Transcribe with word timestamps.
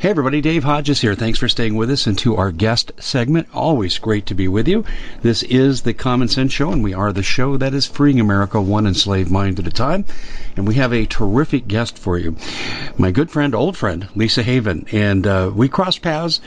Hey 0.00 0.10
everybody, 0.10 0.40
Dave 0.40 0.62
Hodges 0.62 1.00
here. 1.00 1.16
Thanks 1.16 1.40
for 1.40 1.48
staying 1.48 1.74
with 1.74 1.90
us 1.90 2.06
into 2.06 2.36
our 2.36 2.52
guest 2.52 2.92
segment. 3.00 3.48
Always 3.52 3.98
great 3.98 4.26
to 4.26 4.34
be 4.34 4.46
with 4.46 4.68
you. 4.68 4.84
This 5.22 5.42
is 5.42 5.82
the 5.82 5.92
Common 5.92 6.28
Sense 6.28 6.52
Show, 6.52 6.70
and 6.70 6.84
we 6.84 6.94
are 6.94 7.12
the 7.12 7.24
show 7.24 7.56
that 7.56 7.74
is 7.74 7.86
freeing 7.86 8.20
America 8.20 8.62
one 8.62 8.86
enslaved 8.86 9.28
mind 9.28 9.58
at 9.58 9.66
a 9.66 9.72
time. 9.72 10.04
And 10.56 10.68
we 10.68 10.76
have 10.76 10.92
a 10.92 11.06
terrific 11.06 11.66
guest 11.66 11.98
for 11.98 12.16
you. 12.16 12.36
My 12.96 13.10
good 13.10 13.28
friend, 13.28 13.56
old 13.56 13.76
friend, 13.76 14.06
Lisa 14.14 14.44
Haven. 14.44 14.86
And 14.92 15.26
uh, 15.26 15.50
we 15.52 15.68
crossed 15.68 16.00
paths 16.00 16.40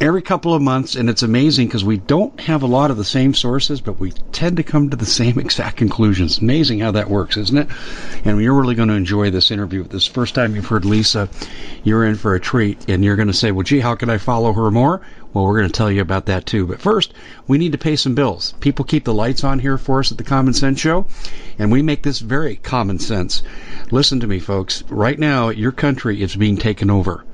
every 0.00 0.22
couple 0.22 0.54
of 0.54 0.62
months, 0.62 0.94
and 0.94 1.10
it's 1.10 1.22
amazing 1.22 1.66
because 1.66 1.84
we 1.84 1.96
don't 1.96 2.38
have 2.40 2.62
a 2.62 2.66
lot 2.66 2.90
of 2.90 2.96
the 2.96 3.04
same 3.04 3.34
sources, 3.34 3.80
but 3.80 3.98
we 3.98 4.12
tend 4.32 4.56
to 4.56 4.62
come 4.62 4.90
to 4.90 4.96
the 4.96 5.06
same 5.20 5.38
exact 5.38 5.76
conclusions. 5.76 6.38
Amazing 6.38 6.80
how 6.80 6.92
that 6.92 7.10
works, 7.10 7.36
isn't 7.36 7.58
it? 7.58 7.68
And 8.24 8.40
you're 8.40 8.54
really 8.54 8.74
going 8.74 8.88
to 8.88 8.94
enjoy 8.94 9.30
this 9.30 9.50
interview. 9.50 9.82
This 9.82 10.06
first 10.06 10.34
time 10.34 10.54
you've 10.54 10.66
heard 10.66 10.84
Lisa, 10.84 11.28
you're 11.82 12.04
in 12.04 12.14
for 12.14 12.34
a 12.34 12.40
treat, 12.40 12.88
and 12.88 13.04
you're 13.04 13.16
going 13.16 13.28
to 13.28 13.34
say, 13.34 13.50
"Well, 13.50 13.64
gee, 13.64 13.80
how 13.80 13.96
can 13.96 14.10
I 14.10 14.18
follow 14.18 14.52
her 14.52 14.70
more?" 14.70 15.00
Well, 15.34 15.44
we're 15.44 15.58
going 15.58 15.70
to 15.70 15.76
tell 15.76 15.90
you 15.90 16.00
about 16.00 16.26
that 16.26 16.46
too. 16.46 16.66
But 16.66 16.80
first, 16.80 17.12
we 17.46 17.58
need 17.58 17.72
to 17.72 17.78
pay 17.78 17.96
some 17.96 18.14
bills. 18.14 18.54
People 18.60 18.84
keep 18.84 19.04
the 19.04 19.12
lights 19.12 19.44
on 19.44 19.58
here 19.58 19.76
for 19.76 19.98
us 19.98 20.10
at 20.10 20.18
the 20.18 20.24
Common 20.24 20.54
Sense 20.54 20.80
Show, 20.80 21.06
and 21.58 21.70
we 21.70 21.82
make 21.82 22.02
this 22.02 22.20
very 22.20 22.56
common 22.56 22.98
sense. 22.98 23.42
Listen 23.90 24.20
to 24.20 24.26
me, 24.26 24.38
folks. 24.38 24.84
Right 24.88 25.18
now, 25.18 25.50
your 25.50 25.72
country 25.72 26.22
is 26.22 26.34
being 26.36 26.56
taken 26.56 26.88
over. 26.88 27.24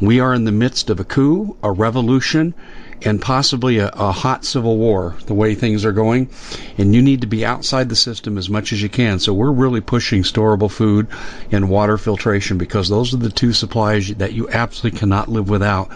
We 0.00 0.18
are 0.20 0.34
in 0.34 0.44
the 0.44 0.52
midst 0.52 0.90
of 0.90 0.98
a 0.98 1.04
coup, 1.04 1.56
a 1.62 1.70
revolution, 1.70 2.54
and 3.02 3.20
possibly 3.20 3.78
a, 3.78 3.88
a, 3.88 4.12
hot 4.12 4.44
civil 4.44 4.76
war, 4.76 5.14
the 5.26 5.34
way 5.34 5.54
things 5.54 5.84
are 5.84 5.92
going. 5.92 6.30
And 6.78 6.94
you 6.94 7.02
need 7.02 7.20
to 7.20 7.26
be 7.26 7.44
outside 7.44 7.88
the 7.88 7.96
system 7.96 8.36
as 8.36 8.50
much 8.50 8.72
as 8.72 8.82
you 8.82 8.88
can. 8.88 9.18
So 9.18 9.32
we're 9.32 9.52
really 9.52 9.80
pushing 9.80 10.22
storable 10.22 10.70
food 10.70 11.06
and 11.52 11.70
water 11.70 11.98
filtration 11.98 12.58
because 12.58 12.88
those 12.88 13.14
are 13.14 13.18
the 13.18 13.30
two 13.30 13.52
supplies 13.52 14.08
that 14.14 14.32
you 14.32 14.48
absolutely 14.48 14.98
cannot 14.98 15.28
live 15.28 15.48
without. 15.48 15.90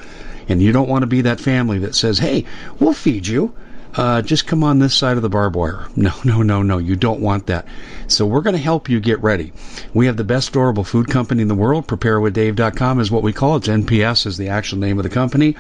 And 0.48 0.62
you 0.62 0.72
don't 0.72 0.88
want 0.88 1.02
to 1.02 1.06
be 1.06 1.22
that 1.22 1.40
family 1.40 1.78
that 1.80 1.94
says, 1.94 2.18
hey, 2.18 2.44
we'll 2.78 2.94
feed 2.94 3.26
you 3.26 3.54
uh, 3.94 4.22
just 4.22 4.46
come 4.46 4.62
on 4.62 4.78
this 4.78 4.94
side 4.94 5.16
of 5.16 5.22
the 5.22 5.28
barbed 5.28 5.56
wire. 5.56 5.86
No, 5.98 6.12
no, 6.24 6.42
no, 6.42 6.62
no. 6.62 6.78
You 6.78 6.94
don't 6.94 7.20
want 7.20 7.46
that. 7.46 7.66
So 8.06 8.24
we're 8.24 8.42
going 8.42 8.54
to 8.54 8.62
help 8.62 8.88
you 8.88 9.00
get 9.00 9.20
ready. 9.20 9.52
We 9.92 10.06
have 10.06 10.16
the 10.16 10.24
best 10.24 10.52
storable 10.52 10.86
food 10.86 11.08
company 11.08 11.42
in 11.42 11.48
the 11.48 11.54
world. 11.54 11.88
PrepareWithDave.com 11.88 13.00
is 13.00 13.10
what 13.10 13.24
we 13.24 13.32
call 13.32 13.56
it. 13.56 13.68
It's 13.68 13.68
NPS 13.68 14.26
is 14.26 14.36
the 14.36 14.50
actual 14.50 14.78
name 14.78 14.98
of 14.98 15.02
the 15.02 15.10
company. 15.10 15.56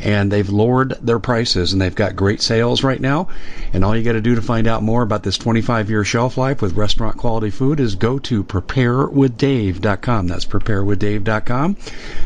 And 0.00 0.30
they've 0.30 0.48
lowered 0.48 0.90
their 1.00 1.18
prices 1.18 1.72
and 1.72 1.80
they've 1.80 1.94
got 1.94 2.16
great 2.16 2.42
sales 2.42 2.84
right 2.84 3.00
now. 3.00 3.28
And 3.72 3.84
all 3.84 3.96
you 3.96 4.04
got 4.04 4.12
to 4.12 4.20
do 4.20 4.34
to 4.34 4.42
find 4.42 4.66
out 4.66 4.82
more 4.82 5.02
about 5.02 5.22
this 5.22 5.38
25 5.38 5.88
year 5.88 6.04
shelf 6.04 6.36
life 6.36 6.60
with 6.60 6.76
restaurant 6.76 7.16
quality 7.16 7.50
food 7.50 7.80
is 7.80 7.94
go 7.94 8.18
to 8.20 8.44
PrepareWithDave.com. 8.44 10.26
That's 10.26 10.44
PrepareWithDave.com. 10.44 11.76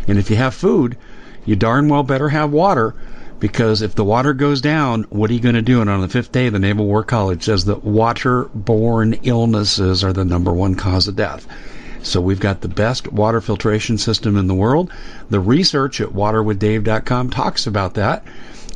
And 0.09 0.19
if 0.19 0.31
you 0.31 0.37
have 0.37 0.55
food, 0.55 0.97
you 1.45 1.57
darn 1.57 1.89
well 1.89 2.03
better 2.03 2.29
have 2.29 2.51
water 2.51 2.95
because 3.43 3.83
if 3.83 3.97
the 3.97 4.05
water 4.05 4.35
goes 4.35 4.61
down, 4.61 5.03
what 5.11 5.29
are 5.29 5.33
you 5.33 5.41
going 5.41 5.57
to 5.57 5.63
do? 5.63 5.81
And 5.81 5.91
on 5.91 6.01
the 6.01 6.09
fifth 6.09 6.31
day, 6.31 6.49
the 6.49 6.61
Naval 6.61 6.87
War 6.87 7.03
College 7.03 7.43
says 7.43 7.65
that 7.65 7.85
waterborne 7.85 9.19
illnesses 9.25 10.05
are 10.05 10.13
the 10.13 10.25
number 10.25 10.53
one 10.53 10.77
cause 10.77 11.09
of 11.09 11.17
death. 11.17 11.45
So 12.05 12.21
we've 12.21 12.39
got 12.39 12.61
the 12.61 12.69
best 12.69 13.13
water 13.13 13.41
filtration 13.41 13.99
system 13.99 14.37
in 14.37 14.47
the 14.47 14.55
world. 14.55 14.93
The 15.29 15.41
research 15.41 16.01
at 16.01 16.11
waterwithdave.com 16.11 17.31
talks 17.31 17.67
about 17.67 17.95
that. 17.95 18.25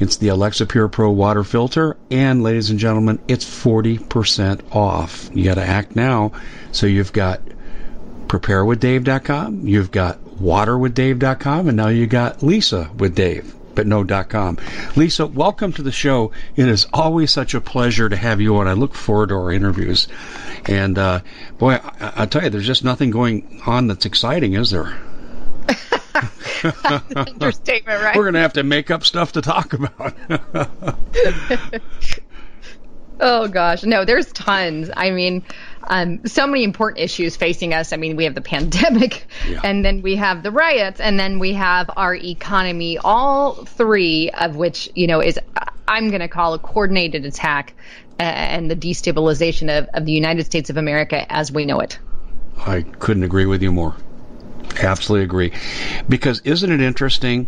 It's 0.00 0.16
the 0.16 0.28
Alexa 0.28 0.66
Pure 0.66 0.88
Pro 0.88 1.12
water 1.12 1.44
filter, 1.44 1.97
and 2.10 2.43
ladies 2.43 2.71
and 2.71 2.81
gentlemen, 2.81 3.21
it's 3.28 3.44
40% 3.44 4.75
off. 4.75 5.31
You 5.33 5.44
got 5.44 5.54
to 5.54 5.65
act 5.65 5.94
now. 5.94 6.33
So 6.72 6.88
you've 6.88 7.12
got 7.12 7.41
preparewithdave.com, 8.27 9.69
you've 9.69 9.93
got 9.93 10.25
waterwithdave.com, 10.25 11.69
and 11.69 11.77
now 11.77 11.87
you 11.87 12.09
got 12.09 12.43
Lisa 12.43 12.91
with 12.98 13.15
Dave 13.15 13.55
but 13.76 13.87
no.com. 13.87 14.59
Lisa, 14.97 15.26
welcome 15.26 15.72
to 15.75 15.82
the 15.82 15.92
show. 15.92 16.32
It 16.56 16.66
is 16.66 16.87
always 16.92 17.31
such 17.31 17.54
a 17.54 17.60
pleasure 17.60 18.09
to 18.09 18.16
have 18.16 18.41
you 18.41 18.56
on. 18.56 18.66
I 18.66 18.72
look 18.72 18.94
forward 18.94 19.28
to 19.28 19.37
our 19.37 19.53
interviews. 19.53 20.09
And 20.64 20.98
uh, 20.98 21.20
boy, 21.59 21.75
I, 21.75 22.22
I 22.22 22.26
tell 22.26 22.42
you, 22.42 22.50
there's 22.50 22.66
just 22.66 22.82
nothing 22.82 23.10
going 23.10 23.60
on 23.66 23.86
that's 23.86 24.06
exciting, 24.06 24.54
is 24.54 24.71
there? 24.71 24.97
understatement, 27.15 28.03
right? 28.03 28.16
We're 28.16 28.24
going 28.24 28.34
to 28.34 28.41
have 28.41 28.54
to 28.54 28.62
make 28.62 28.91
up 28.91 29.04
stuff 29.04 29.33
to 29.33 29.42
talk 29.42 29.74
about. 29.74 30.15
oh 33.21 33.48
gosh, 33.48 33.84
no, 33.84 34.04
there's 34.04 34.33
tons. 34.33 34.91
I 34.97 35.10
mean, 35.10 35.45
um, 35.86 36.27
so 36.27 36.47
many 36.47 36.65
important 36.65 37.00
issues 37.00 37.36
facing 37.36 37.74
us. 37.74 37.92
I 37.92 37.97
mean, 37.97 38.16
we 38.16 38.24
have 38.24 38.34
the 38.34 38.41
pandemic, 38.41 39.27
yeah. 39.48 39.60
and 39.65 39.84
then 39.84 40.03
we 40.03 40.16
have 40.16 40.42
the 40.42 40.50
riots, 40.50 41.00
and 41.00 41.18
then 41.18 41.38
we 41.38 41.54
have 41.54 41.91
our 41.97 42.15
economy. 42.15 42.98
All 42.98 43.54
three 43.54 44.30
of 44.30 44.56
which, 44.56 44.88
you 44.94 45.06
know, 45.06 45.21
is 45.21 45.38
I'm 45.88 46.09
going 46.09 46.21
to 46.21 46.28
call 46.28 46.54
a 46.54 46.59
coordinated 46.59 47.24
attack 47.24 47.74
uh, 48.18 48.22
and 48.22 48.71
the 48.71 48.77
destabilization 48.77 49.78
of, 49.78 49.88
of 49.94 50.04
the 50.04 50.12
United 50.12 50.44
States 50.44 50.71
of 50.71 50.77
America 50.77 51.30
as 51.33 51.53
we 51.53 51.65
know 51.65 51.80
it. 51.80 51.98
I 52.59 52.83
couldn't 52.83 53.22
agree 53.22 53.47
with 53.47 53.62
you 53.62 53.72
more. 53.72 53.94
Absolutely 54.83 55.24
agree. 55.24 55.53
Because 56.09 56.41
isn't 56.41 56.71
it 56.71 56.80
interesting 56.80 57.47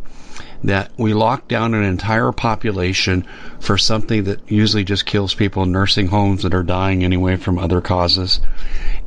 that 0.64 0.90
we 0.96 1.14
lock 1.14 1.46
down 1.46 1.74
an 1.74 1.84
entire 1.84 2.32
population 2.32 3.24
for 3.60 3.78
something 3.78 4.24
that 4.24 4.50
usually 4.50 4.84
just 4.84 5.06
kills 5.06 5.34
people 5.34 5.62
in 5.62 5.72
nursing 5.72 6.08
homes 6.08 6.42
that 6.42 6.54
are 6.54 6.62
dying 6.62 7.04
anyway 7.04 7.36
from 7.36 7.58
other 7.58 7.80
causes. 7.80 8.40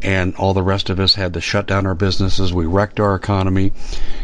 And 0.01 0.35
all 0.35 0.53
the 0.53 0.63
rest 0.63 0.89
of 0.89 0.99
us 0.99 1.13
had 1.13 1.33
to 1.33 1.41
shut 1.41 1.67
down 1.67 1.85
our 1.85 1.95
businesses. 1.95 2.53
We 2.53 2.65
wrecked 2.65 2.99
our 2.99 3.15
economy. 3.15 3.73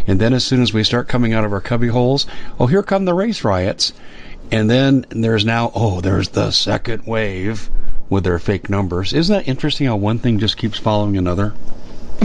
And 0.07 0.19
then 0.19 0.33
as 0.33 0.45
soon 0.45 0.61
as 0.61 0.73
we 0.73 0.83
start 0.83 1.07
coming 1.07 1.33
out 1.33 1.43
of 1.43 1.53
our 1.53 1.61
cubby 1.61 1.89
holes, 1.89 2.25
oh, 2.59 2.67
here 2.67 2.83
come 2.83 3.05
the 3.05 3.13
race 3.13 3.43
riots. 3.43 3.93
And 4.51 4.69
then 4.69 5.05
there's 5.09 5.45
now, 5.45 5.71
oh, 5.75 5.99
there's 5.99 6.29
the 6.29 6.51
second 6.51 7.05
wave 7.05 7.69
with 8.09 8.23
their 8.23 8.39
fake 8.39 8.69
numbers. 8.69 9.11
Isn't 9.13 9.35
that 9.35 9.47
interesting 9.49 9.87
how 9.87 9.97
one 9.97 10.19
thing 10.19 10.39
just 10.39 10.55
keeps 10.55 10.79
following 10.79 11.17
another? 11.17 11.53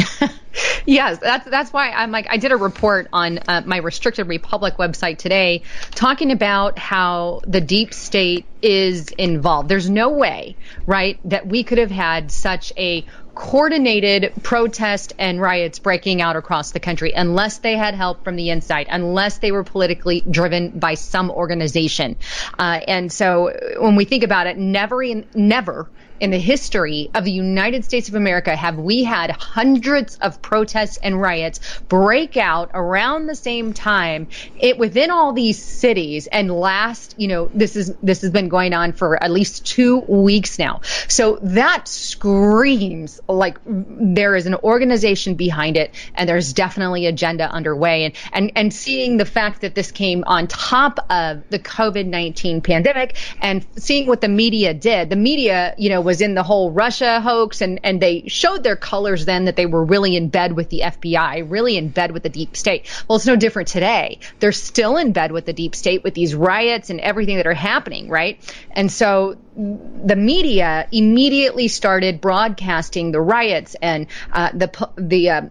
yes, 0.86 1.18
that's 1.18 1.48
that's 1.48 1.72
why 1.72 1.90
I'm 1.90 2.10
like 2.10 2.26
I 2.30 2.36
did 2.36 2.52
a 2.52 2.56
report 2.56 3.08
on 3.12 3.38
uh, 3.48 3.62
my 3.64 3.78
Restricted 3.78 4.28
Republic 4.28 4.76
website 4.78 5.18
today 5.18 5.62
talking 5.94 6.30
about 6.30 6.78
how 6.78 7.40
the 7.46 7.60
deep 7.60 7.94
state 7.94 8.46
is 8.60 9.08
involved. 9.10 9.68
There's 9.68 9.90
no 9.90 10.10
way, 10.10 10.56
right, 10.86 11.18
that 11.24 11.46
we 11.46 11.64
could 11.64 11.78
have 11.78 11.90
had 11.90 12.30
such 12.30 12.72
a 12.76 13.04
coordinated 13.34 14.32
protest 14.42 15.14
and 15.18 15.40
riots 15.40 15.78
breaking 15.78 16.20
out 16.20 16.36
across 16.36 16.72
the 16.72 16.80
country 16.80 17.12
unless 17.14 17.58
they 17.58 17.76
had 17.76 17.94
help 17.94 18.24
from 18.24 18.36
the 18.36 18.50
inside, 18.50 18.86
unless 18.90 19.38
they 19.38 19.52
were 19.52 19.64
politically 19.64 20.22
driven 20.30 20.78
by 20.78 20.94
some 20.94 21.30
organization. 21.30 22.16
Uh, 22.58 22.80
and 22.86 23.10
so 23.10 23.50
when 23.78 23.96
we 23.96 24.04
think 24.04 24.22
about 24.22 24.46
it, 24.46 24.58
never, 24.58 25.02
never 25.34 25.90
in 26.22 26.30
the 26.30 26.38
history 26.38 27.10
of 27.14 27.24
the 27.24 27.32
United 27.32 27.84
States 27.84 28.08
of 28.08 28.14
America 28.14 28.54
have 28.54 28.78
we 28.78 29.02
had 29.02 29.32
hundreds 29.32 30.14
of 30.18 30.40
protests 30.40 30.96
and 30.98 31.20
riots 31.20 31.58
break 31.88 32.36
out 32.36 32.70
around 32.74 33.26
the 33.26 33.34
same 33.34 33.72
time 33.72 34.28
it 34.60 34.78
within 34.78 35.10
all 35.10 35.32
these 35.32 35.60
cities. 35.60 36.28
And 36.28 36.48
last 36.48 37.16
you 37.18 37.26
know 37.26 37.50
this 37.52 37.74
is 37.74 37.92
this 38.04 38.20
has 38.22 38.30
been 38.30 38.48
going 38.48 38.72
on 38.72 38.92
for 38.92 39.20
at 39.20 39.32
least 39.32 39.66
2 39.66 39.98
weeks 39.98 40.60
now. 40.60 40.82
So 41.08 41.40
that 41.42 41.88
screams 41.88 43.20
like 43.26 43.58
there 43.66 44.36
is 44.36 44.46
an 44.46 44.54
organization 44.54 45.34
behind 45.34 45.76
it 45.76 45.92
and 46.14 46.28
there's 46.28 46.52
definitely 46.52 47.06
agenda 47.06 47.50
underway. 47.50 48.04
And 48.04 48.14
and 48.32 48.52
and 48.54 48.72
seeing 48.72 49.16
the 49.16 49.26
fact 49.26 49.62
that 49.62 49.74
this 49.74 49.90
came 49.90 50.22
on 50.24 50.46
top 50.46 51.00
of 51.10 51.42
the 51.50 51.58
COVID-19 51.58 52.62
pandemic 52.62 53.16
and 53.40 53.66
seeing 53.76 54.06
what 54.06 54.20
the 54.20 54.28
media 54.28 54.72
did 54.72 55.10
the 55.10 55.16
media 55.16 55.74
you 55.78 55.88
know 55.88 56.00
was 56.00 56.11
was 56.12 56.20
in 56.20 56.34
the 56.34 56.42
whole 56.42 56.70
Russia 56.70 57.22
hoax, 57.22 57.62
and, 57.62 57.80
and 57.82 57.98
they 57.98 58.24
showed 58.28 58.62
their 58.62 58.76
colors 58.76 59.24
then 59.24 59.46
that 59.46 59.56
they 59.56 59.64
were 59.64 59.82
really 59.82 60.14
in 60.14 60.28
bed 60.28 60.52
with 60.52 60.68
the 60.68 60.80
FBI, 60.80 61.50
really 61.50 61.78
in 61.78 61.88
bed 61.88 62.10
with 62.10 62.22
the 62.22 62.28
deep 62.28 62.54
state. 62.54 62.86
Well, 63.08 63.16
it's 63.16 63.24
no 63.24 63.34
different 63.34 63.68
today. 63.68 64.18
They're 64.38 64.52
still 64.52 64.98
in 64.98 65.12
bed 65.12 65.32
with 65.32 65.46
the 65.46 65.54
deep 65.54 65.74
state 65.74 66.04
with 66.04 66.12
these 66.12 66.34
riots 66.34 66.90
and 66.90 67.00
everything 67.00 67.38
that 67.38 67.46
are 67.46 67.54
happening, 67.54 68.10
right? 68.10 68.38
And 68.72 68.92
so 68.92 69.38
the 69.54 70.16
media 70.16 70.88
immediately 70.92 71.68
started 71.68 72.22
broadcasting 72.22 73.12
the 73.12 73.20
riots 73.20 73.76
and 73.82 74.06
uh, 74.32 74.50
the 74.54 74.88
the 74.96 75.30
uh, 75.30 75.42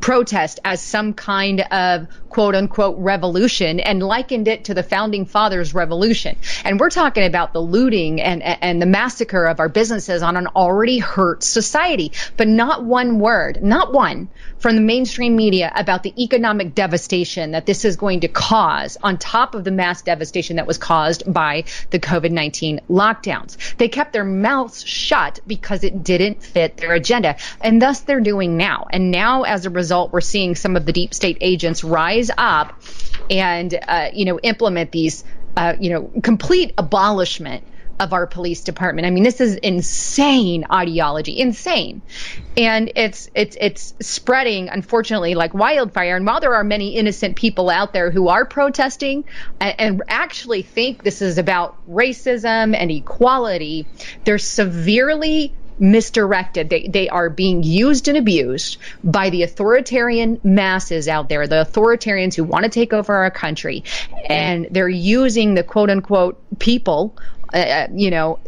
protest 0.00 0.60
as 0.62 0.82
some 0.82 1.14
kind 1.14 1.60
of 1.60 2.06
quote 2.28 2.54
unquote 2.54 2.98
revolution 2.98 3.80
and 3.80 4.02
likened 4.02 4.46
it 4.46 4.64
to 4.64 4.74
the 4.74 4.82
founding 4.82 5.24
fathers 5.24 5.72
revolution. 5.72 6.36
And 6.64 6.78
we're 6.78 6.90
talking 6.90 7.24
about 7.24 7.54
the 7.54 7.62
looting 7.62 8.20
and 8.20 8.42
and 8.42 8.80
the 8.80 8.86
massacre 8.86 9.46
of 9.46 9.58
our 9.58 9.70
businesses 9.70 10.22
on 10.22 10.36
an 10.36 10.48
already 10.48 10.98
hurt 10.98 11.42
society. 11.42 12.12
But 12.36 12.48
not 12.48 12.84
one 12.84 13.18
word 13.20 13.62
not 13.62 13.92
one 13.92 14.28
from 14.58 14.76
the 14.76 14.82
mainstream 14.82 15.36
media 15.36 15.72
about 15.74 16.02
the 16.02 16.12
economic 16.22 16.74
devastation 16.74 17.52
that 17.52 17.66
this 17.66 17.84
is 17.84 17.96
going 17.96 18.20
to 18.20 18.28
cause 18.28 18.96
on 19.02 19.18
top 19.18 19.54
of 19.54 19.64
the 19.64 19.70
mass 19.70 20.02
devastation 20.02 20.56
that 20.56 20.66
was 20.66 20.78
caused 20.78 21.30
by 21.32 21.64
the 21.90 21.98
COVID-19 21.98 22.80
lockdowns. 22.88 23.56
They 23.76 23.88
kept 23.88 24.12
their 24.12 24.24
mouths 24.24 24.84
shut 24.84 25.40
because 25.46 25.84
it 25.84 26.02
didn't 26.02 26.42
fit 26.42 26.76
their 26.76 26.92
agenda. 26.92 27.36
And 27.60 27.80
thus 27.80 28.00
they're 28.00 28.20
doing 28.20 28.56
now. 28.56 28.86
And 28.90 29.10
now 29.10 29.42
as 29.42 29.66
a 29.66 29.70
result, 29.70 30.12
we're 30.12 30.20
seeing 30.20 30.54
some 30.54 30.76
of 30.76 30.86
the 30.86 30.92
deep 30.92 31.14
state 31.14 31.38
agents 31.40 31.84
rise 31.84 32.30
up 32.36 32.80
and, 33.30 33.78
uh, 33.86 34.08
you 34.12 34.24
know, 34.24 34.38
implement 34.40 34.92
these, 34.92 35.24
uh, 35.56 35.74
you 35.78 35.90
know, 35.90 36.10
complete 36.22 36.72
abolishment 36.78 37.64
of 37.98 38.12
our 38.12 38.26
police 38.26 38.62
department. 38.62 39.06
I 39.06 39.10
mean, 39.10 39.24
this 39.24 39.40
is 39.40 39.56
insane 39.56 40.66
ideology, 40.70 41.38
insane, 41.38 42.02
and 42.56 42.92
it's 42.94 43.30
it's 43.34 43.56
it's 43.60 43.94
spreading 44.00 44.68
unfortunately 44.68 45.34
like 45.34 45.54
wildfire. 45.54 46.16
And 46.16 46.26
while 46.26 46.40
there 46.40 46.54
are 46.54 46.64
many 46.64 46.96
innocent 46.96 47.36
people 47.36 47.70
out 47.70 47.92
there 47.92 48.10
who 48.10 48.28
are 48.28 48.44
protesting 48.44 49.24
and, 49.60 49.74
and 49.78 50.02
actually 50.08 50.62
think 50.62 51.02
this 51.02 51.22
is 51.22 51.38
about 51.38 51.76
racism 51.88 52.76
and 52.76 52.90
equality, 52.90 53.86
they're 54.24 54.38
severely 54.38 55.54
misdirected. 55.78 56.70
They, 56.70 56.88
they 56.88 57.08
are 57.08 57.28
being 57.30 57.62
used 57.62 58.08
and 58.08 58.16
abused 58.16 58.78
by 59.04 59.30
the 59.30 59.42
authoritarian 59.42 60.40
masses 60.42 61.08
out 61.08 61.28
there, 61.28 61.46
the 61.46 61.64
authoritarians 61.64 62.34
who 62.34 62.44
want 62.44 62.64
to 62.64 62.70
take 62.70 62.92
over 62.92 63.14
our 63.14 63.30
country. 63.30 63.84
And 64.28 64.68
they're 64.70 64.88
using 64.88 65.54
the 65.54 65.62
quote 65.62 65.90
unquote 65.90 66.42
people 66.58 67.16
uh, 67.52 67.56
uh, 67.56 67.86
you 67.94 68.10
know, 68.10 68.38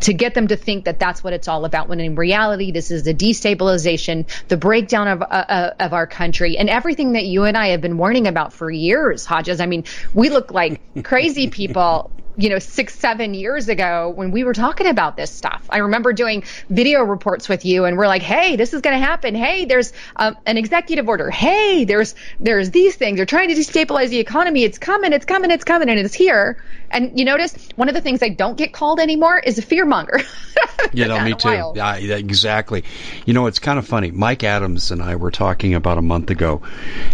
to 0.00 0.12
get 0.12 0.34
them 0.34 0.48
to 0.48 0.56
think 0.56 0.84
that 0.84 0.98
that's 0.98 1.24
what 1.24 1.32
it's 1.32 1.48
all 1.48 1.64
about. 1.64 1.88
When 1.88 2.00
in 2.00 2.14
reality, 2.14 2.72
this 2.72 2.90
is 2.90 3.02
the 3.02 3.14
destabilization, 3.14 4.26
the 4.48 4.56
breakdown 4.56 5.08
of 5.08 5.22
uh, 5.22 5.24
uh, 5.24 5.70
of 5.80 5.92
our 5.92 6.06
country, 6.06 6.58
and 6.58 6.68
everything 6.68 7.12
that 7.12 7.24
you 7.24 7.44
and 7.44 7.56
I 7.56 7.68
have 7.68 7.80
been 7.80 7.96
warning 7.96 8.26
about 8.26 8.52
for 8.52 8.70
years, 8.70 9.24
Hodges. 9.24 9.60
I 9.60 9.66
mean, 9.66 9.84
we 10.12 10.28
look 10.28 10.52
like 10.52 10.80
crazy 11.04 11.48
people 11.48 12.10
you 12.36 12.50
know, 12.50 12.58
six, 12.58 12.94
seven 12.98 13.34
years 13.34 13.68
ago 13.68 14.12
when 14.14 14.30
we 14.30 14.44
were 14.44 14.54
talking 14.54 14.86
about 14.86 15.16
this 15.16 15.30
stuff. 15.30 15.64
I 15.70 15.78
remember 15.78 16.12
doing 16.12 16.44
video 16.68 17.02
reports 17.02 17.48
with 17.48 17.64
you 17.64 17.84
and 17.84 17.96
we're 17.96 18.06
like, 18.06 18.22
Hey, 18.22 18.56
this 18.56 18.74
is 18.74 18.80
going 18.80 18.98
to 18.98 19.04
happen. 19.04 19.34
Hey, 19.34 19.64
there's 19.64 19.92
um, 20.16 20.36
an 20.46 20.56
executive 20.56 21.08
order. 21.08 21.30
Hey, 21.30 21.84
there's, 21.84 22.14
there's 22.40 22.70
these 22.70 22.96
things. 22.96 23.16
They're 23.16 23.26
trying 23.26 23.48
to 23.48 23.54
destabilize 23.54 24.08
the 24.08 24.18
economy. 24.18 24.64
It's 24.64 24.78
coming, 24.78 25.12
it's 25.12 25.24
coming, 25.24 25.50
it's 25.50 25.64
coming, 25.64 25.88
and 25.88 25.98
it's 25.98 26.14
here. 26.14 26.62
And 26.90 27.18
you 27.18 27.24
notice 27.24 27.56
one 27.76 27.88
of 27.88 27.94
the 27.94 28.00
things 28.00 28.22
I 28.22 28.28
don't 28.28 28.56
get 28.56 28.72
called 28.72 29.00
anymore 29.00 29.38
is 29.38 29.58
a 29.58 29.62
fearmonger. 29.62 30.24
you 30.92 31.06
know, 31.06 31.20
me 31.20 31.34
too. 31.34 31.72
Yeah, 31.74 31.96
exactly. 31.96 32.84
You 33.26 33.34
know, 33.34 33.46
it's 33.46 33.58
kind 33.58 33.78
of 33.78 33.86
funny. 33.86 34.10
Mike 34.10 34.44
Adams 34.44 34.90
and 34.90 35.02
I 35.02 35.16
were 35.16 35.30
talking 35.32 35.74
about 35.74 35.98
a 35.98 36.02
month 36.02 36.30
ago, 36.30 36.62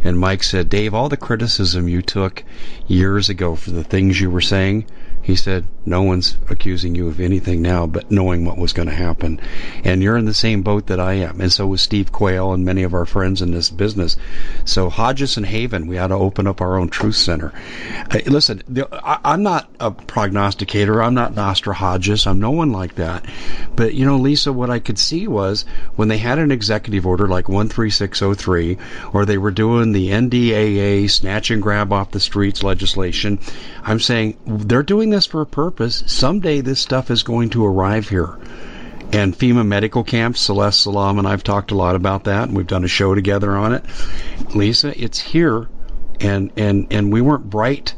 and 0.04 0.18
Mike 0.18 0.42
said, 0.42 0.68
Dave, 0.68 0.94
all 0.94 1.08
the 1.08 1.16
criticism 1.16 1.88
you 1.88 2.02
took 2.02 2.44
years 2.86 3.28
ago 3.30 3.56
for 3.56 3.70
the 3.70 3.84
things 3.84 4.20
you 4.20 4.30
were 4.30 4.40
saying, 4.40 4.86
he 5.22 5.36
said, 5.36 5.66
No 5.84 6.02
one's 6.02 6.36
accusing 6.48 6.94
you 6.94 7.08
of 7.08 7.20
anything 7.20 7.60
now 7.60 7.86
but 7.86 8.10
knowing 8.10 8.44
what 8.44 8.58
was 8.58 8.72
going 8.72 8.88
to 8.88 8.94
happen. 8.94 9.40
And 9.84 10.02
you're 10.02 10.16
in 10.16 10.24
the 10.24 10.34
same 10.34 10.62
boat 10.62 10.86
that 10.86 10.98
I 10.98 11.14
am. 11.14 11.40
And 11.40 11.52
so 11.52 11.66
was 11.66 11.82
Steve 11.82 12.10
Quayle 12.10 12.52
and 12.52 12.64
many 12.64 12.82
of 12.82 12.94
our 12.94 13.06
friends 13.06 13.42
in 13.42 13.50
this 13.50 13.70
business. 13.70 14.16
So 14.64 14.88
Hodges 14.88 15.36
and 15.36 15.44
Haven, 15.44 15.86
we 15.86 15.98
ought 15.98 16.08
to 16.08 16.14
open 16.14 16.46
up 16.46 16.60
our 16.60 16.78
own 16.78 16.88
truth 16.88 17.16
center. 17.16 17.52
Hey, 18.10 18.22
listen, 18.24 18.62
I, 18.92 19.34
am 19.34 19.42
not 19.42 19.68
a 19.78 19.90
prognosticator. 19.90 21.02
I'm 21.02 21.14
not 21.14 21.34
Nostra 21.34 21.74
Hodges. 21.74 22.26
I'm 22.26 22.40
no 22.40 22.50
one 22.50 22.72
like 22.72 22.94
that. 22.94 23.26
But, 23.76 23.94
you 23.94 24.06
know, 24.06 24.16
Lisa, 24.16 24.52
what 24.52 24.70
I 24.70 24.78
could 24.78 24.98
see 24.98 25.28
was 25.28 25.64
when 25.96 26.08
they 26.08 26.18
had 26.18 26.38
an 26.38 26.50
executive 26.50 27.06
order 27.06 27.28
like 27.28 27.46
13603, 27.46 28.78
or 29.12 29.24
they 29.24 29.38
were 29.38 29.50
doing 29.50 29.92
the 29.92 30.08
NDAA 30.08 31.10
snatch 31.10 31.50
and 31.50 31.62
grab 31.62 31.92
off 31.92 32.10
the 32.10 32.20
streets 32.20 32.62
legislation, 32.62 33.38
I'm 33.82 34.00
saying 34.00 34.38
they're 34.46 34.82
doing 34.82 35.09
this 35.10 35.26
for 35.26 35.40
a 35.40 35.46
purpose. 35.46 36.02
Someday 36.06 36.60
this 36.60 36.80
stuff 36.80 37.10
is 37.10 37.22
going 37.22 37.50
to 37.50 37.66
arrive 37.66 38.08
here. 38.08 38.38
And 39.12 39.36
FEMA 39.36 39.66
medical 39.66 40.04
camps, 40.04 40.40
Celeste 40.40 40.80
Solum 40.80 41.18
and 41.18 41.26
I've 41.26 41.42
talked 41.42 41.72
a 41.72 41.76
lot 41.76 41.96
about 41.96 42.24
that, 42.24 42.48
and 42.48 42.56
we've 42.56 42.66
done 42.66 42.84
a 42.84 42.88
show 42.88 43.14
together 43.14 43.56
on 43.56 43.74
it. 43.74 43.84
Lisa, 44.54 44.98
it's 45.02 45.18
here, 45.18 45.68
and 46.20 46.52
and 46.56 46.86
and 46.90 47.12
we 47.12 47.20
weren't 47.20 47.50
bright 47.50 47.94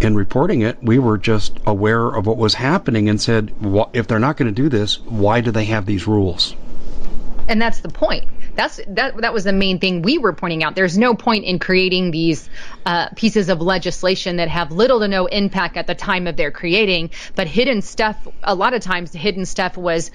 in 0.00 0.14
reporting 0.14 0.62
it. 0.62 0.82
We 0.82 0.98
were 0.98 1.18
just 1.18 1.58
aware 1.66 2.08
of 2.08 2.26
what 2.26 2.36
was 2.36 2.54
happening 2.54 3.08
and 3.08 3.20
said, 3.20 3.52
if 3.92 4.06
they're 4.06 4.18
not 4.18 4.36
going 4.36 4.52
to 4.52 4.62
do 4.62 4.68
this, 4.68 5.00
why 5.00 5.40
do 5.40 5.50
they 5.50 5.66
have 5.66 5.86
these 5.86 6.06
rules? 6.06 6.54
And 7.48 7.60
that's 7.60 7.80
the 7.80 7.88
point. 7.88 8.24
That's 8.56 8.80
that 8.88 9.16
that 9.20 9.32
was 9.32 9.44
the 9.44 9.52
main 9.52 9.80
thing 9.80 10.02
we 10.02 10.18
were 10.18 10.32
pointing 10.32 10.62
out. 10.62 10.74
There's 10.74 10.96
no 10.96 11.14
point 11.14 11.44
in 11.44 11.58
creating 11.58 12.10
these 12.10 12.48
uh, 12.86 13.08
pieces 13.16 13.48
of 13.48 13.60
legislation 13.60 14.36
that 14.36 14.48
have 14.48 14.70
little 14.70 15.00
to 15.00 15.08
no 15.08 15.26
impact 15.26 15.76
at 15.76 15.86
the 15.86 15.94
time 15.94 16.26
of 16.26 16.36
their 16.36 16.52
creating, 16.52 17.10
but 17.34 17.48
hidden 17.48 17.82
stuff. 17.82 18.28
A 18.42 18.54
lot 18.54 18.72
of 18.72 18.80
times, 18.80 19.12
hidden 19.12 19.44
stuff 19.44 19.76
was 19.76 20.10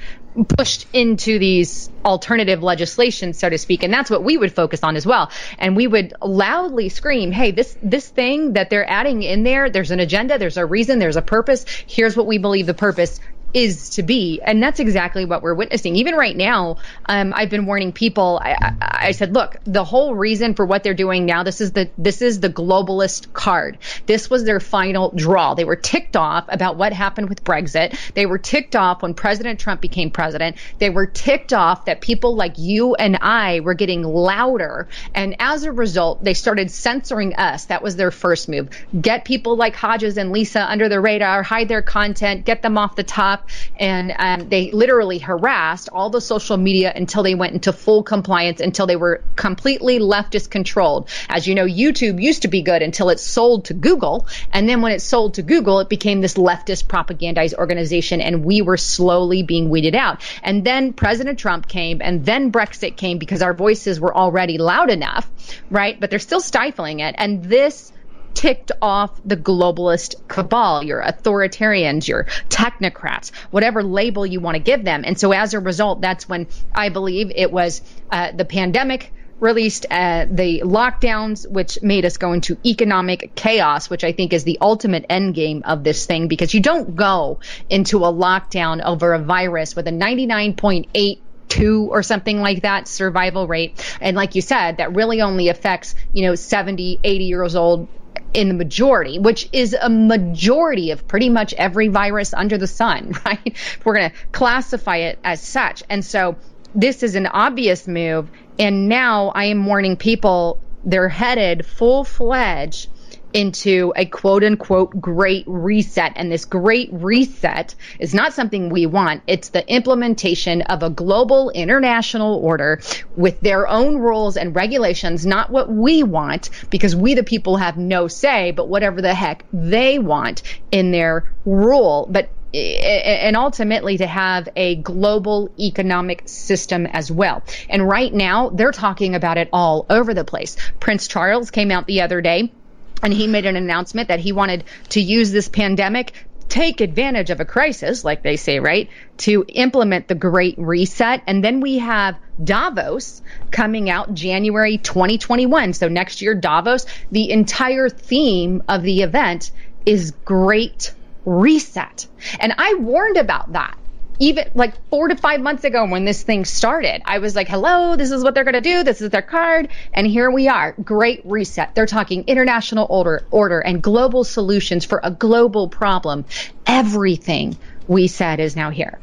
pushed 0.57 0.87
into 0.93 1.37
these 1.37 1.89
alternative 2.05 2.63
legislation, 2.63 3.33
so 3.33 3.49
to 3.49 3.57
speak, 3.57 3.83
and 3.83 3.91
that's 3.93 4.09
what 4.09 4.23
we 4.23 4.37
would 4.37 4.53
focus 4.53 4.83
on 4.83 4.95
as 4.95 5.05
well. 5.05 5.29
And 5.57 5.75
we 5.75 5.87
would 5.87 6.13
loudly 6.21 6.87
scream, 6.89 7.31
"Hey, 7.31 7.51
this 7.51 7.77
this 7.83 8.07
thing 8.07 8.53
that 8.53 8.69
they're 8.69 8.89
adding 8.89 9.21
in 9.23 9.43
there, 9.43 9.69
there's 9.69 9.91
an 9.91 9.99
agenda, 9.99 10.37
there's 10.37 10.57
a 10.57 10.65
reason, 10.65 10.99
there's 10.99 11.17
a 11.17 11.21
purpose. 11.21 11.65
Here's 11.87 12.15
what 12.15 12.25
we 12.25 12.37
believe 12.37 12.67
the 12.67 12.73
purpose 12.73 13.19
is 13.53 13.91
to 13.91 14.03
be. 14.03 14.41
And 14.43 14.61
that's 14.61 14.79
exactly 14.79 15.25
what 15.25 15.41
we're 15.41 15.53
witnessing. 15.53 15.95
Even 15.95 16.15
right 16.15 16.35
now, 16.35 16.77
um, 17.05 17.33
I've 17.35 17.49
been 17.49 17.65
warning 17.65 17.91
people. 17.91 18.39
I, 18.41 18.51
I, 18.51 18.75
I, 19.07 19.11
said, 19.11 19.33
look, 19.33 19.57
the 19.65 19.83
whole 19.83 20.13
reason 20.15 20.53
for 20.53 20.65
what 20.65 20.83
they're 20.83 20.93
doing 20.93 21.25
now, 21.25 21.43
this 21.43 21.61
is 21.61 21.71
the 21.71 21.89
this 21.97 22.21
is 22.21 22.39
the 22.39 22.49
globalist 22.49 23.33
card. 23.33 23.77
This 24.05 24.29
was 24.29 24.43
their 24.43 24.59
final 24.59 25.11
draw. 25.11 25.53
They 25.55 25.63
were 25.63 25.75
ticked 25.75 26.15
off 26.15 26.45
about 26.47 26.77
what 26.77 26.93
happened 26.93 27.29
with 27.29 27.43
Brexit. 27.43 27.97
They 28.13 28.25
were 28.25 28.37
ticked 28.37 28.75
off 28.75 29.01
when 29.01 29.13
President 29.13 29.59
Trump 29.59 29.81
became 29.81 30.11
president. 30.11 30.57
They 30.77 30.89
were 30.89 31.05
ticked 31.05 31.53
off 31.53 31.85
that 31.85 32.01
people 32.01 32.35
like 32.35 32.57
you 32.57 32.95
and 32.95 33.17
I 33.21 33.61
were 33.61 33.73
getting 33.73 34.03
louder. 34.03 34.87
And 35.13 35.35
as 35.39 35.63
a 35.63 35.71
result, 35.71 36.23
they 36.23 36.33
started 36.33 36.71
censoring 36.71 37.35
us. 37.35 37.65
That 37.65 37.81
was 37.81 37.95
their 37.95 38.11
first 38.11 38.49
move. 38.49 38.69
Get 38.99 39.25
people 39.25 39.55
like 39.55 39.75
Hodges 39.75 40.17
and 40.17 40.31
Lisa 40.31 40.69
under 40.69 40.89
the 40.89 40.99
radar, 40.99 41.43
hide 41.43 41.67
their 41.67 41.81
content, 41.81 42.45
get 42.45 42.61
them 42.61 42.77
off 42.77 42.95
the 42.95 43.03
top 43.03 43.38
up 43.39 43.49
and 43.77 44.13
um, 44.17 44.49
they 44.49 44.71
literally 44.71 45.19
harassed 45.19 45.89
all 45.91 46.09
the 46.09 46.21
social 46.21 46.57
media 46.57 46.91
until 46.95 47.23
they 47.23 47.35
went 47.35 47.53
into 47.53 47.73
full 47.73 48.03
compliance, 48.03 48.59
until 48.59 48.85
they 48.85 48.95
were 48.95 49.23
completely 49.35 49.99
leftist 49.99 50.49
controlled. 50.49 51.09
As 51.29 51.47
you 51.47 51.55
know, 51.55 51.65
YouTube 51.65 52.21
used 52.21 52.43
to 52.43 52.47
be 52.47 52.61
good 52.61 52.81
until 52.81 53.09
it 53.09 53.19
sold 53.19 53.65
to 53.65 53.73
Google. 53.73 54.27
And 54.51 54.67
then 54.67 54.81
when 54.81 54.91
it 54.91 55.01
sold 55.01 55.35
to 55.35 55.41
Google, 55.41 55.79
it 55.79 55.89
became 55.89 56.21
this 56.21 56.35
leftist 56.35 56.85
propagandized 56.85 57.53
organization 57.53 58.21
and 58.21 58.43
we 58.43 58.61
were 58.61 58.77
slowly 58.77 59.43
being 59.43 59.69
weeded 59.69 59.95
out. 59.95 60.21
And 60.43 60.65
then 60.65 60.93
President 60.93 61.39
Trump 61.39 61.67
came 61.67 62.01
and 62.01 62.25
then 62.25 62.51
Brexit 62.51 62.97
came 62.97 63.17
because 63.17 63.41
our 63.41 63.53
voices 63.53 63.99
were 63.99 64.15
already 64.15 64.57
loud 64.57 64.89
enough, 64.89 65.29
right? 65.69 65.99
But 65.99 66.09
they're 66.09 66.19
still 66.19 66.41
stifling 66.41 66.99
it. 66.99 67.15
And 67.17 67.43
this 67.43 67.91
ticked 68.39 68.71
off 68.81 69.19
the 69.25 69.35
globalist 69.35 70.15
cabal, 70.29 70.81
your 70.81 71.03
authoritarians, 71.03 72.07
your 72.07 72.23
technocrats, 72.47 73.35
whatever 73.51 73.83
label 73.83 74.25
you 74.25 74.39
want 74.39 74.55
to 74.55 74.63
give 74.63 74.85
them. 74.85 75.03
And 75.05 75.19
so 75.19 75.33
as 75.33 75.53
a 75.53 75.59
result, 75.59 75.99
that's 75.99 76.29
when 76.29 76.47
I 76.73 76.87
believe 76.87 77.33
it 77.35 77.51
was 77.51 77.81
uh, 78.09 78.31
the 78.31 78.45
pandemic 78.45 79.11
released 79.41 79.87
uh, 79.91 80.25
the 80.31 80.61
lockdowns, 80.61 81.49
which 81.51 81.81
made 81.81 82.05
us 82.05 82.15
go 82.15 82.31
into 82.31 82.57
economic 82.65 83.35
chaos, 83.35 83.89
which 83.89 84.05
I 84.05 84.13
think 84.13 84.31
is 84.31 84.45
the 84.45 84.57
ultimate 84.61 85.05
end 85.09 85.35
game 85.35 85.63
of 85.65 85.83
this 85.83 86.05
thing 86.05 86.29
because 86.29 86.53
you 86.53 86.61
don't 86.61 86.95
go 86.95 87.41
into 87.69 88.05
a 88.05 88.13
lockdown 88.13 88.81
over 88.81 89.15
a 89.15 89.19
virus 89.19 89.75
with 89.75 89.85
a 89.89 89.91
99.8 89.91 91.19
two 91.49 91.89
or 91.91 92.03
something 92.03 92.39
like 92.39 92.61
that 92.61 92.87
survival 92.87 93.47
rate. 93.47 93.97
And 93.99 94.15
like 94.15 94.35
you 94.35 94.41
said, 94.41 94.77
that 94.77 94.95
really 94.95 95.21
only 95.21 95.49
affects, 95.49 95.95
you 96.13 96.27
know, 96.27 96.35
70, 96.35 96.99
80 97.03 97.23
years 97.25 97.55
old 97.55 97.87
in 98.33 98.47
the 98.47 98.53
majority, 98.53 99.19
which 99.19 99.49
is 99.51 99.75
a 99.79 99.89
majority 99.89 100.91
of 100.91 101.07
pretty 101.07 101.29
much 101.29 101.53
every 101.53 101.87
virus 101.87 102.33
under 102.33 102.57
the 102.57 102.67
sun, 102.67 103.13
right? 103.25 103.57
We're 103.83 103.95
going 103.95 104.11
to 104.11 104.15
classify 104.31 104.97
it 104.97 105.19
as 105.23 105.41
such. 105.41 105.83
And 105.89 106.03
so 106.03 106.35
this 106.75 107.03
is 107.03 107.15
an 107.15 107.27
obvious 107.27 107.87
move. 107.87 108.29
And 108.57 108.89
now 108.89 109.29
I 109.29 109.45
am 109.45 109.65
warning 109.65 109.97
people 109.97 110.59
they're 110.83 111.09
headed 111.09 111.65
full 111.65 112.03
fledged 112.03 112.89
into 113.33 113.93
a 113.95 114.05
quote 114.05 114.43
unquote 114.43 114.99
great 114.99 115.43
reset. 115.47 116.13
And 116.15 116.31
this 116.31 116.45
great 116.45 116.89
reset 116.91 117.75
is 117.99 118.13
not 118.13 118.33
something 118.33 118.69
we 118.69 118.85
want. 118.85 119.23
It's 119.27 119.49
the 119.49 119.67
implementation 119.71 120.61
of 120.63 120.83
a 120.83 120.89
global 120.89 121.49
international 121.51 122.35
order 122.35 122.81
with 123.15 123.39
their 123.41 123.67
own 123.67 123.97
rules 123.97 124.37
and 124.37 124.55
regulations, 124.55 125.25
not 125.25 125.49
what 125.49 125.69
we 125.69 126.03
want, 126.03 126.49
because 126.69 126.95
we 126.95 127.13
the 127.13 127.23
people 127.23 127.57
have 127.57 127.77
no 127.77 128.07
say, 128.07 128.51
but 128.51 128.67
whatever 128.67 129.01
the 129.01 129.13
heck 129.13 129.45
they 129.53 129.99
want 129.99 130.43
in 130.71 130.91
their 130.91 131.31
rule. 131.45 132.07
But 132.09 132.29
eh, 132.53 132.77
eh, 132.81 133.27
and 133.27 133.35
ultimately 133.35 133.97
to 133.97 134.07
have 134.07 134.49
a 134.55 134.75
global 134.75 135.51
economic 135.59 136.23
system 136.25 136.85
as 136.87 137.11
well. 137.11 137.43
And 137.69 137.87
right 137.87 138.13
now, 138.13 138.49
they're 138.49 138.71
talking 138.71 139.15
about 139.15 139.37
it 139.37 139.49
all 139.53 139.85
over 139.89 140.13
the 140.13 140.23
place. 140.23 140.55
Prince 140.79 141.07
Charles 141.07 141.51
came 141.51 141.71
out 141.71 141.85
the 141.85 142.01
other 142.01 142.21
day 142.21 142.51
and 143.01 143.13
he 143.13 143.27
made 143.27 143.45
an 143.45 143.55
announcement 143.55 144.09
that 144.09 144.19
he 144.19 144.31
wanted 144.31 144.65
to 144.89 145.01
use 145.01 145.31
this 145.31 145.47
pandemic 145.47 146.13
take 146.49 146.81
advantage 146.81 147.29
of 147.29 147.39
a 147.39 147.45
crisis, 147.45 148.03
like 148.03 148.23
they 148.23 148.35
say, 148.35 148.59
right, 148.59 148.89
to 149.17 149.45
implement 149.49 150.07
the 150.07 150.15
Great 150.15 150.55
Reset. 150.57 151.21
And 151.27 151.43
then 151.43 151.61
we 151.61 151.77
have 151.77 152.19
Davos 152.43 153.21
coming 153.51 153.89
out 153.89 154.13
January 154.13 154.79
2021. 154.79 155.73
So 155.73 155.87
next 155.87 156.21
year, 156.21 156.33
Davos, 156.33 156.85
the 157.11 157.29
entire 157.29 157.87
theme 157.87 158.63
of 158.67 158.81
the 158.81 159.03
event 159.03 159.51
is 159.85 160.11
Great 160.25 160.93
Reset. 161.23 162.07
And 162.39 162.53
I 162.57 162.73
warned 162.79 163.17
about 163.17 163.53
that 163.53 163.78
even 164.19 164.49
like 164.53 164.73
four 164.89 165.07
to 165.07 165.15
five 165.15 165.39
months 165.39 165.63
ago 165.63 165.85
when 165.85 166.05
this 166.05 166.21
thing 166.21 166.45
started, 166.45 167.01
I 167.05 167.19
was 167.19 167.35
like, 167.35 167.47
hello, 167.47 167.95
this 167.95 168.11
is 168.11 168.23
what 168.23 168.35
they're 168.35 168.43
going 168.43 168.53
to 168.53 168.61
do. 168.61 168.83
This 168.83 169.01
is 169.01 169.09
their 169.09 169.21
card. 169.21 169.69
And 169.93 170.05
here 170.05 170.29
we 170.29 170.47
are. 170.49 170.73
Great 170.73 171.21
reset. 171.25 171.73
They're 171.73 171.85
talking 171.85 172.25
international 172.27 172.85
order, 172.89 173.25
order 173.31 173.59
and 173.59 173.81
global 173.81 174.23
solutions 174.23 174.85
for 174.85 174.99
a 175.01 175.11
global 175.11 175.69
problem. 175.69 176.25
Everything 176.67 177.57
we 177.87 178.07
said 178.07 178.39
is 178.39 178.55
now 178.55 178.69
here. 178.69 178.99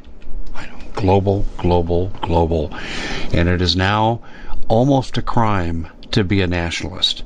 Global, 0.93 1.45
global, 1.57 2.07
global. 2.21 2.73
And 3.33 3.49
it 3.49 3.61
is 3.61 3.75
now 3.75 4.21
almost 4.67 5.17
a 5.17 5.21
crime 5.21 5.87
to 6.11 6.23
be 6.23 6.41
a 6.41 6.47
nationalist 6.47 7.23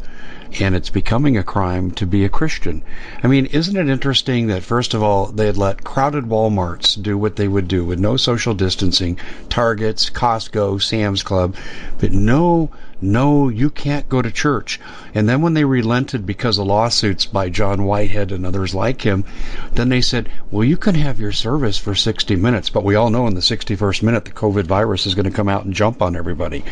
and 0.60 0.76
it's 0.76 0.90
becoming 0.90 1.38
a 1.38 1.44
crime 1.44 1.92
to 1.92 2.06
be 2.06 2.26
a 2.26 2.30
Christian. 2.30 2.84
I 3.24 3.28
mean, 3.28 3.46
isn't 3.48 3.78
it 3.78 3.90
interesting 3.90 4.48
that 4.48 4.64
first 4.64 4.94
of 4.94 5.02
all 5.02 5.28
they 5.28 5.46
had 5.46 5.58
let 5.58 5.84
crowded 5.84 6.26
Walmarts 6.26 7.02
do 7.02 7.18
what 7.18 7.36
they 7.36 7.48
would 7.48 7.68
do 7.68 7.86
with 7.86 8.00
no 8.00 8.18
social 8.18 8.54
distancing, 8.54 9.18
Targets, 9.50 10.10
Costco, 10.10 10.82
Sam's 10.82 11.24
Club, 11.24 11.56
but 12.00 12.12
no 12.12 12.70
no, 13.02 13.50
you 13.50 13.70
can't 13.70 14.08
go 14.08 14.22
to 14.22 14.32
church. 14.32 14.80
And 15.14 15.28
then 15.28 15.42
when 15.42 15.54
they 15.54 15.66
relented 15.66 16.26
because 16.26 16.58
of 16.58 16.68
lawsuits 16.68 17.26
by 17.26 17.50
John 17.50 17.86
Whitehead 17.86 18.32
and 18.32 18.46
others 18.46 18.76
like 18.76 19.02
him, 19.02 19.26
then 19.74 19.90
they 19.90 20.02
said, 20.02 20.30
well, 20.52 20.64
you 20.64 20.78
can 20.78 20.96
have 20.96 21.20
your 21.20 21.32
service 21.32 21.78
for 21.78 21.96
60 21.96 22.36
minutes. 22.36 22.70
But 22.70 22.84
we 22.84 22.96
all 22.96 23.10
know 23.10 23.28
in 23.28 23.34
the 23.34 23.42
61st 23.42 24.04
minute, 24.04 24.26
the 24.26 24.32
COVID 24.32 24.66
virus 24.66 25.06
is 25.06 25.16
going 25.16 25.26
to 25.26 25.36
come 25.36 25.50
out 25.50 25.66
and 25.66 25.74
jump 25.74 26.02
on 26.02 26.16
everybody. 26.16 26.64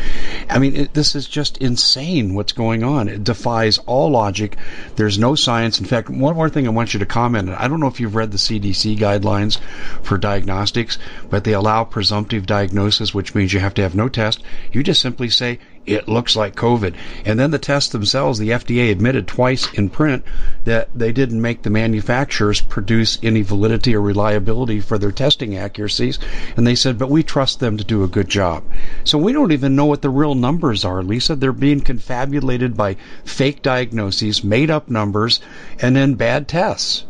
I 0.48 0.58
mean, 0.58 0.76
it, 0.76 0.94
this 0.94 1.14
is 1.14 1.26
just 1.26 1.58
insane 1.58 2.34
what's 2.34 2.52
going 2.52 2.84
on. 2.84 3.08
It 3.08 3.24
defies 3.24 3.78
all 3.78 4.10
logic. 4.10 4.56
There's 4.96 5.18
no 5.18 5.34
science. 5.34 5.80
In 5.80 5.86
fact, 5.86 6.08
one 6.08 6.36
more 6.36 6.48
thing 6.48 6.66
I 6.66 6.70
want 6.70 6.94
you 6.94 7.00
to 7.00 7.06
comment 7.06 7.48
on. 7.48 7.56
I 7.56 7.68
don't 7.68 7.80
know 7.80 7.88
if 7.88 8.00
you've 8.00 8.14
read 8.14 8.30
the 8.30 8.38
CDC 8.38 8.98
guidelines 8.98 9.58
for 10.02 10.16
diagnostics, 10.16 10.98
but 11.28 11.44
they 11.44 11.54
allow 11.54 11.84
presumptive 11.84 12.46
diagnosis, 12.46 13.12
which 13.12 13.34
means 13.34 13.52
you 13.52 13.60
have 13.60 13.74
to 13.74 13.82
have 13.82 13.94
no 13.94 14.08
test. 14.08 14.42
You 14.72 14.82
just 14.82 15.02
simply 15.02 15.28
say, 15.28 15.58
it 15.86 16.08
looks 16.08 16.36
like 16.36 16.54
COVID. 16.54 16.94
And 17.24 17.38
then 17.38 17.50
the 17.50 17.58
tests 17.58 17.90
themselves, 17.90 18.38
the 18.38 18.50
FDA 18.50 18.90
admitted 18.90 19.26
twice 19.26 19.72
in 19.72 19.88
print 19.88 20.24
that 20.64 20.88
they 20.94 21.12
didn't 21.12 21.40
make 21.40 21.62
the 21.62 21.70
manufacturers 21.70 22.60
produce 22.60 23.18
any 23.22 23.42
validity 23.42 23.94
or 23.94 24.00
reliability 24.00 24.80
for 24.80 24.98
their 24.98 25.12
testing 25.12 25.56
accuracies. 25.56 26.18
And 26.56 26.66
they 26.66 26.74
said, 26.74 26.98
but 26.98 27.10
we 27.10 27.22
trust 27.22 27.60
them 27.60 27.76
to 27.76 27.84
do 27.84 28.04
a 28.04 28.08
good 28.08 28.28
job. 28.28 28.62
So 29.04 29.18
we 29.18 29.32
don't 29.32 29.52
even 29.52 29.74
know 29.74 29.86
what 29.86 30.02
the 30.02 30.10
real 30.10 30.34
numbers 30.34 30.84
are, 30.84 31.02
Lisa. 31.02 31.34
They're 31.34 31.52
being 31.52 31.80
confabulated 31.80 32.76
by 32.76 32.96
fake 33.24 33.62
diagnoses, 33.62 34.44
made 34.44 34.70
up 34.70 34.88
numbers, 34.88 35.40
and 35.80 35.96
then 35.96 36.14
bad 36.14 36.46
tests. 36.46 37.04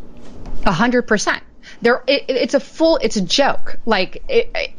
A 0.65 0.71
hundred 0.71 1.03
percent 1.03 1.43
there 1.81 2.03
it, 2.07 2.25
it's 2.27 2.53
a 2.53 2.59
full 2.59 2.97
it's 2.97 3.17
a 3.17 3.21
joke. 3.21 3.79
Like 3.85 4.23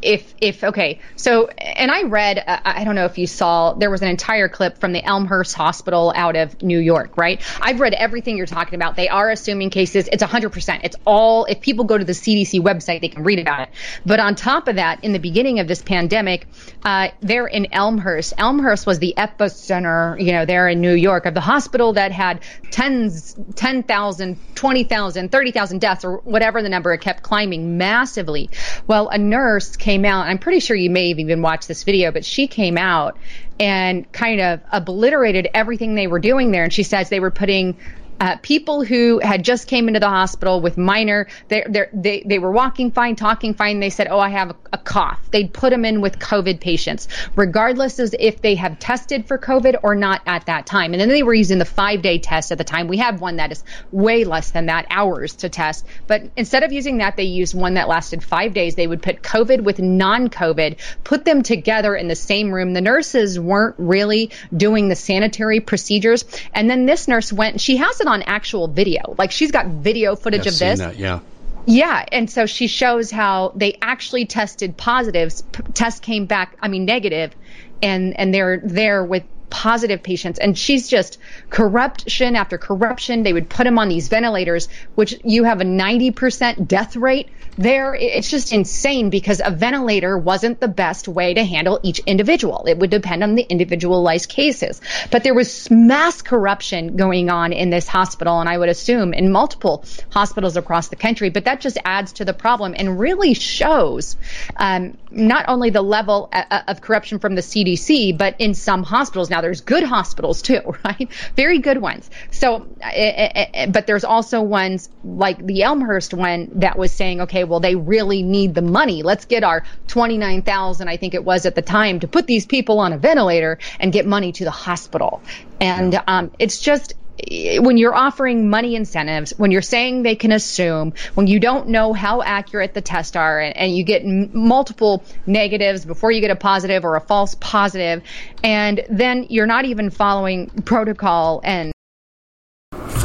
if 0.03 0.35
if 0.41 0.65
okay. 0.65 1.01
So 1.17 1.49
and 1.49 1.91
i 1.91 2.03
read 2.03 2.39
uh, 2.39 2.61
i 2.65 2.85
don't 2.85 2.95
know 2.95 3.05
if 3.05 3.19
you 3.19 3.27
saw 3.27 3.75
there 3.75 3.91
was 3.91 4.03
an 4.03 4.09
entire 4.09 4.49
clip 4.49 4.79
from 4.79 4.93
the 4.93 5.03
elmhurst 5.03 5.55
hospital 5.55 6.13
out 6.15 6.37
of 6.37 6.63
new 6.63 6.79
york 6.79 7.17
right? 7.17 7.41
I've 7.61 7.81
read 7.81 7.95
everything 7.95 8.37
you're 8.37 8.47
talking 8.47 8.75
about. 8.75 8.97
They 8.97 9.09
are 9.09 9.31
assuming 9.31 9.71
cases. 9.71 10.09
It's 10.11 10.23
100% 10.23 10.81
it's 10.85 10.97
all 11.05 11.45
if 11.47 11.61
people 11.61 11.85
go 11.85 11.99
to 11.99 12.05
the 12.05 12.13
cdc 12.13 12.61
website 12.61 13.01
they 13.01 13.09
can 13.09 13.25
read 13.25 13.39
about 13.39 13.61
it. 13.61 13.69
But 14.07 14.21
on 14.21 14.35
top 14.35 14.69
of 14.69 14.77
that 14.77 15.05
in 15.05 15.13
the 15.13 15.19
beginning 15.19 15.61
of 15.61 15.69
this 15.69 15.83
pandemic 15.83 16.47
uh, 16.85 17.09
there 17.21 17.47
in 17.47 17.73
elmhurst. 17.73 18.35
Elmhurst 18.39 18.87
was 18.87 18.99
the 18.99 19.15
epicenter 19.17 20.21
you 20.23 20.33
know 20.33 20.45
there 20.45 20.69
in 20.69 20.81
new 20.81 20.95
york 20.95 21.27
of 21.27 21.35
the 21.35 21.41
hospital 21.41 21.95
that 21.95 22.13
had 22.13 22.41
tens 22.71 23.37
10,000 23.57 24.39
20,000 24.55 25.33
30,000 25.33 25.81
deaths 25.81 26.05
or 26.05 26.19
whatever 26.19 26.63
the 26.63 26.69
number 26.69 26.92
kept 26.97 27.23
climbing 27.23 27.79
massively. 27.79 28.51
Well, 28.87 29.09
a 29.09 29.19
nurse 29.19 29.77
came 29.77 30.05
out. 30.05 30.27
I'm 30.27 30.39
pretty 30.39 30.61
sure 30.61 30.77
you 30.77 30.91
may 30.91 31.11
have 31.11 31.19
even 31.19 31.43
watched 31.43 31.69
this 31.69 31.85
video, 31.85 32.11
but 32.13 32.25
she 32.25 32.47
came 32.47 32.79
out 32.79 33.19
and 33.61 34.11
kind 34.13 34.41
of 34.41 34.61
obliterated 34.73 35.49
everything 35.55 35.95
they 35.95 36.07
were 36.07 36.19
doing 36.19 36.51
there. 36.51 36.65
And 36.65 36.73
she 36.73 36.83
says 36.83 37.09
they 37.09 37.21
were 37.21 37.31
putting 37.31 37.77
Uh, 38.23 38.37
people 38.37 38.85
who 38.85 39.19
had 39.19 39.43
just 39.43 39.67
came 39.67 39.89
into 39.89 39.99
the 39.99 40.09
hospital 40.09 40.61
with 40.61 40.79
minor, 40.79 41.27
they 41.49 41.65
they 41.93 42.23
they 42.25 42.39
were 42.39 42.53
walking 42.53 42.93
fine, 42.93 43.17
talking 43.17 43.53
fine. 43.53 43.81
They 43.81 43.91
said, 43.91 44.07
"Oh, 44.09 44.21
I 44.21 44.29
have 44.29 44.51
a, 44.51 44.57
a 44.75 44.79
cough." 44.79 45.19
They'd 45.33 45.53
put 45.53 45.71
them 45.71 45.85
in 45.85 46.01
with 46.01 46.21
COVID 46.21 46.61
patients, 46.61 47.09
regardless 47.35 47.99
as 47.99 48.15
if 48.17 48.41
they 48.41 48.55
have 48.55 48.79
tested 48.79 49.27
for 49.27 49.39
COVID 49.39 49.81
or 49.83 49.97
not 49.97 50.23
at 50.25 50.47
that 50.47 50.67
time. 50.67 50.93
And 50.95 51.01
then 51.01 51.09
they 51.09 51.25
were 51.25 51.35
using 51.35 51.59
the 51.59 51.65
five 51.65 52.01
day 52.01 52.21
test 52.21 52.53
at 52.53 52.59
the 52.59 52.65
time. 52.65 52.87
We 52.87 52.99
have 52.99 53.21
one 53.21 53.39
that 53.39 53.51
is 53.51 53.65
way 53.91 54.23
less 54.23 54.53
than 54.53 54.67
that, 54.67 54.87
hours 54.89 55.35
to 55.39 55.49
test. 55.49 55.85
But 56.07 56.23
instead 56.37 56.63
of 56.63 56.71
using 56.71 56.99
that, 56.99 57.17
they 57.17 57.25
used 57.25 57.57
one 57.57 57.75
that 57.75 57.89
lasted 57.89 58.23
five 58.23 58.55
days. 58.55 58.77
They 58.77 58.87
would 58.87 59.03
put 59.03 59.23
COVID 59.23 59.63
with 59.63 59.81
non 59.81 60.29
COVID, 60.29 60.79
put 61.03 61.25
them 61.25 61.43
together 61.43 61.97
in 61.97 62.07
the 62.07 62.15
same 62.15 62.53
room. 62.55 62.73
The 62.73 62.83
nurses 62.83 63.41
weren't 63.41 63.75
really 63.79 64.31
doing 64.57 64.89
the 64.89 64.95
sanitary 64.95 65.59
procedures. 65.59 66.25
And 66.55 66.71
then 66.71 66.87
this 66.87 67.09
nurse 67.09 67.33
went, 67.33 67.61
she 67.61 67.79
has 67.79 68.01
it 68.01 68.12
actual 68.21 68.69
video. 68.69 69.15
Like 69.17 69.31
she's 69.33 69.51
got 69.51 69.67
video 69.67 70.15
footage 70.15 70.43
I've 70.43 70.53
of 70.53 70.59
this. 70.59 70.79
That, 70.81 70.99
yeah. 70.99 71.21
Yeah, 71.65 72.05
and 72.11 72.29
so 72.29 72.45
she 72.45 72.67
shows 72.67 73.11
how 73.11 73.53
they 73.55 73.79
actually 73.81 74.27
tested 74.27 74.77
positives. 74.77 75.41
P- 75.41 75.63
test 75.75 76.03
came 76.03 76.27
back, 76.27 76.57
I 76.61 76.69
mean 76.69 76.85
negative, 76.85 77.35
and 77.81 78.19
and 78.19 78.35
they're 78.35 78.61
there 78.65 79.05
with 79.05 79.25
positive 79.53 80.03
patients. 80.03 80.39
And 80.39 80.59
she's 80.59 80.89
just 80.89 81.19
corruption 81.51 82.35
after 82.35 82.57
corruption. 82.57 83.23
They 83.23 83.35
would 83.35 83.51
put 83.51 83.65
them 83.65 83.79
on 83.79 83.91
these 83.91 84.09
ventilators, 84.09 84.67
which 84.95 85.15
you 85.25 85.45
have 85.45 85.61
a 85.61 85.65
90% 85.65 86.67
death 86.67 86.97
rate 86.97 87.29
there. 87.59 87.95
It's 87.95 88.31
just 88.31 88.51
insane 88.51 89.11
because 89.11 89.43
a 89.45 89.51
ventilator 89.51 90.17
wasn't 90.17 90.59
the 90.59 90.69
best 90.69 91.07
way 91.07 91.35
to 91.35 91.45
handle 91.45 91.79
each 91.83 91.99
individual. 92.01 92.65
It 92.67 92.79
would 92.79 92.89
depend 92.89 93.23
on 93.23 93.35
the 93.35 93.43
individualized 93.43 94.31
cases. 94.31 94.81
But 95.11 95.23
there 95.23 95.35
was 95.35 95.71
mass 95.71 96.23
corruption 96.23 96.97
going 96.97 97.29
on 97.29 97.53
in 97.53 97.69
this 97.69 97.87
hospital, 97.87 98.41
and 98.41 98.49
I 98.49 98.57
would 98.57 98.71
assume 98.71 99.13
in 99.13 99.31
multiple 99.31 99.85
hospitals 100.09 100.57
across 100.57 100.89
the 100.89 100.97
country. 100.97 101.29
But 101.29 101.45
that 101.45 101.61
just 101.61 101.77
adds 101.85 102.15
to 102.15 102.25
the 102.25 102.33
problem 102.33 102.75
and 102.75 102.99
really 102.99 103.35
shows 103.35 104.17
um, 104.57 104.97
not 105.11 105.45
only 105.49 105.69
the 105.69 105.83
level 105.83 106.31
of 106.33 106.81
corruption 106.81 107.19
from 107.19 107.35
the 107.35 107.43
CDC, 107.43 108.17
but 108.17 108.37
in 108.39 108.55
some 108.55 108.83
hospitals. 108.83 109.29
Now, 109.29 109.42
there's 109.43 109.61
good 109.61 109.83
hospitals 109.83 110.41
too, 110.41 110.61
right? 110.85 111.13
Very 111.37 111.59
good 111.59 111.79
ones. 111.79 112.09
So, 112.31 112.67
eh, 112.81 113.31
eh, 113.35 113.47
eh, 113.53 113.67
but 113.67 113.87
there's 113.87 114.05
also 114.05 114.41
ones 114.41 114.89
like 115.05 115.45
the 115.45 115.63
Elmhurst 115.63 116.15
one 116.15 116.51
that 116.61 116.79
was 116.79 116.93
saying, 116.93 117.23
okay, 117.23 117.45
well, 117.45 117.61
they 117.61 117.77
really 117.77 118.23
need 118.23 118.55
the 118.55 118.63
money. 118.63 119.03
Let's 119.03 119.27
get 119.27 119.45
our 119.45 119.65
29,000, 119.89 120.89
I 120.89 120.97
think 120.97 121.15
it 121.15 121.25
was 121.25 121.45
at 121.45 121.55
the 121.55 121.63
time, 121.63 122.01
to 122.01 122.09
put 122.09 122.27
these 122.27 122.47
people 122.47 122.79
on 122.79 122.93
a 122.93 122.99
ventilator 122.99 123.59
and 123.79 123.93
get 123.93 124.07
money 124.07 124.33
to 124.33 124.45
the 124.45 124.51
hospital. 124.51 125.23
And 125.61 126.01
um, 126.07 126.31
it's 126.39 126.61
just, 126.61 126.95
when 127.31 127.77
you're 127.77 127.95
offering 127.95 128.51
money 128.51 128.75
incentives, 128.75 129.33
when 129.39 129.51
you're 129.51 129.63
saying 129.63 130.03
they 130.03 130.17
can 130.17 130.33
assume, 130.33 130.93
when 131.15 131.27
you 131.27 131.39
don't 131.39 131.69
know 131.69 131.93
how 131.93 132.23
accurate 132.23 132.75
the 132.75 132.81
tests 132.81 133.17
are, 133.17 133.41
and, 133.41 133.57
and, 133.57 133.77
you 133.77 133.85
get 133.85 134.03
m- 134.03 134.31
multiple 134.33 135.03
negatives 135.27 135.85
before 135.85 136.11
you 136.11 136.21
get 136.21 136.31
a 136.31 136.37
positive 136.37 136.85
or 136.85 136.97
a 136.97 137.01
false 137.01 137.35
positive, 137.37 138.03
and 138.43 138.85
then 138.91 139.27
you're 139.31 139.47
not 139.47 139.65
even 139.65 139.91
following 139.91 140.49
protocol 140.65 141.41
and 141.45 141.72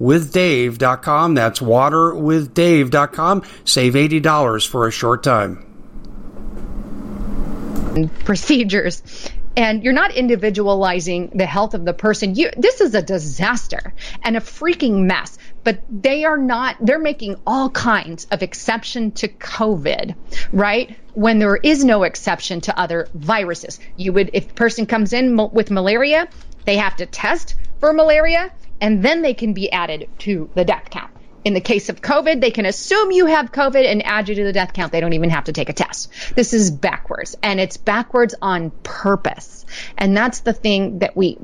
waterwithdave.com. 0.00 1.34
That's 1.34 1.60
waterwithdave.com. 1.60 3.42
Save 3.64 3.94
$80 3.94 4.68
for 4.68 4.86
a 4.86 4.90
short 4.90 5.22
time. 5.22 5.68
Procedures 8.24 9.02
and 9.56 9.84
you're 9.84 9.92
not 9.92 10.14
individualizing 10.14 11.30
the 11.34 11.46
health 11.46 11.74
of 11.74 11.84
the 11.84 11.92
person. 11.92 12.34
You, 12.34 12.50
this 12.56 12.80
is 12.80 12.94
a 12.94 13.02
disaster 13.02 13.92
and 14.22 14.36
a 14.36 14.40
freaking 14.40 15.04
mess. 15.04 15.38
But 15.64 15.80
they 15.88 16.24
are 16.24 16.38
not, 16.38 16.76
they're 16.80 16.98
making 16.98 17.36
all 17.46 17.70
kinds 17.70 18.26
of 18.30 18.42
exception 18.42 19.12
to 19.12 19.28
COVID, 19.28 20.14
right? 20.52 20.96
When 21.14 21.38
there 21.38 21.56
is 21.56 21.84
no 21.84 22.02
exception 22.02 22.62
to 22.62 22.78
other 22.78 23.08
viruses. 23.14 23.78
You 23.96 24.12
would, 24.14 24.30
if 24.32 24.54
person 24.54 24.86
comes 24.86 25.12
in 25.12 25.36
with 25.52 25.70
malaria, 25.70 26.28
they 26.64 26.78
have 26.78 26.96
to 26.96 27.06
test 27.06 27.54
for 27.78 27.92
malaria 27.92 28.50
and 28.82 29.02
then 29.02 29.22
they 29.22 29.32
can 29.32 29.54
be 29.54 29.72
added 29.72 30.08
to 30.18 30.50
the 30.54 30.64
death 30.64 30.90
count. 30.90 31.10
in 31.44 31.54
the 31.54 31.60
case 31.60 31.88
of 31.88 32.00
COVID, 32.00 32.40
they 32.40 32.50
can 32.50 32.66
assume 32.66 33.10
you 33.10 33.26
have 33.26 33.50
COVID 33.50 33.84
and 33.84 34.04
add 34.06 34.28
you 34.28 34.34
to 34.36 34.44
the 34.44 34.52
death 34.52 34.72
count. 34.72 34.92
They 34.92 35.00
don't 35.00 35.12
even 35.12 35.30
have 35.30 35.44
to 35.44 35.52
take 35.52 35.68
a 35.68 35.72
test. 35.72 36.08
This 36.36 36.52
is 36.52 36.70
backwards 36.70 37.34
and 37.42 37.58
it's 37.58 37.76
backwards 37.76 38.34
on 38.40 38.70
purpose. 38.84 39.64
And 39.98 40.16
that's 40.16 40.40
the 40.40 40.52
thing 40.52 41.00
that 41.00 41.16
we, 41.16 41.38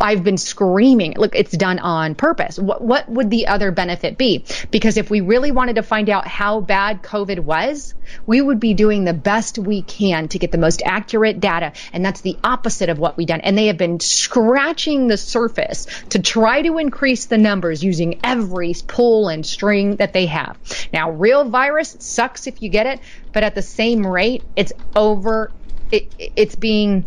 I've 0.00 0.24
been 0.24 0.38
screaming. 0.38 1.14
Look, 1.16 1.36
it's 1.36 1.52
done 1.52 1.78
on 1.78 2.14
purpose. 2.16 2.58
What, 2.58 2.82
what 2.82 3.08
would 3.08 3.30
the 3.30 3.46
other 3.46 3.70
benefit 3.70 4.18
be? 4.18 4.46
Because 4.70 4.96
if 4.96 5.10
we 5.10 5.20
really 5.20 5.52
wanted 5.52 5.76
to 5.76 5.82
find 5.82 6.08
out 6.10 6.26
how 6.26 6.60
bad 6.60 7.02
COVID 7.02 7.40
was, 7.40 7.94
we 8.26 8.40
would 8.40 8.60
be 8.60 8.74
doing 8.74 9.04
the 9.04 9.12
best 9.14 9.58
we 9.58 9.82
can 9.82 10.28
to 10.28 10.38
get 10.38 10.52
the 10.52 10.58
most 10.58 10.82
accurate 10.84 11.40
data. 11.40 11.72
And 11.92 12.04
that's 12.04 12.20
the 12.20 12.36
opposite 12.42 12.88
of 12.88 12.98
what 12.98 13.16
we've 13.16 13.26
done. 13.26 13.40
And 13.40 13.56
they 13.56 13.66
have 13.66 13.78
been 13.78 14.00
scratching 14.00 15.08
the 15.08 15.16
surface 15.16 15.86
to 16.10 16.18
try 16.20 16.62
to 16.62 16.78
increase 16.78 17.26
the 17.26 17.38
numbers 17.38 17.82
using 17.82 18.20
every 18.24 18.74
pull 18.86 19.28
and 19.28 19.44
string 19.44 19.96
that 19.96 20.12
they 20.12 20.26
have. 20.26 20.58
Now, 20.92 21.10
real 21.10 21.44
virus 21.44 21.96
sucks 21.98 22.46
if 22.46 22.62
you 22.62 22.68
get 22.68 22.86
it, 22.86 23.00
but 23.32 23.42
at 23.42 23.54
the 23.54 23.62
same 23.62 24.06
rate, 24.06 24.42
it's 24.56 24.72
over 24.94 25.50
it, 25.90 26.14
it's 26.18 26.54
being. 26.54 27.06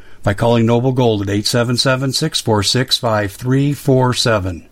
by 0.23 0.33
calling 0.33 0.65
Noble 0.65 0.91
Gold 0.91 1.21
at 1.21 1.29
877 1.29 2.13
646 2.13 2.97
5347. 2.97 4.67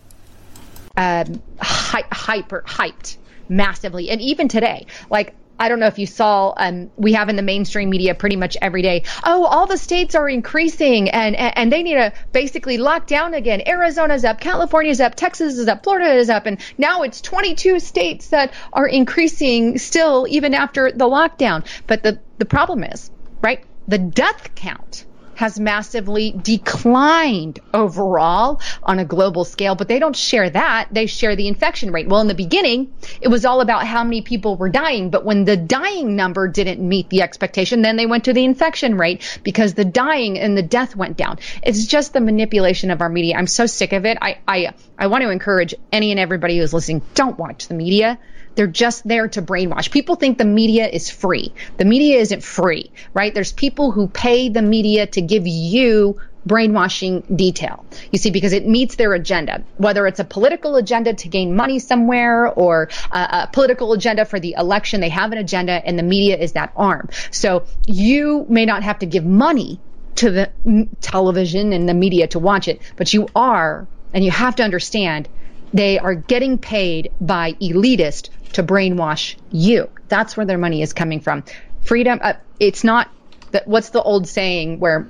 Um, 0.96 1.42
hyper, 1.60 2.62
hyped 2.66 3.16
massively. 3.48 4.10
And 4.10 4.20
even 4.20 4.48
today, 4.48 4.86
like, 5.08 5.34
I 5.58 5.68
don't 5.68 5.78
know 5.78 5.88
if 5.88 5.98
you 5.98 6.06
saw, 6.06 6.54
um, 6.56 6.90
we 6.96 7.12
have 7.12 7.28
in 7.28 7.36
the 7.36 7.42
mainstream 7.42 7.90
media 7.90 8.14
pretty 8.14 8.36
much 8.36 8.56
every 8.62 8.80
day. 8.80 9.02
Oh, 9.24 9.44
all 9.44 9.66
the 9.66 9.76
states 9.76 10.14
are 10.14 10.26
increasing 10.26 11.10
and, 11.10 11.36
and, 11.36 11.58
and 11.58 11.72
they 11.72 11.82
need 11.82 11.96
to 11.96 12.14
basically 12.32 12.78
lock 12.78 13.06
down 13.06 13.34
again. 13.34 13.62
Arizona's 13.66 14.24
up, 14.24 14.40
California's 14.40 15.02
up, 15.02 15.16
Texas 15.16 15.58
is 15.58 15.68
up, 15.68 15.84
Florida 15.84 16.14
is 16.14 16.30
up, 16.30 16.46
and 16.46 16.58
now 16.78 17.02
it's 17.02 17.20
22 17.20 17.78
states 17.78 18.28
that 18.28 18.54
are 18.72 18.86
increasing 18.88 19.76
still 19.76 20.26
even 20.30 20.54
after 20.54 20.92
the 20.92 21.04
lockdown. 21.04 21.66
But 21.86 22.02
the, 22.02 22.20
the 22.38 22.46
problem 22.46 22.82
is, 22.82 23.10
right? 23.42 23.62
The 23.86 23.98
death 23.98 24.54
count 24.54 25.04
has 25.40 25.58
massively 25.58 26.32
declined 26.32 27.60
overall 27.72 28.60
on 28.82 28.98
a 28.98 29.06
global 29.06 29.42
scale, 29.42 29.74
but 29.74 29.88
they 29.88 29.98
don't 29.98 30.14
share 30.14 30.50
that. 30.50 30.86
They 30.92 31.06
share 31.06 31.34
the 31.34 31.48
infection 31.48 31.92
rate. 31.92 32.08
Well, 32.08 32.20
in 32.20 32.26
the 32.28 32.34
beginning, 32.34 32.92
it 33.22 33.28
was 33.28 33.46
all 33.46 33.62
about 33.62 33.86
how 33.86 34.04
many 34.04 34.20
people 34.20 34.58
were 34.58 34.68
dying, 34.68 35.08
but 35.08 35.24
when 35.24 35.46
the 35.46 35.56
dying 35.56 36.14
number 36.14 36.46
didn't 36.46 36.86
meet 36.86 37.08
the 37.08 37.22
expectation, 37.22 37.80
then 37.80 37.96
they 37.96 38.04
went 38.04 38.24
to 38.24 38.34
the 38.34 38.44
infection 38.44 38.98
rate 38.98 39.40
because 39.42 39.72
the 39.72 39.84
dying 39.86 40.38
and 40.38 40.58
the 40.58 40.62
death 40.62 40.94
went 40.94 41.16
down. 41.16 41.38
It's 41.62 41.86
just 41.86 42.12
the 42.12 42.20
manipulation 42.20 42.90
of 42.90 43.00
our 43.00 43.08
media. 43.08 43.36
I'm 43.38 43.46
so 43.46 43.64
sick 43.64 43.94
of 43.94 44.04
it. 44.04 44.18
I, 44.20 44.40
I, 44.46 44.74
I 44.98 45.06
want 45.06 45.22
to 45.22 45.30
encourage 45.30 45.74
any 45.90 46.10
and 46.10 46.20
everybody 46.20 46.58
who's 46.58 46.74
listening, 46.74 47.00
don't 47.14 47.38
watch 47.38 47.66
the 47.66 47.74
media. 47.74 48.18
They're 48.54 48.66
just 48.66 49.06
there 49.06 49.28
to 49.28 49.42
brainwash. 49.42 49.90
People 49.90 50.16
think 50.16 50.38
the 50.38 50.44
media 50.44 50.88
is 50.88 51.08
free. 51.10 51.52
The 51.76 51.84
media 51.84 52.18
isn't 52.18 52.42
free, 52.42 52.90
right? 53.14 53.32
There's 53.32 53.52
people 53.52 53.90
who 53.90 54.08
pay 54.08 54.48
the 54.48 54.62
media 54.62 55.06
to 55.06 55.20
give 55.20 55.46
you 55.46 56.20
brainwashing 56.46 57.22
detail. 57.34 57.84
You 58.10 58.18
see, 58.18 58.30
because 58.30 58.52
it 58.52 58.66
meets 58.66 58.96
their 58.96 59.12
agenda, 59.12 59.62
whether 59.76 60.06
it's 60.06 60.20
a 60.20 60.24
political 60.24 60.76
agenda 60.76 61.14
to 61.14 61.28
gain 61.28 61.54
money 61.54 61.78
somewhere 61.78 62.48
or 62.48 62.88
a, 63.12 63.18
a, 63.18 63.48
political 63.52 63.92
agenda 63.92 64.24
for 64.24 64.40
the 64.40 64.54
election, 64.56 65.00
they 65.00 65.10
have 65.10 65.32
an 65.32 65.38
agenda 65.38 65.72
and 65.72 65.98
the 65.98 66.02
media 66.02 66.36
is 66.36 66.52
that 66.52 66.72
arm. 66.76 67.08
So 67.30 67.66
you 67.86 68.46
may 68.48 68.64
not 68.64 68.82
have 68.82 69.00
to 69.00 69.06
give 69.06 69.24
money 69.24 69.80
to 70.16 70.30
the 70.30 70.88
television 71.00 71.72
and 71.72 71.88
the 71.88 71.94
media 71.94 72.26
to 72.28 72.38
watch 72.38 72.68
it, 72.68 72.80
but 72.96 73.12
you 73.12 73.28
are, 73.34 73.86
and 74.12 74.24
you 74.24 74.30
have 74.30 74.56
to 74.56 74.62
understand 74.62 75.28
they 75.72 75.98
are 75.98 76.14
getting 76.14 76.58
paid 76.58 77.12
by 77.20 77.52
elitists 77.54 78.30
to 78.52 78.62
brainwash 78.62 79.36
you. 79.50 79.88
That's 80.08 80.36
where 80.36 80.46
their 80.46 80.58
money 80.58 80.82
is 80.82 80.92
coming 80.92 81.20
from. 81.20 81.44
Freedom, 81.82 82.18
uh, 82.22 82.34
it's 82.58 82.84
not 82.84 83.10
that. 83.52 83.66
What's 83.66 83.90
the 83.90 84.02
old 84.02 84.28
saying 84.28 84.80
where 84.80 85.08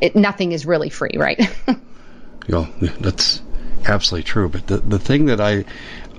it, 0.00 0.14
nothing 0.14 0.52
is 0.52 0.66
really 0.66 0.90
free, 0.90 1.16
right? 1.16 1.40
yeah, 2.46 2.66
that's 3.00 3.42
absolutely 3.86 4.24
true. 4.24 4.48
But 4.48 4.66
the 4.66 4.78
the 4.78 4.98
thing 4.98 5.26
that 5.26 5.40
I 5.40 5.64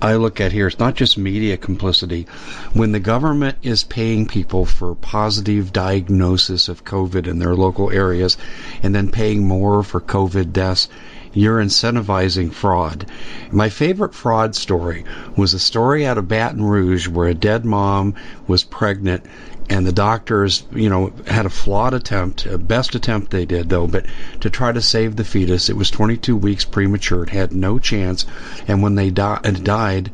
I 0.02 0.16
look 0.16 0.42
at 0.42 0.52
here 0.52 0.68
is 0.68 0.80
not 0.80 0.96
just 0.96 1.18
media 1.18 1.56
complicity. 1.56 2.28
When 2.74 2.92
the 2.92 3.00
government 3.00 3.58
is 3.62 3.84
paying 3.84 4.28
people 4.28 4.66
for 4.66 4.96
positive 4.96 5.72
diagnosis 5.72 6.68
of 6.68 6.84
COVID 6.84 7.28
in 7.28 7.40
their 7.40 7.56
local 7.56 7.90
areas, 7.90 8.38
and 8.84 8.94
then 8.94 9.12
paying 9.12 9.48
more 9.48 9.84
for 9.84 10.02
COVID 10.02 10.52
deaths 10.52 10.90
you're 11.36 11.62
incentivizing 11.62 12.52
fraud. 12.52 13.06
My 13.52 13.70
favorite 13.70 14.16
fraud 14.16 14.56
story 14.56 15.06
was 15.38 15.54
a 15.54 15.60
story 15.60 16.06
out 16.06 16.18
of 16.18 16.28
Baton 16.28 16.64
Rouge 16.64 17.08
where 17.08 17.28
a 17.28 17.36
dead 17.36 17.66
mom 17.66 18.16
was 18.48 18.64
pregnant 18.64 19.24
and 19.70 19.86
the 19.86 19.92
doctors, 19.92 20.64
you 20.74 20.90
know, 20.90 21.12
had 21.28 21.46
a 21.46 21.50
flawed 21.50 21.94
attempt, 21.94 22.46
a 22.46 22.58
best 22.58 22.96
attempt 22.96 23.32
they 23.32 23.46
did 23.46 23.70
though, 23.70 23.88
but 23.88 24.06
to 24.42 24.50
try 24.50 24.72
to 24.72 24.82
save 24.82 25.16
the 25.16 25.24
fetus. 25.24 25.70
It 25.70 25.76
was 25.76 25.90
22 25.92 26.36
weeks 26.36 26.66
premature. 26.66 27.24
It 27.24 27.30
had 27.30 27.52
no 27.52 27.80
chance, 27.80 28.26
and 28.68 28.82
when 28.82 28.96
they 28.96 29.10
di- 29.10 29.40
died, 29.42 30.12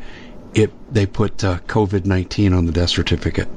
it 0.54 0.72
they 0.94 1.06
put 1.06 1.44
uh, 1.44 1.60
COVID-19 1.68 2.58
on 2.58 2.66
the 2.66 2.72
death 2.72 2.90
certificate. 2.90 3.48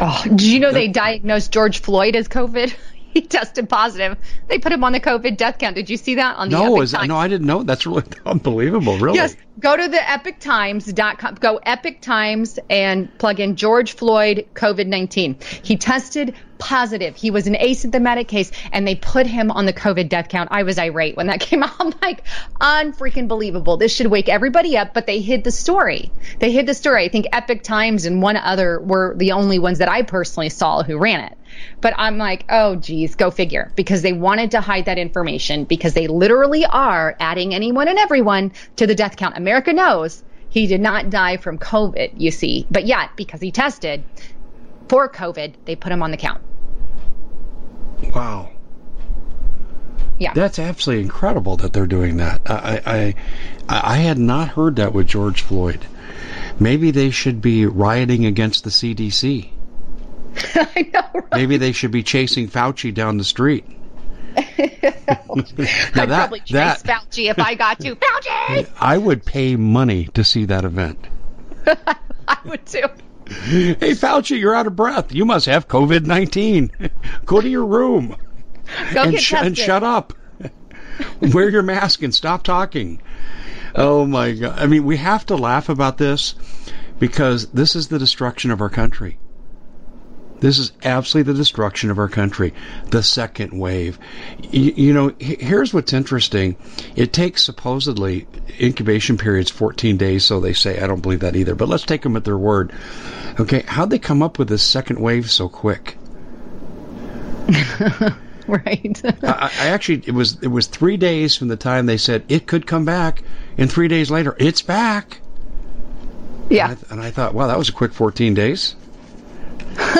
Oh, 0.00 0.22
did 0.24 0.42
you 0.42 0.60
know 0.60 0.72
they 0.72 0.88
diagnosed 0.88 1.52
George 1.52 1.80
Floyd 1.80 2.16
as 2.16 2.28
COVID? 2.28 2.74
he 3.14 3.20
tested 3.26 3.68
positive. 3.68 4.18
They 4.48 4.58
put 4.58 4.72
him 4.72 4.84
on 4.84 4.92
the 4.92 5.00
COVID 5.00 5.36
death 5.36 5.58
count. 5.58 5.76
Did 5.76 5.88
you 5.88 5.96
see 5.96 6.16
that 6.16 6.36
on 6.36 6.50
the 6.50 6.58
no, 6.58 6.74
Epoch 6.74 6.82
is, 6.82 6.92
Times? 6.92 7.08
No, 7.08 7.16
I 7.16 7.28
didn't 7.28 7.46
know. 7.46 7.62
That's 7.62 7.86
really 7.86 8.02
unbelievable, 8.26 8.98
really. 8.98 9.16
Yes, 9.16 9.36
go 9.60 9.76
to 9.76 9.88
the 9.88 9.96
epochtimes.com, 9.96 11.36
go 11.36 11.60
Epoch 11.64 12.00
Times 12.00 12.58
and 12.68 13.16
plug 13.18 13.40
in 13.40 13.56
George 13.56 13.94
Floyd 13.94 14.46
COVID-19. 14.54 15.42
He 15.64 15.76
tested 15.76 16.34
positive. 16.64 17.14
He 17.14 17.30
was 17.30 17.46
an 17.46 17.54
asymptomatic 17.54 18.26
case 18.26 18.50
and 18.72 18.88
they 18.88 18.94
put 18.94 19.26
him 19.26 19.50
on 19.50 19.66
the 19.66 19.72
COVID 19.74 20.08
death 20.08 20.28
count. 20.30 20.48
I 20.50 20.62
was 20.62 20.78
irate 20.78 21.14
when 21.14 21.26
that 21.26 21.40
came 21.48 21.62
out. 21.62 21.74
I'm 21.78 21.92
like, 22.00 22.24
unfreaking 22.58 23.28
believable. 23.28 23.76
This 23.76 23.94
should 23.94 24.06
wake 24.06 24.30
everybody 24.30 24.78
up, 24.78 24.94
but 24.94 25.06
they 25.06 25.20
hid 25.20 25.44
the 25.44 25.50
story. 25.50 26.10
They 26.38 26.50
hid 26.50 26.66
the 26.66 26.72
story. 26.72 27.04
I 27.04 27.08
think 27.10 27.26
Epoch 27.32 27.62
Times 27.62 28.06
and 28.06 28.22
one 28.22 28.36
other 28.36 28.80
were 28.80 29.14
the 29.14 29.32
only 29.32 29.58
ones 29.58 29.78
that 29.78 29.90
I 29.90 30.02
personally 30.02 30.48
saw 30.48 30.82
who 30.82 30.96
ran 30.96 31.20
it. 31.20 31.36
But 31.82 31.92
I'm 31.98 32.16
like, 32.16 32.46
oh, 32.48 32.76
geez, 32.76 33.14
go 33.14 33.30
figure. 33.30 33.70
Because 33.76 34.00
they 34.00 34.14
wanted 34.14 34.52
to 34.52 34.62
hide 34.62 34.86
that 34.86 34.98
information 34.98 35.64
because 35.64 35.92
they 35.92 36.06
literally 36.06 36.64
are 36.64 37.14
adding 37.20 37.54
anyone 37.54 37.88
and 37.88 37.98
everyone 37.98 38.52
to 38.76 38.86
the 38.86 38.94
death 38.94 39.16
count. 39.16 39.36
America 39.36 39.74
knows 39.74 40.24
he 40.48 40.66
did 40.66 40.80
not 40.80 41.10
die 41.10 41.36
from 41.36 41.58
COVID, 41.58 42.12
you 42.16 42.30
see. 42.30 42.66
But 42.70 42.86
yet, 42.86 43.10
because 43.16 43.42
he 43.42 43.50
tested 43.50 44.02
for 44.88 45.10
COVID, 45.10 45.54
they 45.66 45.76
put 45.76 45.92
him 45.92 46.02
on 46.02 46.10
the 46.10 46.16
count. 46.16 46.40
Wow. 48.12 48.50
Yeah. 50.18 50.32
That's 50.32 50.58
absolutely 50.58 51.04
incredible 51.04 51.56
that 51.58 51.72
they're 51.72 51.86
doing 51.86 52.18
that. 52.18 52.42
I, 52.46 52.80
I, 52.86 53.14
I 53.68 53.96
had 53.96 54.18
not 54.18 54.48
heard 54.48 54.76
that 54.76 54.92
with 54.92 55.06
George 55.06 55.42
Floyd. 55.42 55.84
Maybe 56.58 56.92
they 56.92 57.10
should 57.10 57.42
be 57.42 57.66
rioting 57.66 58.26
against 58.26 58.64
the 58.64 58.70
CDC. 58.70 59.50
I 60.54 60.90
know. 60.92 61.20
Right? 61.20 61.32
Maybe 61.32 61.56
they 61.56 61.72
should 61.72 61.90
be 61.90 62.02
chasing 62.02 62.48
Fauci 62.48 62.94
down 62.94 63.18
the 63.18 63.24
street. 63.24 63.64
I'd 64.36 64.46
that, 65.94 66.08
probably 66.08 66.40
chase 66.40 66.82
that, 66.82 66.84
Fauci 66.84 67.30
if 67.30 67.38
I 67.38 67.54
got 67.54 67.80
to. 67.80 67.96
Fauci! 67.96 68.70
I 68.80 68.98
would 68.98 69.24
pay 69.24 69.56
money 69.56 70.06
to 70.14 70.24
see 70.24 70.44
that 70.46 70.64
event. 70.64 70.98
I 71.66 72.38
would 72.44 72.64
too. 72.66 72.86
Hey, 73.26 73.92
Fauci, 73.92 74.38
you're 74.38 74.54
out 74.54 74.66
of 74.66 74.76
breath. 74.76 75.12
You 75.12 75.24
must 75.24 75.46
have 75.46 75.68
COVID 75.68 76.06
19. 76.06 76.70
Go 77.26 77.40
to 77.40 77.48
your 77.48 77.64
room. 77.64 78.16
Go 78.92 79.02
and, 79.02 79.12
get 79.12 79.22
sh- 79.22 79.34
and 79.34 79.56
shut 79.56 79.82
up. 79.82 80.12
Wear 81.20 81.48
your 81.48 81.62
mask 81.62 82.02
and 82.02 82.14
stop 82.14 82.42
talking. 82.42 83.00
Oh, 83.74 84.06
my 84.06 84.32
God. 84.32 84.58
I 84.58 84.66
mean, 84.66 84.84
we 84.84 84.96
have 84.98 85.26
to 85.26 85.36
laugh 85.36 85.68
about 85.68 85.98
this 85.98 86.34
because 86.98 87.48
this 87.50 87.74
is 87.74 87.88
the 87.88 87.98
destruction 87.98 88.50
of 88.50 88.60
our 88.60 88.70
country. 88.70 89.18
This 90.44 90.58
is 90.58 90.72
absolutely 90.84 91.32
the 91.32 91.38
destruction 91.38 91.90
of 91.90 91.98
our 91.98 92.10
country. 92.10 92.52
The 92.90 93.02
second 93.02 93.58
wave. 93.58 93.98
You, 94.50 94.74
you 94.76 94.92
know, 94.92 95.10
here's 95.18 95.72
what's 95.72 95.94
interesting. 95.94 96.56
It 96.96 97.14
takes 97.14 97.42
supposedly 97.42 98.26
incubation 98.60 99.16
periods 99.16 99.50
14 99.50 99.96
days, 99.96 100.22
so 100.22 100.40
they 100.40 100.52
say. 100.52 100.78
I 100.78 100.86
don't 100.86 101.00
believe 101.00 101.20
that 101.20 101.34
either, 101.34 101.54
but 101.54 101.70
let's 101.70 101.84
take 101.84 102.02
them 102.02 102.14
at 102.14 102.24
their 102.24 102.36
word. 102.36 102.74
Okay, 103.40 103.62
how'd 103.66 103.88
they 103.88 103.98
come 103.98 104.22
up 104.22 104.38
with 104.38 104.48
this 104.48 104.62
second 104.62 104.98
wave 104.98 105.30
so 105.30 105.48
quick? 105.48 105.96
right. 108.46 109.00
I, 109.24 109.50
I, 109.60 109.68
actually 109.68 110.02
it 110.04 110.12
was 110.12 110.42
it 110.42 110.48
was 110.48 110.66
three 110.66 110.98
days 110.98 111.34
from 111.36 111.48
the 111.48 111.56
time 111.56 111.86
they 111.86 111.96
said 111.96 112.22
it 112.28 112.46
could 112.46 112.66
come 112.66 112.84
back, 112.84 113.22
and 113.56 113.72
three 113.72 113.88
days 113.88 114.10
later 114.10 114.36
it's 114.38 114.60
back. 114.60 115.22
Yeah. 116.50 116.72
And 116.72 116.78
I, 116.78 116.92
and 116.92 117.00
I 117.00 117.10
thought, 117.12 117.32
wow, 117.32 117.46
that 117.46 117.56
was 117.56 117.70
a 117.70 117.72
quick 117.72 117.94
14 117.94 118.34
days. 118.34 118.76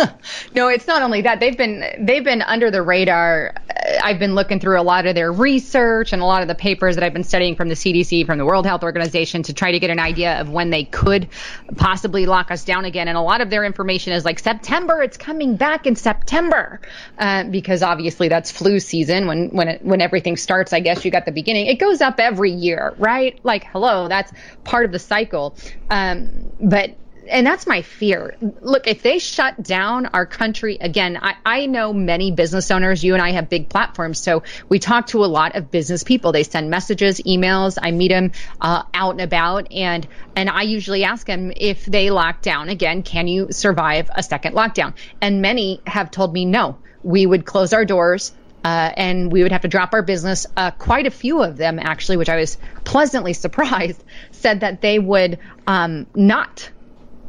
no, 0.54 0.68
it's 0.68 0.86
not 0.86 1.02
only 1.02 1.22
that. 1.22 1.40
They've 1.40 1.56
been 1.56 1.84
they've 1.98 2.24
been 2.24 2.42
under 2.42 2.70
the 2.70 2.82
radar. 2.82 3.54
I've 4.02 4.18
been 4.18 4.34
looking 4.34 4.60
through 4.60 4.80
a 4.80 4.82
lot 4.82 5.06
of 5.06 5.14
their 5.14 5.30
research 5.30 6.12
and 6.12 6.22
a 6.22 6.24
lot 6.24 6.42
of 6.42 6.48
the 6.48 6.54
papers 6.54 6.94
that 6.94 7.04
I've 7.04 7.12
been 7.12 7.24
studying 7.24 7.54
from 7.54 7.68
the 7.68 7.74
CDC, 7.74 8.24
from 8.24 8.38
the 8.38 8.44
World 8.44 8.64
Health 8.64 8.82
Organization 8.82 9.42
to 9.42 9.52
try 9.52 9.72
to 9.72 9.78
get 9.78 9.90
an 9.90 9.98
idea 9.98 10.40
of 10.40 10.48
when 10.48 10.70
they 10.70 10.84
could 10.84 11.28
possibly 11.76 12.26
lock 12.26 12.50
us 12.50 12.64
down 12.64 12.84
again. 12.84 13.08
And 13.08 13.18
a 13.18 13.20
lot 13.20 13.40
of 13.40 13.50
their 13.50 13.64
information 13.64 14.12
is 14.12 14.24
like 14.24 14.38
September. 14.38 15.02
It's 15.02 15.16
coming 15.16 15.56
back 15.56 15.86
in 15.86 15.96
September 15.96 16.80
uh, 17.18 17.44
because 17.44 17.82
obviously 17.82 18.28
that's 18.28 18.50
flu 18.50 18.80
season 18.80 19.26
when 19.26 19.48
when 19.50 19.68
it, 19.68 19.84
when 19.84 20.00
everything 20.00 20.36
starts. 20.36 20.72
I 20.72 20.80
guess 20.80 21.04
you 21.04 21.10
got 21.10 21.26
the 21.26 21.32
beginning. 21.32 21.66
It 21.66 21.78
goes 21.78 22.00
up 22.00 22.18
every 22.18 22.52
year, 22.52 22.94
right? 22.98 23.38
Like 23.44 23.64
hello, 23.64 24.08
that's 24.08 24.32
part 24.64 24.84
of 24.84 24.92
the 24.92 24.98
cycle. 24.98 25.56
Um, 25.90 26.52
but 26.60 26.96
and 27.28 27.46
that's 27.46 27.66
my 27.66 27.82
fear. 27.82 28.36
Look, 28.60 28.86
if 28.86 29.02
they 29.02 29.18
shut 29.18 29.62
down 29.62 30.06
our 30.06 30.26
country 30.26 30.76
again, 30.80 31.18
I, 31.20 31.34
I 31.44 31.66
know 31.66 31.92
many 31.92 32.30
business 32.30 32.70
owners. 32.70 33.02
You 33.02 33.14
and 33.14 33.22
I 33.22 33.32
have 33.32 33.48
big 33.48 33.68
platforms, 33.68 34.18
so 34.18 34.42
we 34.68 34.78
talk 34.78 35.08
to 35.08 35.24
a 35.24 35.26
lot 35.26 35.56
of 35.56 35.70
business 35.70 36.02
people. 36.02 36.32
They 36.32 36.42
send 36.42 36.70
messages, 36.70 37.20
emails. 37.20 37.78
I 37.80 37.90
meet 37.90 38.08
them 38.08 38.32
uh, 38.60 38.82
out 38.92 39.12
and 39.12 39.20
about, 39.20 39.72
and 39.72 40.06
and 40.36 40.50
I 40.50 40.62
usually 40.62 41.04
ask 41.04 41.26
them 41.26 41.52
if 41.56 41.84
they 41.86 42.10
lock 42.10 42.42
down 42.42 42.68
again, 42.68 43.02
can 43.02 43.28
you 43.28 43.48
survive 43.50 44.10
a 44.14 44.22
second 44.22 44.54
lockdown? 44.54 44.94
And 45.20 45.42
many 45.42 45.80
have 45.86 46.10
told 46.10 46.32
me 46.32 46.44
no. 46.44 46.78
We 47.02 47.26
would 47.26 47.44
close 47.44 47.72
our 47.72 47.84
doors. 47.84 48.32
Uh, 48.64 48.90
and 48.96 49.30
we 49.30 49.42
would 49.42 49.52
have 49.52 49.60
to 49.60 49.68
drop 49.68 49.92
our 49.92 50.00
business. 50.00 50.46
Uh, 50.56 50.70
quite 50.70 51.06
a 51.06 51.10
few 51.10 51.42
of 51.42 51.58
them, 51.58 51.78
actually, 51.78 52.16
which 52.16 52.30
I 52.30 52.36
was 52.36 52.56
pleasantly 52.84 53.32
surprised, 53.34 54.02
said 54.30 54.60
that 54.60 54.80
they 54.80 54.98
would 54.98 55.38
um, 55.66 56.06
not 56.14 56.70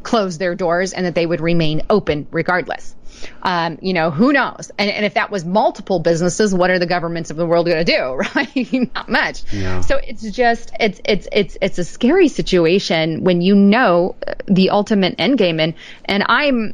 close 0.06 0.38
their 0.38 0.56
doors 0.56 0.94
and 0.94 1.06
that 1.06 1.16
they 1.16 1.26
would 1.26 1.42
remain 1.42 1.82
open 1.90 2.28
regardless. 2.32 2.96
Um, 3.42 3.80
you 3.82 3.94
know, 3.94 4.12
who 4.12 4.32
knows? 4.34 4.72
And, 4.78 4.92
and, 4.92 5.06
if 5.06 5.16
that 5.16 5.32
was 5.32 5.44
multiple 5.44 6.00
businesses, 6.00 6.54
what 6.54 6.70
are 6.70 6.78
the 6.78 6.86
governments 6.86 7.32
of 7.32 7.38
the 7.38 7.46
world 7.46 7.66
going 7.66 7.84
to 7.84 7.92
do? 7.92 8.22
Right? 8.36 8.94
Not 8.94 9.10
much. 9.10 9.52
Yeah. 9.52 9.82
So 9.82 9.98
it's 9.98 10.22
just 10.22 10.72
it's 10.80 11.00
it's 11.06 11.28
it's 11.32 11.58
it's 11.62 11.78
a 11.80 11.84
scary 11.84 12.28
situation 12.28 13.24
when 13.24 13.42
you 13.42 13.56
know 13.56 14.16
the 14.46 14.70
ultimate 14.70 15.16
end 15.18 15.38
game. 15.38 15.60
And 15.60 15.74
and 16.04 16.24
I'm 16.28 16.74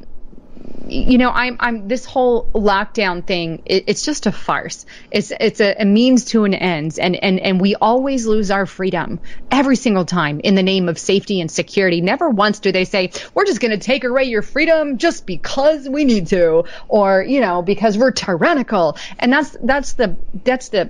you 0.87 1.17
know, 1.17 1.29
I'm, 1.29 1.57
I'm 1.59 1.87
this 1.87 2.05
whole 2.05 2.49
lockdown 2.53 3.25
thing. 3.25 3.61
It, 3.65 3.85
it's 3.87 4.03
just 4.03 4.25
a 4.25 4.31
farce. 4.31 4.85
It's, 5.09 5.31
it's 5.39 5.59
a, 5.59 5.75
a, 5.79 5.85
means 5.85 6.25
to 6.25 6.43
an 6.43 6.53
end, 6.53 6.99
and 6.99 7.15
and 7.15 7.39
and 7.39 7.61
we 7.61 7.75
always 7.75 8.25
lose 8.25 8.51
our 8.51 8.65
freedom 8.65 9.19
every 9.49 9.75
single 9.75 10.05
time 10.05 10.39
in 10.39 10.55
the 10.55 10.63
name 10.63 10.89
of 10.89 10.97
safety 10.99 11.41
and 11.41 11.49
security. 11.49 12.01
Never 12.01 12.29
once 12.29 12.59
do 12.59 12.71
they 12.71 12.85
say 12.85 13.11
we're 13.33 13.45
just 13.45 13.59
going 13.59 13.71
to 13.71 13.77
take 13.77 14.03
away 14.03 14.23
your 14.23 14.41
freedom 14.41 14.97
just 14.97 15.25
because 15.25 15.87
we 15.87 16.05
need 16.05 16.27
to, 16.27 16.63
or 16.87 17.23
you 17.23 17.41
know, 17.41 17.61
because 17.61 17.97
we're 17.97 18.11
tyrannical. 18.11 18.97
And 19.19 19.31
that's 19.31 19.55
that's 19.61 19.93
the 19.93 20.17
that's 20.43 20.69
the 20.69 20.89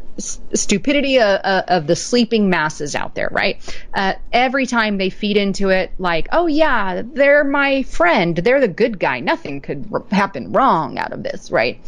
stupidity 0.54 1.20
of, 1.20 1.40
of 1.42 1.88
the 1.88 1.96
sleeping 1.96 2.50
masses 2.50 2.96
out 2.96 3.16
there, 3.16 3.30
right? 3.32 3.58
Uh, 3.94 4.14
every 4.32 4.66
time 4.66 4.98
they 4.98 5.10
feed 5.10 5.38
into 5.38 5.70
it, 5.70 5.92
like, 5.98 6.28
oh 6.32 6.48
yeah, 6.48 7.02
they're 7.06 7.44
my 7.44 7.84
friend, 7.84 8.36
they're 8.36 8.62
the 8.62 8.68
good 8.68 9.00
guy. 9.00 9.20
Nothing 9.20 9.62
could 9.62 9.71
happen 10.12 10.52
wrong 10.52 10.98
out 10.98 11.14
of 11.14 11.24
this, 11.24 11.52
right? 11.52 11.80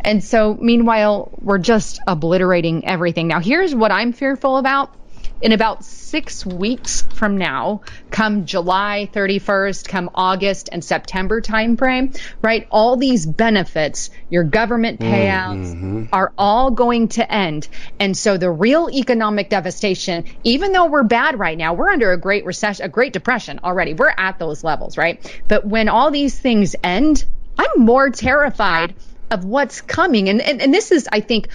And 0.00 0.22
so, 0.22 0.54
meanwhile, 0.60 1.30
we're 1.40 1.58
just 1.58 2.00
obliterating 2.06 2.86
everything. 2.86 3.28
Now, 3.28 3.40
here's 3.40 3.74
what 3.74 3.92
I'm 3.92 4.12
fearful 4.12 4.56
about. 4.56 4.94
In 5.42 5.50
about 5.50 5.84
six 5.84 6.46
weeks 6.46 7.02
from 7.14 7.36
now, 7.36 7.80
come 8.12 8.46
July 8.46 9.10
31st, 9.12 9.88
come 9.88 10.08
August 10.14 10.68
and 10.70 10.84
September 10.84 11.40
timeframe, 11.40 12.16
right? 12.40 12.68
All 12.70 12.96
these 12.96 13.26
benefits, 13.26 14.10
your 14.30 14.44
government 14.44 15.00
payouts 15.00 15.74
mm-hmm. 15.74 16.04
are 16.12 16.32
all 16.38 16.70
going 16.70 17.08
to 17.08 17.32
end. 17.32 17.66
And 17.98 18.16
so 18.16 18.36
the 18.36 18.52
real 18.52 18.88
economic 18.88 19.50
devastation, 19.50 20.26
even 20.44 20.70
though 20.70 20.86
we're 20.86 21.02
bad 21.02 21.40
right 21.40 21.58
now, 21.58 21.74
we're 21.74 21.90
under 21.90 22.12
a 22.12 22.18
great 22.18 22.44
recession, 22.44 22.86
a 22.86 22.88
great 22.88 23.12
depression 23.12 23.58
already. 23.64 23.94
We're 23.94 24.14
at 24.16 24.38
those 24.38 24.62
levels, 24.62 24.96
right? 24.96 25.42
But 25.48 25.66
when 25.66 25.88
all 25.88 26.12
these 26.12 26.38
things 26.38 26.76
end, 26.84 27.24
I'm 27.58 27.84
more 27.84 28.10
terrified 28.10 28.94
of 29.32 29.44
what's 29.44 29.80
coming. 29.80 30.28
And, 30.28 30.40
and, 30.40 30.62
and 30.62 30.72
this 30.72 30.92
is, 30.92 31.08
I 31.10 31.18
think, 31.18 31.48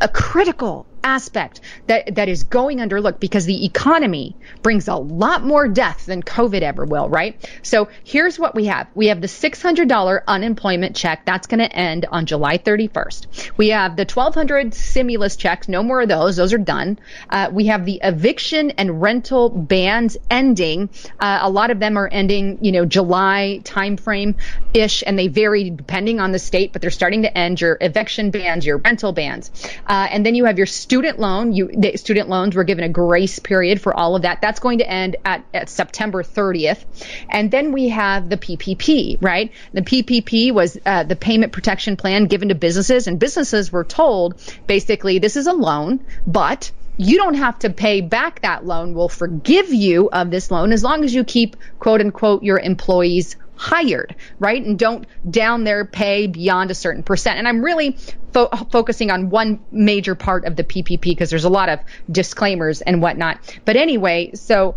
a 0.00 0.08
critical 0.08 0.86
aspect 1.02 1.60
that, 1.86 2.14
that 2.14 2.28
is 2.28 2.44
going 2.44 2.78
underlooked 2.78 3.20
because 3.20 3.46
the 3.46 3.64
economy 3.64 4.36
brings 4.62 4.88
a 4.88 4.94
lot 4.94 5.44
more 5.44 5.68
death 5.68 6.06
than 6.06 6.22
COVID 6.22 6.62
ever 6.62 6.84
will, 6.84 7.08
right? 7.08 7.36
So 7.62 7.88
here's 8.04 8.38
what 8.38 8.54
we 8.54 8.66
have. 8.66 8.88
We 8.94 9.08
have 9.08 9.20
the 9.20 9.26
$600 9.26 10.22
unemployment 10.26 10.96
check. 10.96 11.24
That's 11.24 11.46
going 11.46 11.60
to 11.60 11.72
end 11.72 12.06
on 12.10 12.26
July 12.26 12.58
31st. 12.58 13.56
We 13.56 13.68
have 13.68 13.96
the 13.96 14.02
1200 14.02 14.74
stimulus 14.74 15.36
checks. 15.36 15.68
No 15.68 15.82
more 15.82 16.02
of 16.02 16.08
those. 16.08 16.36
Those 16.36 16.52
are 16.52 16.58
done. 16.58 16.98
Uh, 17.28 17.50
we 17.52 17.66
have 17.66 17.84
the 17.84 18.00
eviction 18.02 18.70
and 18.72 19.00
rental 19.00 19.48
bans 19.48 20.16
ending. 20.30 20.90
Uh, 21.18 21.40
a 21.42 21.50
lot 21.50 21.70
of 21.70 21.78
them 21.78 21.96
are 21.96 22.08
ending, 22.08 22.58
you 22.62 22.72
know, 22.72 22.84
July 22.84 23.60
timeframe 23.64 24.34
ish, 24.74 25.02
and 25.06 25.18
they 25.18 25.28
vary 25.28 25.70
depending 25.70 26.20
on 26.20 26.32
the 26.32 26.38
state, 26.38 26.72
but 26.72 26.82
they're 26.82 26.90
starting 26.90 27.22
to 27.22 27.38
end 27.38 27.60
your 27.60 27.78
eviction 27.80 28.30
bans, 28.30 28.66
your 28.66 28.78
rental 28.78 29.12
bans. 29.12 29.50
Uh, 29.86 30.08
and 30.10 30.24
then 30.24 30.34
you 30.34 30.44
have 30.44 30.58
your 30.58 30.66
student 30.90 31.20
loan, 31.20 31.52
you 31.52 31.68
the 31.68 31.96
student 31.96 32.28
loans 32.28 32.56
were 32.56 32.64
given 32.64 32.82
a 32.82 32.88
grace 32.88 33.38
period 33.38 33.80
for 33.80 33.94
all 33.94 34.16
of 34.16 34.22
that. 34.22 34.40
That's 34.42 34.58
going 34.58 34.78
to 34.78 34.90
end 34.90 35.14
at, 35.24 35.44
at 35.54 35.68
September 35.68 36.24
30th. 36.24 36.84
And 37.28 37.48
then 37.48 37.70
we 37.70 37.90
have 37.90 38.28
the 38.28 38.36
PPP, 38.36 39.18
right? 39.20 39.52
The 39.72 39.82
PPP 39.82 40.52
was 40.52 40.76
uh, 40.84 41.04
the 41.04 41.14
payment 41.14 41.52
protection 41.52 41.96
plan 41.96 42.24
given 42.24 42.48
to 42.48 42.56
businesses, 42.56 43.06
and 43.06 43.20
businesses 43.20 43.70
were 43.70 43.84
told 43.84 44.34
basically 44.66 45.20
this 45.20 45.36
is 45.36 45.46
a 45.46 45.52
loan, 45.52 46.04
but 46.26 46.72
you 46.96 47.18
don't 47.18 47.34
have 47.34 47.60
to 47.60 47.70
pay 47.70 48.00
back 48.00 48.42
that 48.42 48.66
loan. 48.66 48.92
We'll 48.92 49.08
forgive 49.08 49.72
you 49.72 50.10
of 50.10 50.32
this 50.32 50.50
loan 50.50 50.72
as 50.72 50.82
long 50.82 51.04
as 51.04 51.14
you 51.14 51.22
keep 51.22 51.54
quote 51.78 52.00
unquote 52.00 52.42
your 52.42 52.58
employees 52.58 53.36
hired, 53.60 54.16
right? 54.38 54.64
And 54.64 54.78
don't 54.78 55.06
down 55.30 55.64
their 55.64 55.84
pay 55.84 56.26
beyond 56.26 56.70
a 56.70 56.74
certain 56.74 57.02
percent. 57.02 57.38
And 57.38 57.46
I'm 57.46 57.62
really 57.62 57.98
fo- 58.32 58.48
focusing 58.48 59.10
on 59.10 59.28
one 59.28 59.60
major 59.70 60.14
part 60.14 60.46
of 60.46 60.56
the 60.56 60.64
PPP 60.64 61.02
because 61.02 61.28
there's 61.28 61.44
a 61.44 61.50
lot 61.50 61.68
of 61.68 61.78
disclaimers 62.10 62.80
and 62.80 63.02
whatnot. 63.02 63.38
But 63.66 63.76
anyway, 63.76 64.30
so 64.32 64.76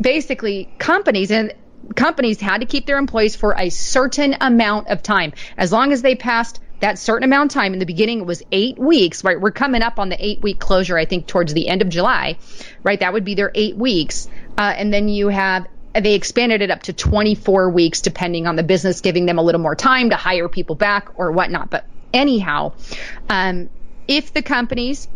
basically 0.00 0.72
companies 0.78 1.30
and 1.30 1.52
companies 1.94 2.40
had 2.40 2.62
to 2.62 2.66
keep 2.66 2.86
their 2.86 2.96
employees 2.96 3.36
for 3.36 3.54
a 3.58 3.68
certain 3.68 4.34
amount 4.40 4.88
of 4.88 5.02
time. 5.02 5.34
As 5.58 5.70
long 5.70 5.92
as 5.92 6.00
they 6.00 6.14
passed 6.14 6.58
that 6.80 6.98
certain 6.98 7.24
amount 7.24 7.52
of 7.52 7.54
time 7.54 7.74
in 7.74 7.80
the 7.80 7.86
beginning 7.86 8.20
it 8.20 8.26
was 8.26 8.42
eight 8.50 8.76
weeks 8.76 9.22
right 9.22 9.40
we're 9.40 9.52
coming 9.52 9.82
up 9.82 10.00
on 10.00 10.08
the 10.08 10.16
eight 10.18 10.42
week 10.42 10.58
closure 10.58 10.98
i 10.98 11.04
think 11.04 11.28
towards 11.28 11.54
the 11.54 11.68
end 11.68 11.80
of 11.80 11.88
july 11.88 12.36
right 12.82 12.98
that 12.98 13.12
would 13.12 13.24
be 13.24 13.36
their 13.36 13.52
eight 13.54 13.76
weeks 13.76 14.26
uh, 14.58 14.74
and 14.76 14.92
then 14.92 15.08
you 15.08 15.28
have 15.28 15.64
they 15.94 16.14
expanded 16.14 16.62
it 16.62 16.70
up 16.70 16.82
to 16.84 16.92
24 16.92 17.70
weeks, 17.70 18.00
depending 18.00 18.46
on 18.46 18.56
the 18.56 18.62
business, 18.62 19.00
giving 19.00 19.26
them 19.26 19.38
a 19.38 19.42
little 19.42 19.60
more 19.60 19.74
time 19.74 20.10
to 20.10 20.16
hire 20.16 20.48
people 20.48 20.74
back 20.74 21.08
or 21.16 21.32
whatnot. 21.32 21.70
But 21.70 21.86
anyhow, 22.12 22.72
um, 23.28 23.68
if 24.08 24.32
the 24.32 24.42
companies 24.42 25.08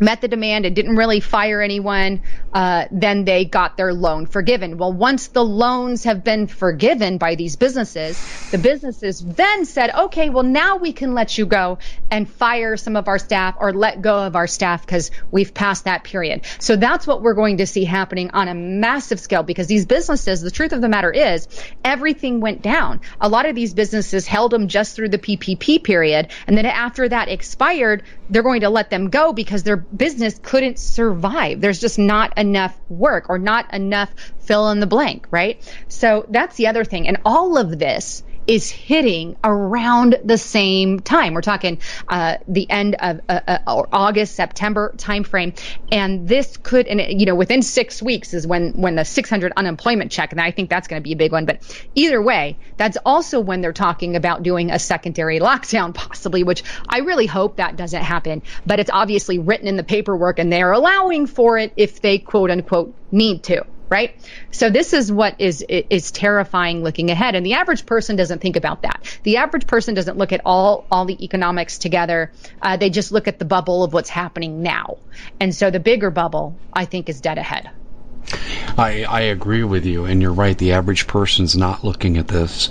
met 0.00 0.20
the 0.20 0.28
demand 0.28 0.66
and 0.66 0.76
didn't 0.76 0.96
really 0.96 1.20
fire 1.20 1.60
anyone, 1.60 2.22
uh, 2.52 2.86
then 2.90 3.24
they 3.24 3.44
got 3.44 3.76
their 3.76 3.92
loan 3.92 4.26
forgiven. 4.26 4.78
Well, 4.78 4.92
once 4.92 5.28
the 5.28 5.44
loans 5.44 6.04
have 6.04 6.24
been 6.24 6.46
forgiven 6.46 7.18
by 7.18 7.34
these 7.34 7.56
businesses, 7.56 8.50
the 8.50 8.58
businesses 8.58 9.20
then 9.20 9.64
said, 9.64 9.90
okay, 9.94 10.30
well, 10.30 10.42
now 10.42 10.76
we 10.76 10.92
can 10.92 11.14
let 11.14 11.36
you 11.38 11.46
go 11.46 11.78
and 12.10 12.28
fire 12.28 12.76
some 12.76 12.96
of 12.96 13.08
our 13.08 13.18
staff 13.18 13.56
or 13.58 13.72
let 13.72 14.02
go 14.02 14.24
of 14.24 14.36
our 14.36 14.46
staff 14.46 14.84
because 14.84 15.10
we've 15.30 15.54
passed 15.54 15.84
that 15.84 16.04
period. 16.04 16.44
So 16.58 16.76
that's 16.76 17.06
what 17.06 17.22
we're 17.22 17.34
going 17.34 17.58
to 17.58 17.66
see 17.66 17.84
happening 17.84 18.30
on 18.32 18.48
a 18.48 18.54
massive 18.54 19.20
scale 19.20 19.42
because 19.42 19.66
these 19.66 19.86
businesses, 19.86 20.40
the 20.40 20.50
truth 20.50 20.72
of 20.72 20.80
the 20.80 20.88
matter 20.88 21.10
is, 21.10 21.48
everything 21.84 22.40
went 22.40 22.62
down. 22.62 23.00
A 23.20 23.28
lot 23.28 23.46
of 23.46 23.54
these 23.54 23.74
businesses 23.74 24.26
held 24.26 24.52
them 24.52 24.68
just 24.68 24.96
through 24.96 25.08
the 25.08 25.18
PPP 25.18 25.82
period. 25.82 26.28
And 26.46 26.56
then 26.56 26.66
after 26.66 27.08
that 27.08 27.28
expired, 27.28 28.02
they're 28.28 28.42
going 28.42 28.60
to 28.60 28.70
let 28.70 28.90
them 28.90 29.10
go 29.10 29.32
because 29.32 29.62
their 29.62 29.85
business 29.94 30.38
couldn't 30.38 30.78
survive. 30.78 31.60
There's 31.60 31.80
just 31.80 31.98
not 31.98 32.36
enough 32.38 32.78
work 32.88 33.26
or 33.28 33.38
not 33.38 33.72
enough 33.74 34.12
fill 34.38 34.70
in 34.70 34.80
the 34.80 34.86
blank, 34.86 35.26
right? 35.30 35.62
So 35.88 36.26
that's 36.28 36.56
the 36.56 36.68
other 36.68 36.84
thing. 36.84 37.08
And 37.08 37.18
all 37.24 37.58
of 37.58 37.78
this 37.78 38.22
is 38.46 38.70
hitting 38.70 39.36
around 39.42 40.18
the 40.24 40.38
same 40.38 41.00
time. 41.00 41.34
We're 41.34 41.40
talking 41.40 41.80
uh, 42.08 42.36
the 42.46 42.68
end 42.70 42.96
of 42.98 43.20
uh, 43.28 43.40
uh, 43.46 43.82
August, 43.92 44.34
September 44.34 44.92
timeframe, 44.96 45.58
and 45.90 46.28
this 46.28 46.56
could, 46.56 46.86
and 46.86 47.20
you 47.20 47.26
know, 47.26 47.34
within 47.34 47.62
six 47.62 48.02
weeks 48.02 48.34
is 48.34 48.46
when 48.46 48.72
when 48.72 48.94
the 48.96 49.04
600 49.04 49.52
unemployment 49.56 50.12
check, 50.12 50.32
and 50.32 50.40
I 50.40 50.50
think 50.50 50.70
that's 50.70 50.88
going 50.88 51.02
to 51.02 51.04
be 51.04 51.12
a 51.12 51.16
big 51.16 51.32
one. 51.32 51.46
But 51.46 51.62
either 51.94 52.20
way, 52.20 52.58
that's 52.76 52.96
also 53.04 53.40
when 53.40 53.60
they're 53.60 53.72
talking 53.72 54.16
about 54.16 54.42
doing 54.42 54.70
a 54.70 54.78
secondary 54.78 55.40
lockdown, 55.40 55.94
possibly, 55.94 56.42
which 56.42 56.62
I 56.88 56.98
really 56.98 57.26
hope 57.26 57.56
that 57.56 57.76
doesn't 57.76 58.02
happen. 58.02 58.42
But 58.64 58.80
it's 58.80 58.90
obviously 58.92 59.38
written 59.38 59.66
in 59.68 59.76
the 59.76 59.84
paperwork, 59.84 60.38
and 60.38 60.52
they're 60.52 60.72
allowing 60.72 61.26
for 61.26 61.58
it 61.58 61.72
if 61.76 62.00
they 62.00 62.18
quote 62.18 62.50
unquote 62.50 62.94
need 63.10 63.42
to 63.44 63.64
right? 63.88 64.14
So 64.50 64.70
this 64.70 64.92
is 64.92 65.10
what 65.10 65.40
is 65.40 65.62
is 65.68 66.10
terrifying 66.10 66.82
looking 66.82 67.10
ahead, 67.10 67.34
and 67.34 67.44
the 67.44 67.54
average 67.54 67.86
person 67.86 68.16
doesn't 68.16 68.40
think 68.40 68.56
about 68.56 68.82
that. 68.82 69.18
The 69.22 69.38
average 69.38 69.66
person 69.66 69.94
doesn't 69.94 70.16
look 70.16 70.32
at 70.32 70.40
all 70.44 70.86
all 70.90 71.04
the 71.04 71.24
economics 71.24 71.78
together. 71.78 72.32
Uh, 72.60 72.76
they 72.76 72.90
just 72.90 73.12
look 73.12 73.28
at 73.28 73.38
the 73.38 73.44
bubble 73.44 73.84
of 73.84 73.92
what's 73.92 74.10
happening 74.10 74.62
now, 74.62 74.98
and 75.40 75.54
so 75.54 75.70
the 75.70 75.80
bigger 75.80 76.10
bubble, 76.10 76.56
I 76.72 76.84
think, 76.84 77.08
is 77.08 77.20
dead 77.20 77.38
ahead. 77.38 77.70
I, 78.78 79.04
I 79.04 79.20
agree 79.22 79.62
with 79.62 79.86
you, 79.86 80.04
and 80.04 80.20
you're 80.20 80.32
right. 80.32 80.58
The 80.58 80.72
average 80.72 81.06
person's 81.06 81.56
not 81.56 81.84
looking 81.84 82.18
at 82.18 82.28
this. 82.28 82.68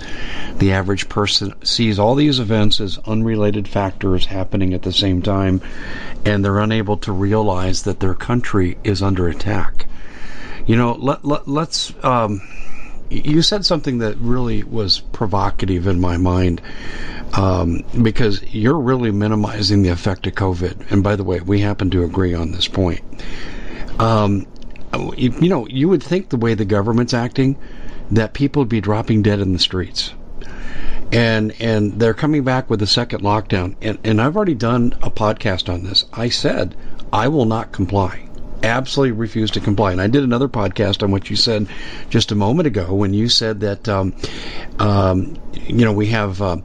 The 0.58 0.72
average 0.72 1.08
person 1.08 1.54
sees 1.64 1.98
all 1.98 2.14
these 2.14 2.38
events 2.38 2.80
as 2.80 2.98
unrelated 2.98 3.66
factors 3.66 4.26
happening 4.26 4.74
at 4.74 4.82
the 4.82 4.92
same 4.92 5.22
time, 5.22 5.62
and 6.24 6.44
they're 6.44 6.58
unable 6.58 6.98
to 6.98 7.12
realize 7.12 7.82
that 7.82 8.00
their 8.00 8.14
country 8.14 8.76
is 8.84 9.02
under 9.02 9.28
attack. 9.28 9.86
You 10.66 10.76
know, 10.76 10.94
let, 10.94 11.24
let, 11.24 11.46
let's. 11.48 11.92
Um, 12.04 12.42
you 13.08 13.40
said 13.42 13.64
something 13.64 13.98
that 13.98 14.16
really 14.18 14.64
was 14.64 14.98
provocative 14.98 15.86
in 15.86 16.00
my 16.00 16.16
mind 16.16 16.60
um, 17.34 17.84
because 18.02 18.42
you're 18.52 18.78
really 18.78 19.12
minimizing 19.12 19.82
the 19.82 19.90
effect 19.90 20.26
of 20.26 20.34
COVID. 20.34 20.90
And 20.90 21.04
by 21.04 21.14
the 21.14 21.22
way, 21.22 21.40
we 21.40 21.60
happen 21.60 21.90
to 21.90 22.02
agree 22.02 22.34
on 22.34 22.50
this 22.50 22.66
point. 22.66 23.00
Um, 24.00 24.46
you, 25.16 25.48
know, 25.48 25.68
you 25.68 25.88
would 25.88 26.02
think 26.02 26.30
the 26.30 26.36
way 26.36 26.54
the 26.54 26.64
government's 26.64 27.14
acting 27.14 27.56
that 28.10 28.34
people 28.34 28.62
would 28.62 28.68
be 28.68 28.80
dropping 28.80 29.22
dead 29.22 29.40
in 29.40 29.52
the 29.52 29.58
streets 29.58 30.12
and 31.12 31.54
and 31.60 32.00
they're 32.00 32.14
coming 32.14 32.42
back 32.42 32.68
with 32.68 32.82
a 32.82 32.86
second 32.86 33.20
lockdown 33.20 33.76
and 33.80 33.98
and 34.04 34.20
I've 34.20 34.36
already 34.36 34.54
done 34.54 34.92
a 35.02 35.10
podcast 35.10 35.72
on 35.72 35.84
this. 35.84 36.04
I 36.12 36.28
said 36.28 36.74
I 37.12 37.28
will 37.28 37.44
not 37.44 37.72
comply 37.72 38.25
absolutely 38.62 39.12
refuse 39.12 39.50
to 39.52 39.60
comply. 39.60 39.92
And 39.92 40.00
I 40.00 40.06
did 40.06 40.24
another 40.24 40.48
podcast 40.48 41.02
on 41.02 41.10
what 41.10 41.30
you 41.30 41.36
said 41.36 41.68
just 42.10 42.32
a 42.32 42.34
moment 42.34 42.66
ago 42.66 42.94
when 42.94 43.14
you 43.14 43.28
said 43.28 43.60
that, 43.60 43.88
um, 43.88 44.14
um, 44.78 45.36
you 45.66 45.84
know, 45.84 45.92
we 45.92 46.06
have. 46.06 46.40
Uh, 46.40 46.58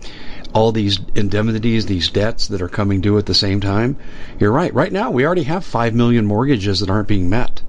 all 0.53 0.73
these 0.73 0.99
indemnities, 1.15 1.85
these 1.85 2.09
debts 2.09 2.49
that 2.49 2.61
are 2.61 2.67
coming 2.67 2.99
due 2.99 3.17
at 3.17 3.25
the 3.25 3.33
same 3.33 3.61
time. 3.61 3.97
You're 4.37 4.51
right. 4.51 4.73
Right 4.73 4.91
now, 4.91 5.09
we 5.09 5.25
already 5.25 5.43
have 5.43 5.63
5 5.63 5.93
million 5.93 6.25
mortgages 6.25 6.81
that 6.81 6.89
aren't 6.89 7.07
being 7.07 7.29
met. 7.29 7.61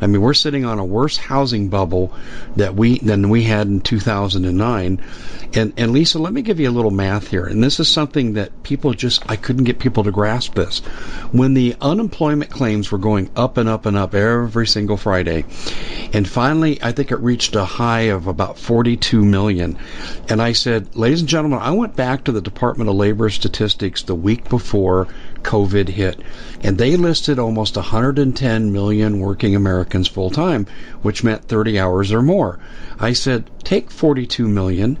I 0.00 0.06
mean, 0.06 0.20
we're 0.20 0.34
sitting 0.34 0.64
on 0.64 0.78
a 0.78 0.84
worse 0.84 1.16
housing 1.16 1.68
bubble 1.68 2.12
that 2.56 2.74
we 2.74 2.98
than 2.98 3.28
we 3.28 3.44
had 3.44 3.66
in 3.66 3.80
2009. 3.80 5.00
And 5.52 5.72
and 5.76 5.92
Lisa, 5.92 6.18
let 6.18 6.32
me 6.32 6.42
give 6.42 6.60
you 6.60 6.68
a 6.68 6.72
little 6.72 6.90
math 6.90 7.28
here. 7.28 7.44
And 7.44 7.62
this 7.62 7.80
is 7.80 7.88
something 7.88 8.34
that 8.34 8.62
people 8.62 8.94
just 8.94 9.28
I 9.28 9.36
couldn't 9.36 9.64
get 9.64 9.78
people 9.78 10.04
to 10.04 10.10
grasp 10.10 10.54
this. 10.54 10.78
When 11.32 11.54
the 11.54 11.76
unemployment 11.80 12.50
claims 12.50 12.90
were 12.90 12.98
going 12.98 13.30
up 13.36 13.56
and 13.56 13.68
up 13.68 13.86
and 13.86 13.96
up 13.96 14.14
every 14.14 14.66
single 14.66 14.96
Friday, 14.96 15.44
and 16.12 16.28
finally 16.28 16.82
I 16.82 16.92
think 16.92 17.10
it 17.10 17.20
reached 17.20 17.56
a 17.56 17.64
high 17.64 18.10
of 18.10 18.26
about 18.26 18.58
42 18.58 19.24
million. 19.24 19.78
And 20.28 20.40
I 20.40 20.52
said, 20.52 20.94
ladies 20.96 21.20
and 21.20 21.28
gentlemen, 21.28 21.58
I 21.60 21.72
went 21.72 21.96
back 21.96 22.24
to 22.24 22.32
the 22.32 22.40
Department 22.40 22.90
of 22.90 22.96
Labor 22.96 23.28
statistics 23.30 24.02
the 24.02 24.14
week 24.14 24.48
before 24.48 25.08
COVID 25.42 25.88
hit, 25.88 26.20
and 26.62 26.78
they 26.78 26.96
listed 26.96 27.38
almost 27.38 27.76
110 27.76 28.72
million 28.72 29.20
working 29.20 29.54
Americans 29.54 30.08
full 30.08 30.30
time, 30.30 30.66
which 31.02 31.24
meant 31.24 31.44
30 31.44 31.78
hours 31.78 32.12
or 32.12 32.22
more. 32.22 32.58
I 32.98 33.12
said, 33.12 33.50
take 33.64 33.90
42 33.90 34.46
million 34.48 34.98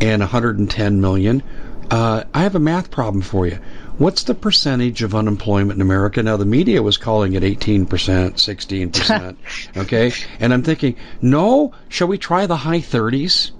and 0.00 0.20
110 0.20 1.00
million. 1.00 1.42
Uh, 1.90 2.24
I 2.32 2.42
have 2.42 2.54
a 2.54 2.60
math 2.60 2.90
problem 2.90 3.22
for 3.22 3.46
you. 3.46 3.58
What's 3.98 4.22
the 4.22 4.34
percentage 4.34 5.02
of 5.02 5.14
unemployment 5.14 5.76
in 5.76 5.82
America? 5.82 6.22
Now, 6.22 6.36
the 6.36 6.46
media 6.46 6.82
was 6.82 6.96
calling 6.96 7.34
it 7.34 7.42
18%, 7.42 7.86
16%. 7.86 9.36
okay? 9.76 10.12
And 10.40 10.52
I'm 10.52 10.62
thinking, 10.62 10.96
no, 11.20 11.72
shall 11.88 12.08
we 12.08 12.18
try 12.18 12.46
the 12.46 12.56
high 12.56 12.80
30s? 12.80 13.50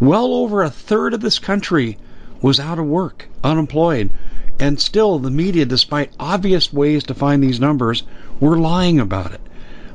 Well 0.00 0.34
over 0.34 0.62
a 0.62 0.70
third 0.70 1.14
of 1.14 1.20
this 1.20 1.38
country 1.38 1.96
was 2.42 2.60
out 2.60 2.78
of 2.78 2.86
work, 2.86 3.28
unemployed. 3.42 4.10
And 4.58 4.80
still, 4.80 5.18
the 5.18 5.30
media, 5.30 5.66
despite 5.66 6.12
obvious 6.18 6.72
ways 6.72 7.04
to 7.04 7.14
find 7.14 7.42
these 7.42 7.60
numbers, 7.60 8.04
were 8.40 8.56
lying 8.56 8.98
about 8.98 9.32
it. 9.32 9.40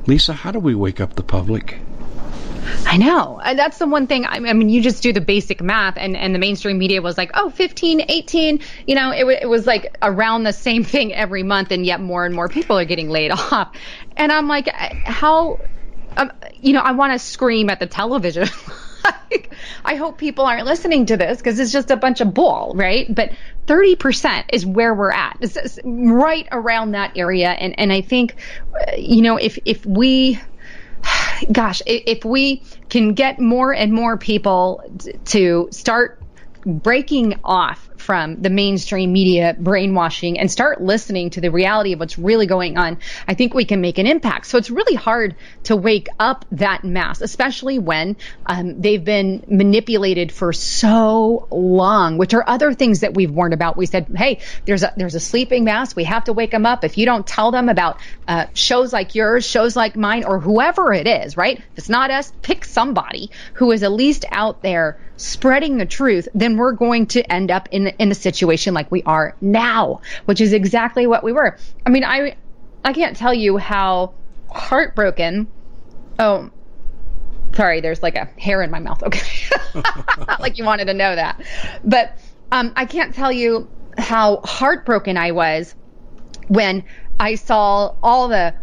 Lisa, 0.06 0.32
how 0.32 0.50
do 0.50 0.58
we 0.58 0.74
wake 0.74 1.00
up 1.00 1.14
the 1.14 1.22
public? 1.22 1.78
I 2.86 2.96
know. 2.96 3.40
That's 3.42 3.78
the 3.78 3.86
one 3.86 4.06
thing. 4.06 4.24
I 4.26 4.38
mean, 4.38 4.68
you 4.68 4.82
just 4.82 5.02
do 5.02 5.12
the 5.12 5.20
basic 5.20 5.60
math, 5.60 5.96
and, 5.96 6.16
and 6.16 6.34
the 6.34 6.38
mainstream 6.38 6.78
media 6.78 7.02
was 7.02 7.18
like, 7.18 7.30
oh, 7.34 7.50
15, 7.50 8.04
18. 8.08 8.60
You 8.86 8.94
know, 8.94 9.10
it, 9.10 9.24
it 9.42 9.48
was 9.48 9.66
like 9.66 9.96
around 10.00 10.44
the 10.44 10.52
same 10.52 10.84
thing 10.84 11.12
every 11.12 11.42
month, 11.42 11.72
and 11.72 11.84
yet 11.84 12.00
more 12.00 12.24
and 12.24 12.34
more 12.34 12.48
people 12.48 12.78
are 12.78 12.84
getting 12.84 13.08
laid 13.08 13.30
off. 13.52 13.74
And 14.16 14.30
I'm 14.30 14.46
like, 14.46 14.68
how, 14.68 15.60
um, 16.16 16.32
you 16.60 16.72
know, 16.72 16.80
I 16.80 16.92
want 16.92 17.12
to 17.14 17.18
scream 17.18 17.70
at 17.70 17.80
the 17.80 17.86
television. 17.86 18.48
I 19.84 19.94
hope 19.96 20.18
people 20.18 20.44
aren't 20.44 20.66
listening 20.66 21.06
to 21.06 21.16
this 21.16 21.38
because 21.38 21.58
it's 21.58 21.72
just 21.72 21.90
a 21.90 21.96
bunch 21.96 22.20
of 22.20 22.34
bull, 22.34 22.72
right? 22.74 23.12
But 23.12 23.32
30% 23.66 24.44
is 24.52 24.66
where 24.66 24.94
we're 24.94 25.12
at. 25.12 25.38
It's 25.40 25.78
right 25.84 26.46
around 26.50 26.92
that 26.92 27.16
area. 27.16 27.50
And, 27.50 27.78
and 27.78 27.92
I 27.92 28.00
think, 28.00 28.36
uh, 28.74 28.96
you 28.96 29.22
know, 29.22 29.36
if, 29.36 29.58
if 29.64 29.84
we, 29.86 30.40
gosh, 31.52 31.82
if 31.86 32.24
we 32.24 32.62
can 32.88 33.14
get 33.14 33.38
more 33.38 33.72
and 33.74 33.92
more 33.92 34.16
people 34.16 34.82
to 35.26 35.68
start 35.70 36.20
breaking 36.64 37.40
off 37.44 37.88
from 38.02 38.42
the 38.42 38.50
mainstream 38.50 39.12
media 39.12 39.56
brainwashing 39.58 40.38
and 40.38 40.50
start 40.50 40.82
listening 40.82 41.30
to 41.30 41.40
the 41.40 41.50
reality 41.50 41.94
of 41.94 42.00
what's 42.00 42.18
really 42.18 42.46
going 42.46 42.76
on, 42.76 42.98
I 43.26 43.34
think 43.34 43.54
we 43.54 43.64
can 43.64 43.80
make 43.80 43.98
an 43.98 44.06
impact. 44.06 44.46
So 44.46 44.58
it's 44.58 44.70
really 44.70 44.94
hard 44.94 45.36
to 45.64 45.76
wake 45.76 46.08
up 46.18 46.44
that 46.52 46.84
mass, 46.84 47.20
especially 47.20 47.78
when 47.78 48.16
um, 48.44 48.80
they've 48.80 49.02
been 49.02 49.44
manipulated 49.48 50.32
for 50.32 50.52
so 50.52 51.46
long, 51.50 52.18
which 52.18 52.34
are 52.34 52.44
other 52.46 52.74
things 52.74 53.00
that 53.00 53.14
we've 53.14 53.30
warned 53.30 53.54
about. 53.54 53.76
We 53.76 53.86
said, 53.86 54.08
hey, 54.14 54.40
there's 54.66 54.82
a 54.82 54.92
there's 54.96 55.14
a 55.14 55.20
sleeping 55.20 55.64
mass. 55.64 55.96
We 55.96 56.04
have 56.04 56.24
to 56.24 56.32
wake 56.32 56.50
them 56.50 56.66
up. 56.66 56.84
If 56.84 56.98
you 56.98 57.06
don't 57.06 57.26
tell 57.26 57.50
them 57.50 57.68
about 57.68 57.98
uh, 58.26 58.46
shows 58.54 58.92
like 58.92 59.14
yours, 59.14 59.46
shows 59.46 59.76
like 59.76 59.96
mine, 59.96 60.24
or 60.24 60.40
whoever 60.40 60.92
it 60.92 61.06
is, 61.06 61.36
right? 61.36 61.58
If 61.58 61.64
it's 61.76 61.88
not 61.88 62.10
us, 62.10 62.32
pick 62.42 62.64
somebody 62.64 63.30
who 63.54 63.70
is 63.70 63.82
at 63.82 63.92
least 63.92 64.24
out 64.30 64.62
there 64.62 64.98
spreading 65.16 65.78
the 65.78 65.86
truth, 65.86 66.26
then 66.34 66.56
we're 66.56 66.72
going 66.72 67.06
to 67.06 67.32
end 67.32 67.50
up 67.50 67.68
in 67.70 67.91
in 67.98 68.10
a 68.10 68.14
situation 68.14 68.74
like 68.74 68.90
we 68.90 69.02
are 69.04 69.36
now, 69.40 70.00
which 70.24 70.40
is 70.40 70.52
exactly 70.52 71.06
what 71.06 71.24
we 71.24 71.32
were. 71.32 71.56
I 71.86 71.90
mean, 71.90 72.04
I 72.04 72.36
I 72.84 72.92
can't 72.92 73.16
tell 73.16 73.34
you 73.34 73.56
how 73.56 74.14
heartbroken. 74.50 75.48
Oh, 76.18 76.50
sorry, 77.54 77.80
there's 77.80 78.02
like 78.02 78.16
a 78.16 78.26
hair 78.38 78.62
in 78.62 78.70
my 78.70 78.80
mouth. 78.80 79.02
Okay, 79.02 79.20
like 80.40 80.58
you 80.58 80.64
wanted 80.64 80.86
to 80.86 80.94
know 80.94 81.14
that, 81.14 81.40
but 81.84 82.18
um, 82.50 82.72
I 82.76 82.84
can't 82.84 83.14
tell 83.14 83.32
you 83.32 83.68
how 83.96 84.40
heartbroken 84.44 85.16
I 85.16 85.32
was 85.32 85.74
when 86.48 86.84
I 87.18 87.36
saw 87.36 87.94
all 88.02 88.28
the 88.28 88.54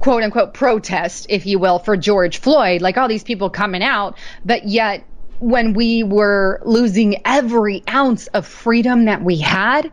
quote 0.00 0.22
unquote 0.22 0.54
protest, 0.54 1.26
if 1.28 1.46
you 1.46 1.58
will, 1.58 1.78
for 1.78 1.96
George 1.96 2.38
Floyd, 2.38 2.82
like 2.82 2.96
all 2.96 3.08
these 3.08 3.24
people 3.24 3.50
coming 3.50 3.82
out, 3.82 4.18
but 4.44 4.66
yet 4.66 5.04
when 5.40 5.72
we 5.72 6.02
were 6.02 6.60
losing 6.64 7.20
every 7.24 7.82
ounce 7.88 8.26
of 8.28 8.46
freedom 8.46 9.04
that 9.04 9.22
we 9.22 9.38
had, 9.38 9.90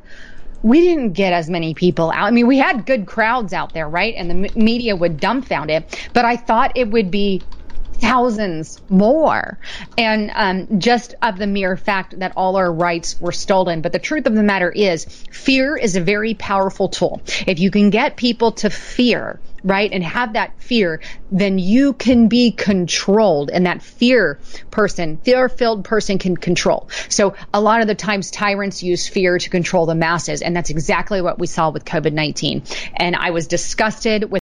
we 0.63 0.81
didn't 0.81 1.13
get 1.13 1.33
as 1.33 1.49
many 1.49 1.73
people 1.73 2.09
out. 2.11 2.25
I 2.25 2.31
mean, 2.31 2.47
we 2.47 2.57
had 2.57 2.85
good 2.85 3.05
crowds 3.05 3.53
out 3.53 3.73
there, 3.73 3.87
right? 3.87 4.15
And 4.17 4.29
the 4.29 4.51
media 4.55 4.95
would 4.95 5.19
dumbfound 5.19 5.69
it, 5.69 6.09
but 6.13 6.25
I 6.25 6.37
thought 6.37 6.71
it 6.75 6.89
would 6.89 7.11
be 7.11 7.45
thousands 7.95 8.81
more. 8.89 9.57
And 9.97 10.31
um, 10.33 10.79
just 10.79 11.15
of 11.21 11.37
the 11.37 11.47
mere 11.47 11.77
fact 11.77 12.19
that 12.19 12.33
all 12.35 12.55
our 12.55 12.71
rights 12.71 13.19
were 13.19 13.31
stolen. 13.31 13.81
But 13.81 13.91
the 13.91 13.99
truth 13.99 14.27
of 14.27 14.35
the 14.35 14.43
matter 14.43 14.71
is, 14.71 15.05
fear 15.31 15.75
is 15.75 15.95
a 15.95 16.01
very 16.01 16.33
powerful 16.33 16.89
tool. 16.89 17.21
If 17.47 17.59
you 17.59 17.71
can 17.71 17.89
get 17.89 18.15
people 18.15 18.53
to 18.53 18.69
fear, 18.69 19.39
right, 19.63 19.91
and 19.91 20.03
have 20.03 20.33
that 20.33 20.61
fear, 20.61 21.01
then 21.31 21.57
you 21.57 21.93
can 21.93 22.27
be 22.27 22.51
controlled. 22.51 23.49
And 23.49 23.65
that 23.65 23.81
fear 23.81 24.39
person, 24.71 25.17
fear 25.17 25.49
filled 25.49 25.83
person 25.83 26.19
can 26.19 26.37
control. 26.37 26.89
So 27.09 27.35
a 27.53 27.61
lot 27.61 27.81
of 27.81 27.87
the 27.87 27.95
times 27.95 28.31
tyrants 28.31 28.83
use 28.83 29.07
fear 29.07 29.37
to 29.37 29.49
control 29.49 29.85
the 29.85 29.95
masses. 29.95 30.41
And 30.41 30.55
that's 30.55 30.69
exactly 30.69 31.21
what 31.21 31.39
we 31.39 31.47
saw 31.47 31.71
with 31.71 31.85
COVID 31.85 32.13
19. 32.13 32.63
And 32.95 33.15
I 33.15 33.31
was 33.31 33.47
disgusted 33.47 34.29
with 34.31 34.41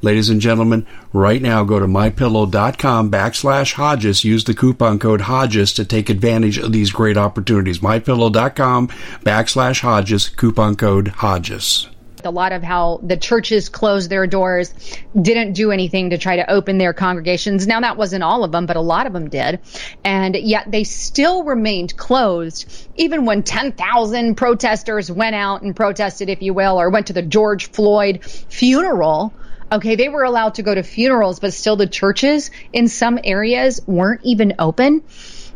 Ladies 0.00 0.30
and 0.30 0.40
gentlemen, 0.40 0.86
right 1.12 1.42
now 1.42 1.64
go 1.64 1.80
to 1.80 1.86
mypillow.com 1.86 3.10
backslash 3.10 3.72
Hodges. 3.72 4.24
Use 4.24 4.44
the 4.44 4.54
coupon 4.54 5.00
code 5.00 5.22
Hodges 5.22 5.72
to 5.72 5.84
take 5.84 6.08
advantage 6.08 6.56
of 6.58 6.72
these 6.72 6.92
great 6.92 7.16
opportunities. 7.16 7.80
Mypillow.com 7.80 8.88
backslash 9.24 9.80
Hodges, 9.80 10.28
coupon 10.28 10.76
code 10.76 11.08
Hodges 11.08 11.88
a 12.24 12.30
lot 12.30 12.52
of 12.52 12.62
how 12.62 13.00
the 13.02 13.16
churches 13.16 13.68
closed 13.68 14.10
their 14.10 14.26
doors, 14.26 14.74
didn't 15.20 15.52
do 15.52 15.70
anything 15.70 16.10
to 16.10 16.18
try 16.18 16.36
to 16.36 16.50
open 16.50 16.78
their 16.78 16.92
congregations. 16.92 17.66
Now, 17.66 17.80
that 17.80 17.96
wasn't 17.96 18.22
all 18.22 18.44
of 18.44 18.52
them, 18.52 18.66
but 18.66 18.76
a 18.76 18.80
lot 18.80 19.06
of 19.06 19.12
them 19.12 19.28
did. 19.28 19.60
And 20.04 20.34
yet 20.34 20.70
they 20.70 20.84
still 20.84 21.44
remained 21.44 21.96
closed, 21.96 22.88
even 22.96 23.24
when 23.24 23.42
10,000 23.42 24.34
protesters 24.34 25.10
went 25.10 25.36
out 25.36 25.62
and 25.62 25.74
protested, 25.74 26.28
if 26.28 26.42
you 26.42 26.54
will, 26.54 26.78
or 26.78 26.90
went 26.90 27.06
to 27.06 27.12
the 27.12 27.22
George 27.22 27.70
Floyd 27.70 28.24
funeral 28.24 29.32
Okay, 29.70 29.96
they 29.96 30.08
were 30.08 30.22
allowed 30.22 30.54
to 30.54 30.62
go 30.62 30.74
to 30.74 30.82
funerals, 30.82 31.40
but 31.40 31.52
still 31.52 31.76
the 31.76 31.86
churches 31.86 32.50
in 32.72 32.88
some 32.88 33.18
areas 33.22 33.80
weren't 33.86 34.22
even 34.24 34.54
open. 34.58 35.02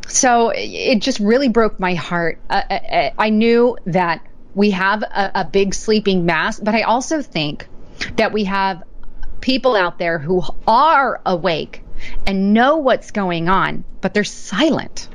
So 0.07 0.53
it 0.55 1.01
just 1.01 1.19
really 1.21 1.49
broke 1.49 1.81
my 1.81 1.95
heart. 1.95 2.39
Uh, 2.51 2.63
uh, 2.69 2.75
uh, 2.75 3.11
I 3.19 3.31
knew 3.31 3.79
that 3.87 4.27
we 4.55 4.73
have 4.73 5.03
a, 5.03 5.31
a 5.37 5.45
big 5.45 5.75
sleeping 5.75 6.27
mass, 6.27 6.61
but 6.61 6.75
I 6.75 6.83
also 6.83 7.23
think 7.23 7.67
that 8.17 8.33
we 8.33 8.45
have 8.45 8.83
people 9.41 9.75
out 9.75 9.99
there 9.99 10.19
who 10.19 10.43
are 10.67 11.21
awake 11.25 11.83
and 12.27 12.53
know 12.53 12.79
what's 12.79 13.11
going 13.13 13.49
on, 13.49 13.85
but 14.01 14.13
they're 14.13 14.25
silent. 14.25 15.09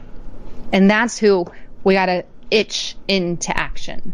And 0.72 0.89
that's 0.89 1.18
who 1.18 1.45
we 1.84 1.93
got 1.93 2.08
to 2.08 2.26
itch 2.50 2.95
into 3.08 3.56
action. 3.56 4.14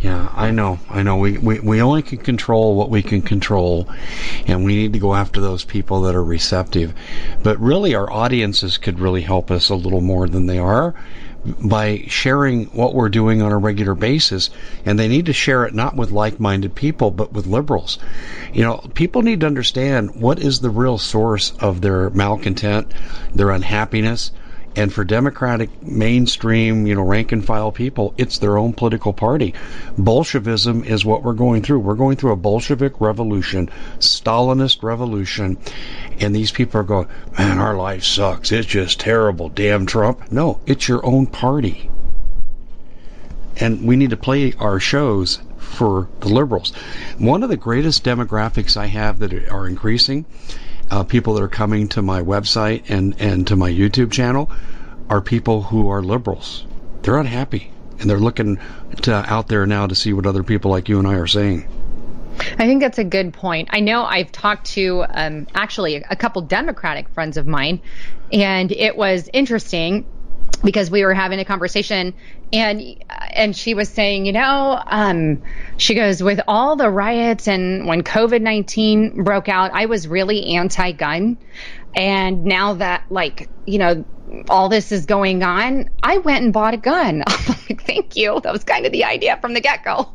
Yeah, 0.00 0.32
I 0.34 0.50
know. 0.50 0.78
I 0.88 1.02
know. 1.02 1.18
We, 1.18 1.36
we, 1.36 1.60
we 1.60 1.82
only 1.82 2.02
can 2.02 2.18
control 2.18 2.74
what 2.74 2.88
we 2.88 3.02
can 3.02 3.20
control, 3.20 3.86
and 4.46 4.64
we 4.64 4.74
need 4.74 4.94
to 4.94 4.98
go 4.98 5.14
after 5.14 5.42
those 5.42 5.62
people 5.64 6.02
that 6.02 6.14
are 6.14 6.24
receptive. 6.24 6.94
But 7.42 7.60
really, 7.60 7.94
our 7.94 8.10
audiences 8.10 8.78
could 8.78 8.98
really 8.98 9.20
help 9.20 9.50
us 9.50 9.68
a 9.68 9.74
little 9.74 10.00
more 10.00 10.26
than 10.26 10.46
they 10.46 10.58
are 10.58 10.94
by 11.44 12.04
sharing 12.06 12.66
what 12.66 12.94
we're 12.94 13.08
doing 13.08 13.42
on 13.42 13.52
a 13.52 13.58
regular 13.58 13.94
basis. 13.94 14.50
And 14.86 14.98
they 14.98 15.08
need 15.08 15.26
to 15.26 15.32
share 15.34 15.64
it 15.64 15.74
not 15.74 15.96
with 15.96 16.10
like 16.10 16.40
minded 16.40 16.74
people, 16.74 17.10
but 17.10 17.32
with 17.32 17.46
liberals. 17.46 17.98
You 18.52 18.62
know, 18.62 18.78
people 18.94 19.22
need 19.22 19.40
to 19.40 19.46
understand 19.46 20.16
what 20.16 20.38
is 20.38 20.60
the 20.60 20.70
real 20.70 20.96
source 20.98 21.52
of 21.60 21.80
their 21.82 22.10
malcontent, 22.10 22.92
their 23.34 23.50
unhappiness 23.50 24.32
and 24.76 24.92
for 24.92 25.04
Democratic 25.04 25.82
mainstream, 25.82 26.86
you 26.86 26.94
know, 26.94 27.02
rank 27.02 27.32
and 27.32 27.44
file 27.44 27.72
people, 27.72 28.14
it's 28.16 28.38
their 28.38 28.56
own 28.56 28.72
political 28.72 29.12
party. 29.12 29.54
Bolshevism 29.98 30.84
is 30.84 31.04
what 31.04 31.22
we're 31.22 31.32
going 31.32 31.62
through. 31.62 31.80
We're 31.80 31.94
going 31.94 32.16
through 32.16 32.32
a 32.32 32.36
Bolshevik 32.36 33.00
revolution, 33.00 33.68
Stalinist 33.98 34.82
revolution, 34.82 35.58
and 36.20 36.34
these 36.34 36.52
people 36.52 36.80
are 36.80 36.84
going, 36.84 37.08
man, 37.36 37.58
our 37.58 37.76
life 37.76 38.04
sucks. 38.04 38.52
It's 38.52 38.66
just 38.66 39.00
terrible. 39.00 39.48
Damn 39.48 39.86
Trump. 39.86 40.30
No, 40.30 40.60
it's 40.66 40.88
your 40.88 41.04
own 41.04 41.26
party. 41.26 41.90
And 43.56 43.86
we 43.86 43.96
need 43.96 44.10
to 44.10 44.16
play 44.16 44.54
our 44.58 44.78
shows 44.78 45.40
for 45.58 46.08
the 46.20 46.28
liberals. 46.28 46.72
One 47.18 47.42
of 47.42 47.48
the 47.48 47.56
greatest 47.56 48.04
demographics 48.04 48.76
I 48.76 48.86
have 48.86 49.18
that 49.18 49.32
are 49.50 49.66
increasing 49.66 50.24
uh, 50.90 51.04
people 51.04 51.34
that 51.34 51.42
are 51.42 51.48
coming 51.48 51.88
to 51.88 52.02
my 52.02 52.22
website 52.22 52.88
and, 52.88 53.14
and 53.20 53.46
to 53.46 53.56
my 53.56 53.70
YouTube 53.70 54.10
channel 54.10 54.50
are 55.08 55.20
people 55.20 55.62
who 55.62 55.88
are 55.88 56.02
liberals. 56.02 56.64
They're 57.02 57.18
unhappy 57.18 57.70
and 57.98 58.08
they're 58.08 58.18
looking 58.18 58.58
to, 59.02 59.12
out 59.12 59.48
there 59.48 59.66
now 59.66 59.86
to 59.86 59.94
see 59.94 60.12
what 60.12 60.26
other 60.26 60.42
people 60.42 60.70
like 60.70 60.88
you 60.88 60.98
and 60.98 61.06
I 61.06 61.14
are 61.14 61.26
saying. 61.26 61.68
I 62.58 62.66
think 62.66 62.80
that's 62.80 62.98
a 62.98 63.04
good 63.04 63.34
point. 63.34 63.68
I 63.72 63.80
know 63.80 64.04
I've 64.04 64.32
talked 64.32 64.66
to 64.68 65.04
um, 65.10 65.46
actually 65.54 65.96
a 65.96 66.16
couple 66.16 66.42
Democratic 66.42 67.08
friends 67.10 67.36
of 67.36 67.46
mine, 67.46 67.82
and 68.32 68.72
it 68.72 68.96
was 68.96 69.28
interesting 69.32 70.06
because 70.62 70.90
we 70.90 71.04
were 71.04 71.14
having 71.14 71.38
a 71.38 71.44
conversation 71.44 72.14
and 72.52 72.82
and 73.32 73.56
she 73.56 73.74
was 73.74 73.88
saying, 73.88 74.26
you 74.26 74.32
know, 74.32 74.82
um, 74.86 75.42
she 75.76 75.94
goes 75.94 76.22
with 76.22 76.40
all 76.48 76.76
the 76.76 76.90
riots 76.90 77.48
and 77.48 77.86
when 77.86 78.02
COVID 78.02 78.40
nineteen 78.40 79.22
broke 79.22 79.48
out, 79.48 79.70
I 79.72 79.86
was 79.86 80.08
really 80.08 80.56
anti-gun, 80.56 81.38
and 81.94 82.44
now 82.44 82.74
that 82.74 83.04
like 83.10 83.48
you 83.66 83.78
know 83.78 84.04
all 84.48 84.68
this 84.68 84.92
is 84.92 85.06
going 85.06 85.42
on, 85.42 85.88
I 86.02 86.18
went 86.18 86.44
and 86.44 86.52
bought 86.52 86.74
a 86.74 86.78
gun. 86.78 87.22
I'm 87.26 87.56
like, 87.68 87.82
thank 87.82 88.16
you. 88.16 88.40
That 88.40 88.52
was 88.52 88.64
kind 88.64 88.86
of 88.86 88.92
the 88.92 89.04
idea 89.04 89.38
from 89.40 89.54
the 89.54 89.60
get 89.60 89.84
go. 89.84 90.12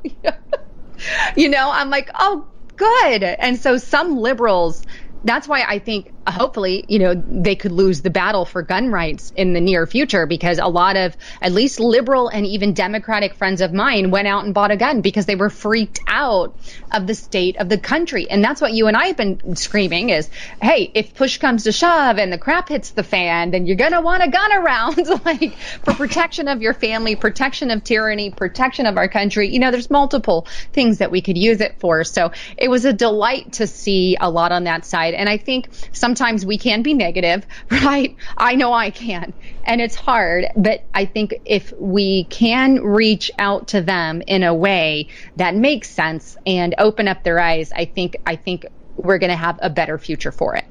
you 1.36 1.50
know, 1.50 1.70
I'm 1.72 1.90
like, 1.90 2.10
oh, 2.18 2.48
good. 2.78 3.24
And 3.24 3.60
so 3.60 3.78
some 3.78 4.18
liberals 4.18 4.84
that's 5.26 5.48
why 5.48 5.64
I 5.68 5.80
think 5.80 6.14
hopefully, 6.28 6.84
you 6.88 7.00
know, 7.00 7.14
they 7.14 7.56
could 7.56 7.72
lose 7.72 8.02
the 8.02 8.10
battle 8.10 8.46
for 8.46 8.62
gun 8.62 8.90
rights 8.90 9.32
in 9.36 9.54
the 9.54 9.62
near 9.62 9.86
future 9.86 10.26
because 10.26 10.58
a 10.58 10.68
lot 10.68 10.98
of 10.98 11.16
at 11.42 11.52
least 11.52 11.80
liberal 11.80 12.28
and 12.30 12.46
even 12.46 12.74
democratic 12.74 13.36
friends 13.36 13.62
of 13.62 13.72
mine 13.72 14.10
went 14.10 14.28
out 14.28 14.44
and 14.44 14.54
bought 14.54 14.72
a 14.72 14.78
gun 14.78 15.02
because 15.02 15.26
they 15.26 15.36
were 15.36 15.50
freaked 15.50 16.00
out 16.08 16.58
of 16.92 17.06
the 17.06 17.14
state 17.14 17.58
of 17.58 17.70
the 17.70 17.78
country. 17.78 18.30
And 18.30 18.44
that's 18.44 18.60
what 18.60 18.74
you 18.74 18.88
and 18.88 18.98
I 18.98 19.08
have 19.08 19.18
been 19.18 19.56
screaming 19.56 20.10
is, 20.10 20.30
hey, 20.62 20.90
if 20.94 21.14
push 21.14 21.38
comes 21.38 21.66
to 21.66 21.72
shove 21.72 22.18
and 22.18 22.34
the 22.34 22.40
crap 22.40 22.70
hits 22.70 22.92
the 22.92 23.04
fan, 23.04 23.52
then 23.52 23.68
you're 23.68 23.76
going 23.76 23.92
to 23.92 24.02
want 24.02 24.24
a 24.24 24.30
gun 24.30 24.52
around 24.52 25.08
like 25.26 25.56
for 25.84 25.94
protection 25.94 26.48
of 26.48 26.62
your 26.62 26.74
family, 26.74 27.16
protection 27.16 27.70
of 27.70 27.84
tyranny, 27.84 28.32
protection 28.32 28.88
of 28.88 28.98
our 28.98 29.08
country. 29.08 29.50
You 29.50 29.60
know, 29.60 29.70
there's 29.70 29.92
multiple 29.92 30.48
things 30.74 30.98
that 31.00 31.12
we 31.12 31.22
could 31.22 31.38
use 31.38 31.62
it 31.62 31.80
for. 31.80 32.04
So 32.04 32.32
it 32.58 32.70
was 32.70 32.86
a 32.86 32.94
delight 32.94 33.54
to 33.54 33.68
see 33.68 34.18
a 34.20 34.30
lot 34.30 34.52
on 34.52 34.64
that 34.64 34.86
side. 34.86 35.14
And 35.14 35.30
I 35.30 35.38
think 35.38 35.70
sometimes 35.92 36.15
we 36.46 36.58
can 36.58 36.82
be 36.82 36.94
negative, 36.94 37.46
right? 37.72 38.16
I 38.38 38.56
know 38.56 38.74
I 38.74 38.90
can. 38.90 39.34
And 39.64 39.82
it's 39.82 39.96
hard, 39.96 40.46
but 40.56 40.84
I 40.94 41.06
think 41.06 41.36
if 41.46 41.74
we 41.80 42.26
can 42.26 42.84
reach 42.84 43.32
out 43.40 43.70
to 43.70 43.82
them 43.82 44.22
in 44.28 44.44
a 44.44 44.54
way 44.54 45.08
that 45.38 45.56
makes 45.56 45.90
sense 45.90 46.38
and 46.46 46.76
open 46.78 47.08
up 47.08 47.24
their 47.24 47.40
eyes, 47.40 47.72
I 47.72 47.86
think 47.86 48.18
I 48.26 48.36
think 48.36 48.66
we're 48.96 49.18
going 49.18 49.32
to 49.32 49.36
have 49.36 49.60
a 49.62 49.70
better 49.70 49.98
future 49.98 50.32
for 50.32 50.56
it. 50.56 50.66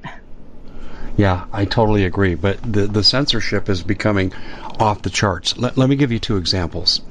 Yeah, 1.17 1.45
I 1.53 1.65
totally 1.65 2.03
agree. 2.03 2.35
But 2.35 2.59
the, 2.61 2.87
the 2.87 3.03
censorship 3.03 3.69
is 3.69 3.83
becoming 3.83 4.33
off 4.79 5.01
the 5.01 5.09
charts. 5.09 5.57
Let, 5.57 5.77
let 5.77 5.89
me 5.89 5.95
give 5.95 6.11
you 6.11 6.19
two 6.19 6.37
examples. 6.37 7.01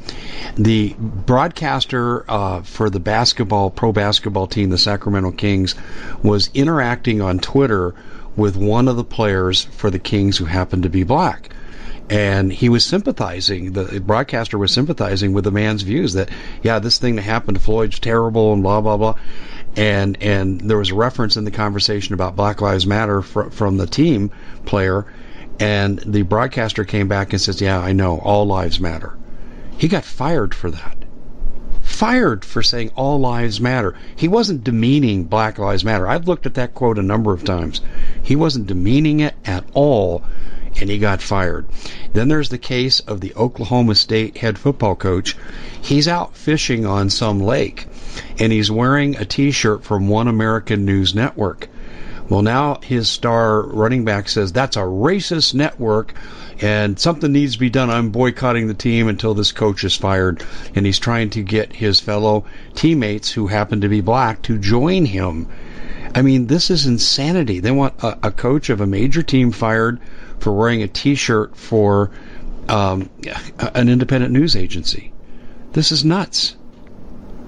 The 0.56 0.94
broadcaster 0.98 2.30
uh, 2.30 2.62
for 2.62 2.90
the 2.90 3.00
basketball, 3.00 3.70
pro 3.70 3.92
basketball 3.92 4.46
team, 4.46 4.68
the 4.68 4.78
Sacramento 4.78 5.30
Kings, 5.32 5.74
was 6.22 6.50
interacting 6.52 7.22
on 7.22 7.38
Twitter 7.38 7.94
with 8.36 8.56
one 8.56 8.88
of 8.88 8.96
the 8.96 9.04
players 9.04 9.64
for 9.64 9.90
the 9.90 9.98
Kings 9.98 10.38
who 10.38 10.44
happened 10.44 10.82
to 10.82 10.88
be 10.88 11.02
black. 11.02 11.50
And 12.10 12.52
he 12.52 12.68
was 12.68 12.84
sympathizing, 12.84 13.72
the 13.72 14.00
broadcaster 14.00 14.58
was 14.58 14.72
sympathizing 14.72 15.32
with 15.32 15.44
the 15.44 15.50
man's 15.50 15.82
views 15.82 16.12
that, 16.12 16.28
yeah, 16.62 16.78
this 16.78 16.98
thing 16.98 17.16
that 17.16 17.22
happened 17.22 17.56
to 17.56 17.64
Floyd's 17.64 17.98
terrible 17.98 18.52
and 18.52 18.62
blah, 18.62 18.82
blah, 18.82 18.98
blah 18.98 19.14
and 19.76 20.16
and 20.22 20.60
there 20.60 20.78
was 20.78 20.90
a 20.90 20.94
reference 20.94 21.36
in 21.36 21.44
the 21.44 21.50
conversation 21.50 22.14
about 22.14 22.36
Black 22.36 22.60
Lives 22.60 22.86
Matter 22.86 23.22
fr- 23.22 23.50
from 23.50 23.76
the 23.76 23.86
team 23.86 24.30
player, 24.64 25.06
and 25.58 25.98
the 25.98 26.22
broadcaster 26.22 26.84
came 26.84 27.08
back 27.08 27.32
and 27.32 27.40
says, 27.40 27.60
"Yeah, 27.60 27.80
I 27.80 27.92
know, 27.92 28.18
all 28.18 28.46
lives 28.46 28.80
matter." 28.80 29.16
He 29.76 29.88
got 29.88 30.04
fired 30.04 30.54
for 30.54 30.70
that. 30.70 31.03
Fired 31.94 32.44
for 32.44 32.60
saying 32.60 32.90
all 32.96 33.20
lives 33.20 33.60
matter. 33.60 33.94
He 34.16 34.26
wasn't 34.26 34.64
demeaning 34.64 35.24
Black 35.24 35.58
Lives 35.58 35.84
Matter. 35.84 36.08
I've 36.08 36.26
looked 36.26 36.44
at 36.44 36.54
that 36.54 36.74
quote 36.74 36.98
a 36.98 37.02
number 37.02 37.32
of 37.32 37.44
times. 37.44 37.80
He 38.20 38.34
wasn't 38.34 38.66
demeaning 38.66 39.20
it 39.20 39.34
at 39.44 39.64
all, 39.74 40.24
and 40.80 40.90
he 40.90 40.98
got 40.98 41.22
fired. 41.22 41.66
Then 42.12 42.26
there's 42.26 42.48
the 42.48 42.58
case 42.58 42.98
of 42.98 43.20
the 43.20 43.32
Oklahoma 43.36 43.94
State 43.94 44.38
head 44.38 44.58
football 44.58 44.96
coach. 44.96 45.36
He's 45.80 46.08
out 46.08 46.36
fishing 46.36 46.84
on 46.84 47.10
some 47.10 47.40
lake 47.40 47.86
and 48.38 48.52
he's 48.52 48.70
wearing 48.70 49.16
a 49.16 49.24
T-shirt 49.24 49.84
from 49.84 50.08
One 50.08 50.28
American 50.28 50.84
News 50.84 51.14
Network. 51.14 51.68
Well, 52.28 52.42
now 52.42 52.80
his 52.82 53.08
star 53.08 53.62
running 53.62 54.04
back 54.04 54.28
says 54.28 54.52
that's 54.52 54.76
a 54.76 54.80
racist 54.80 55.54
network 55.54 56.14
and 56.60 56.98
something 56.98 57.32
needs 57.32 57.54
to 57.54 57.58
be 57.58 57.70
done. 57.70 57.90
I'm 57.90 58.10
boycotting 58.10 58.66
the 58.66 58.74
team 58.74 59.08
until 59.08 59.34
this 59.34 59.52
coach 59.52 59.84
is 59.84 59.96
fired. 59.96 60.44
And 60.74 60.86
he's 60.86 60.98
trying 60.98 61.30
to 61.30 61.42
get 61.42 61.72
his 61.72 62.00
fellow 62.00 62.44
teammates 62.74 63.30
who 63.30 63.46
happen 63.46 63.80
to 63.80 63.88
be 63.88 64.00
black 64.00 64.42
to 64.42 64.58
join 64.58 65.04
him. 65.04 65.48
I 66.14 66.22
mean, 66.22 66.46
this 66.46 66.70
is 66.70 66.86
insanity. 66.86 67.60
They 67.60 67.72
want 67.72 67.94
a, 68.02 68.28
a 68.28 68.30
coach 68.30 68.70
of 68.70 68.80
a 68.80 68.86
major 68.86 69.22
team 69.22 69.50
fired 69.50 70.00
for 70.38 70.52
wearing 70.52 70.82
a 70.82 70.88
T-shirt 70.88 71.56
for 71.56 72.10
um, 72.68 73.10
an 73.74 73.88
independent 73.88 74.32
news 74.32 74.54
agency. 74.54 75.12
This 75.72 75.90
is 75.90 76.04
nuts. 76.04 76.56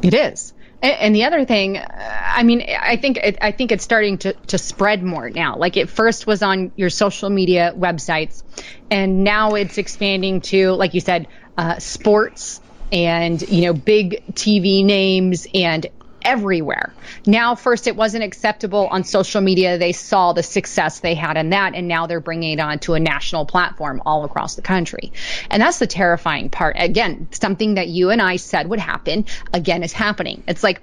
It 0.02 0.14
is. 0.14 0.52
And 0.82 1.14
the 1.14 1.24
other 1.24 1.44
thing, 1.44 1.78
I 1.78 2.42
mean, 2.42 2.62
I 2.80 2.96
think 2.96 3.16
it, 3.16 3.38
I 3.40 3.50
think 3.50 3.72
it's 3.72 3.82
starting 3.82 4.18
to, 4.18 4.34
to 4.48 4.58
spread 4.58 5.02
more 5.02 5.30
now. 5.30 5.56
Like 5.56 5.76
it 5.76 5.88
first 5.88 6.26
was 6.26 6.42
on 6.42 6.72
your 6.76 6.90
social 6.90 7.30
media 7.30 7.72
websites, 7.76 8.42
and 8.90 9.24
now 9.24 9.54
it's 9.54 9.78
expanding 9.78 10.42
to, 10.42 10.72
like 10.72 10.94
you 10.94 11.00
said, 11.00 11.28
uh, 11.56 11.78
sports 11.78 12.60
and 12.92 13.42
you 13.42 13.62
know 13.62 13.72
big 13.72 14.22
TV 14.32 14.84
names 14.84 15.46
and 15.54 15.86
everywhere. 16.26 16.92
Now, 17.26 17.54
first, 17.54 17.86
it 17.86 17.96
wasn't 17.96 18.24
acceptable 18.24 18.88
on 18.88 19.04
social 19.04 19.40
media. 19.40 19.78
They 19.78 19.92
saw 19.92 20.32
the 20.32 20.42
success 20.42 21.00
they 21.00 21.14
had 21.14 21.36
in 21.36 21.50
that, 21.50 21.74
and 21.74 21.88
now 21.88 22.06
they're 22.06 22.20
bringing 22.20 22.58
it 22.58 22.60
onto 22.60 22.94
a 22.94 23.00
national 23.00 23.46
platform 23.46 24.02
all 24.04 24.24
across 24.24 24.56
the 24.56 24.62
country. 24.62 25.12
And 25.50 25.62
that's 25.62 25.78
the 25.78 25.86
terrifying 25.86 26.50
part. 26.50 26.76
Again, 26.78 27.28
something 27.30 27.74
that 27.74 27.88
you 27.88 28.10
and 28.10 28.20
I 28.20 28.36
said 28.36 28.68
would 28.68 28.80
happen, 28.80 29.24
again, 29.54 29.82
is 29.82 29.92
happening. 29.92 30.42
It's 30.48 30.62
like 30.62 30.82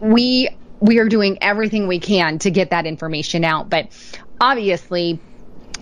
we 0.00 0.48
we 0.80 0.98
are 0.98 1.08
doing 1.08 1.38
everything 1.40 1.86
we 1.86 2.00
can 2.00 2.38
to 2.40 2.50
get 2.50 2.70
that 2.70 2.86
information 2.86 3.44
out, 3.44 3.70
but 3.70 3.88
obviously 4.40 5.20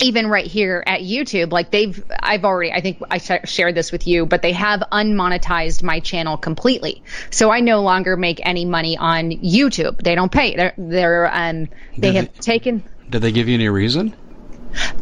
even 0.02 0.26
right 0.26 0.46
here 0.46 0.82
at 0.86 1.00
YouTube, 1.00 1.52
like 1.52 1.70
they've, 1.70 2.02
I've 2.20 2.44
already, 2.44 2.72
I 2.72 2.80
think 2.80 3.02
I 3.10 3.18
sh- 3.18 3.44
shared 3.44 3.74
this 3.74 3.92
with 3.92 4.06
you, 4.06 4.26
but 4.26 4.42
they 4.42 4.52
have 4.52 4.82
unmonetized 4.92 5.82
my 5.82 6.00
channel 6.00 6.36
completely. 6.36 7.02
So 7.30 7.50
I 7.50 7.60
no 7.60 7.82
longer 7.82 8.16
make 8.16 8.40
any 8.44 8.64
money 8.64 8.96
on 8.96 9.30
YouTube. 9.30 10.02
They 10.02 10.14
don't 10.14 10.32
pay. 10.32 10.56
They're, 10.56 10.74
they're, 10.76 11.32
um, 11.32 11.68
they 11.96 12.12
did 12.12 12.14
have 12.16 12.34
they, 12.34 12.40
taken. 12.40 12.82
Did 13.08 13.22
they 13.22 13.32
give 13.32 13.48
you 13.48 13.54
any 13.54 13.68
reason? 13.68 14.14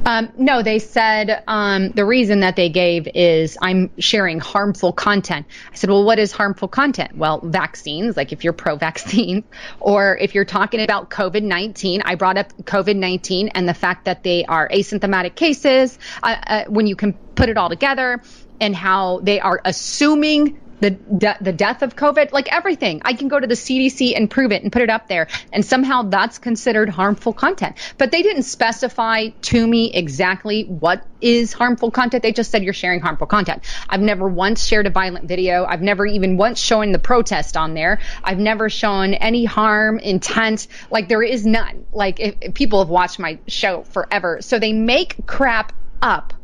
Um, 0.05 0.31
no, 0.39 0.63
they 0.63 0.79
said 0.79 1.43
um, 1.47 1.91
the 1.91 2.05
reason 2.05 2.41
that 2.41 2.57
they 2.57 2.69
gave 2.69 3.09
is 3.15 3.59
I'm 3.61 3.91
sharing 3.99 4.41
harmful 4.41 4.93
content. 4.93 5.47
I 5.71 5.75
said, 5.75 5.91
well, 5.91 6.05
what 6.05 6.19
is 6.19 6.33
harmful 6.33 6.69
content? 6.69 7.17
Well, 7.17 7.41
vaccines, 7.41 8.17
like 8.17 8.33
if 8.33 8.45
you're 8.45 8.53
pro 8.53 8.77
vaccine, 8.77 9.45
or 9.81 10.17
if 10.17 10.35
you're 10.35 10.45
talking 10.45 10.81
about 10.81 11.11
COVID 11.11 11.43
19, 11.43 12.03
I 12.05 12.15
brought 12.15 12.39
up 12.39 12.53
COVID 12.57 12.97
19 12.97 13.49
and 13.49 13.69
the 13.69 13.75
fact 13.75 14.07
that 14.07 14.23
they 14.23 14.45
are 14.45 14.69
asymptomatic 14.69 15.35
cases, 15.35 15.99
uh, 16.23 16.37
uh, 16.47 16.65
when 16.69 16.87
you 16.87 16.97
can 16.97 17.13
put 17.13 17.49
it 17.49 17.57
all 17.57 17.69
together, 17.69 18.23
and 18.61 18.75
how 18.75 19.21
they 19.23 19.41
are 19.41 19.61
assuming 19.65 20.59
the 20.81 20.91
de- 20.91 21.37
the 21.41 21.53
death 21.53 21.83
of 21.83 21.97
COVID, 21.97 22.33
like 22.33 22.53
everything. 22.53 23.03
I 23.05 23.13
can 23.15 23.29
go 23.29 23.39
to 23.39 23.47
the 23.47 23.55
CDC 23.55 24.17
and 24.17 24.31
prove 24.31 24.53
it 24.53 24.63
and 24.63 24.73
put 24.73 24.83
it 24.83 24.91
up 24.91 25.09
there, 25.09 25.29
and 25.53 25.65
somehow 25.65 26.03
that's 26.03 26.39
considered 26.39 26.89
harmful 26.89 27.33
content. 27.33 27.77
But 27.97 28.11
they 28.11 28.23
didn't 28.23 28.45
specify 28.45 29.29
to 29.43 29.67
me 29.67 29.93
exactly 29.93 30.65
what 30.65 31.05
is 31.21 31.53
harmful 31.53 31.91
content. 31.91 32.23
They 32.23 32.33
just 32.33 32.51
said 32.51 32.63
you're 32.63 32.73
sharing 32.73 33.01
harmful 33.01 33.27
content. 33.27 33.65
I've 33.89 34.01
never 34.01 34.29
once 34.29 34.65
shared 34.65 34.87
a 34.87 34.91
violent 34.91 35.27
video. 35.27 35.65
I've 35.65 35.83
never 35.83 36.07
even 36.07 36.37
once 36.37 36.61
shown 36.61 36.93
the 36.93 36.99
protest 36.99 37.57
on 37.57 37.75
there. 37.75 38.01
I've 38.23 38.39
never 38.39 38.71
shown 38.71 39.15
any 39.15 39.45
harm, 39.45 39.99
intent. 39.99 40.69
Like 40.91 41.09
there 41.09 41.23
is 41.23 41.45
none. 41.45 41.87
Like 41.93 42.21
if, 42.21 42.37
if 42.41 42.55
people 42.55 42.81
have 42.81 42.89
watched 42.89 43.19
my 43.19 43.39
show 43.47 43.83
forever, 43.83 44.39
so 44.41 44.59
they 44.59 44.73
make 44.73 45.27
crap 45.27 45.73
up 46.01 46.35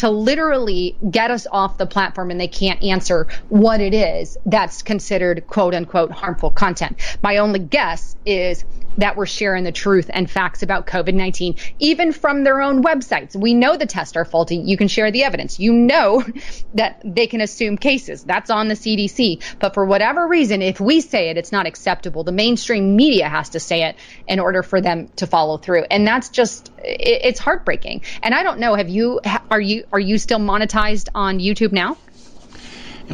to 0.00 0.08
literally 0.08 0.96
get 1.10 1.30
us 1.30 1.46
off 1.52 1.76
the 1.76 1.84
platform 1.84 2.30
and 2.30 2.40
they 2.40 2.48
can't 2.48 2.82
answer 2.82 3.26
what 3.50 3.82
it 3.82 3.92
is 3.92 4.38
that's 4.46 4.82
considered 4.82 5.46
quote 5.46 5.74
unquote 5.74 6.10
harmful 6.10 6.50
content. 6.50 6.98
My 7.22 7.36
only 7.36 7.58
guess 7.58 8.16
is 8.24 8.64
that 8.98 9.16
we're 9.16 9.26
sharing 9.26 9.64
the 9.64 9.72
truth 9.72 10.10
and 10.12 10.30
facts 10.30 10.62
about 10.62 10.86
COVID 10.86 11.14
19, 11.14 11.56
even 11.78 12.12
from 12.12 12.44
their 12.44 12.60
own 12.60 12.82
websites. 12.82 13.34
We 13.34 13.54
know 13.54 13.76
the 13.76 13.86
tests 13.86 14.16
are 14.16 14.24
faulty. 14.24 14.56
You 14.56 14.76
can 14.76 14.88
share 14.88 15.10
the 15.10 15.24
evidence. 15.24 15.58
You 15.58 15.72
know 15.72 16.24
that 16.74 17.00
they 17.04 17.26
can 17.26 17.40
assume 17.40 17.76
cases. 17.78 18.24
That's 18.24 18.50
on 18.50 18.68
the 18.68 18.74
CDC. 18.74 19.42
But 19.58 19.74
for 19.74 19.84
whatever 19.84 20.26
reason, 20.26 20.62
if 20.62 20.80
we 20.80 21.00
say 21.00 21.30
it, 21.30 21.36
it's 21.36 21.52
not 21.52 21.66
acceptable. 21.66 22.24
The 22.24 22.32
mainstream 22.32 22.96
media 22.96 23.28
has 23.28 23.50
to 23.50 23.60
say 23.60 23.84
it 23.84 23.96
in 24.26 24.40
order 24.40 24.62
for 24.62 24.80
them 24.80 25.08
to 25.16 25.26
follow 25.26 25.56
through. 25.56 25.84
And 25.90 26.06
that's 26.06 26.28
just, 26.28 26.70
it's 26.78 27.38
heartbreaking. 27.38 28.02
And 28.22 28.34
I 28.34 28.42
don't 28.42 28.58
know, 28.58 28.74
have 28.74 28.88
you, 28.88 29.20
are 29.50 29.60
you, 29.60 29.84
are 29.92 30.00
you 30.00 30.18
still 30.18 30.38
monetized 30.38 31.08
on 31.14 31.38
YouTube 31.38 31.72
now? 31.72 31.96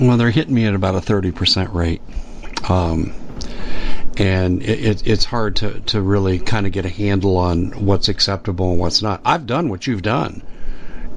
Well, 0.01 0.19
they're 0.19 0.31
hitting 0.31 0.55
me 0.55 0.67
at 0.67 0.75
about 0.75 0.95
a 0.95 1.01
30% 1.01 1.73
rate. 1.73 2.03
Um, 2.69 3.15
and 4.17 4.63
it, 4.63 4.85
it, 4.85 5.07
it's 5.07 5.25
hard 5.25 5.57
to, 5.57 5.81
to 5.81 6.01
really 6.01 6.39
kind 6.39 6.67
of 6.67 6.73
get 6.73 6.87
a 6.87 6.91
handle 6.91 7.37
on 7.37 7.85
what's 7.85 8.09
acceptable 8.09 8.71
and 8.71 8.81
what's 8.81 9.03
not. 9.03 9.21
I've 9.25 9.47
done 9.47 9.69
what 9.69 9.87
you've 9.87 10.03
done, 10.03 10.43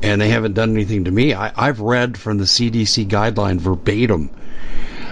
and 0.02 0.20
they 0.20 0.30
haven't 0.30 0.54
done 0.54 0.72
anything 0.72 1.06
to 1.06 1.12
me. 1.12 1.34
I, 1.34 1.52
I've 1.56 1.80
read 1.80 2.18
from 2.18 2.38
the 2.38 2.46
CDC 2.46 3.08
guideline 3.08 3.60
verbatim. 3.60 4.32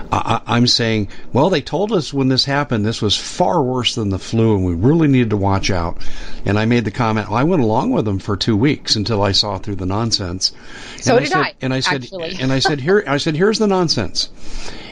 I, 0.09 0.41
I'm 0.47 0.67
saying, 0.67 1.09
well, 1.33 1.49
they 1.49 1.61
told 1.61 1.91
us 1.91 2.13
when 2.13 2.29
this 2.29 2.45
happened, 2.45 2.85
this 2.85 3.01
was 3.01 3.17
far 3.17 3.61
worse 3.61 3.95
than 3.95 4.09
the 4.09 4.19
flu, 4.19 4.55
and 4.55 4.65
we 4.65 4.73
really 4.73 5.07
needed 5.07 5.31
to 5.31 5.37
watch 5.37 5.69
out. 5.69 5.97
And 6.45 6.57
I 6.57 6.65
made 6.65 6.85
the 6.85 6.91
comment, 6.91 7.27
well, 7.27 7.37
I 7.37 7.43
went 7.43 7.61
along 7.61 7.91
with 7.91 8.05
them 8.05 8.19
for 8.19 8.37
two 8.37 8.55
weeks 8.55 8.95
until 8.95 9.21
I 9.21 9.33
saw 9.33 9.57
through 9.57 9.75
the 9.75 9.85
nonsense. 9.85 10.53
So 10.97 11.17
and 11.17 11.25
did 11.25 11.33
I. 11.33 11.43
Said, 11.43 11.45
I 11.45 11.55
and 11.61 11.73
I 11.73 11.79
said, 11.81 12.03
actually. 12.03 12.37
and 12.39 12.53
I 12.53 12.59
said, 12.59 12.79
here, 12.79 13.03
I 13.05 13.17
said, 13.17 13.35
here's 13.35 13.59
the 13.59 13.67
nonsense 13.67 14.29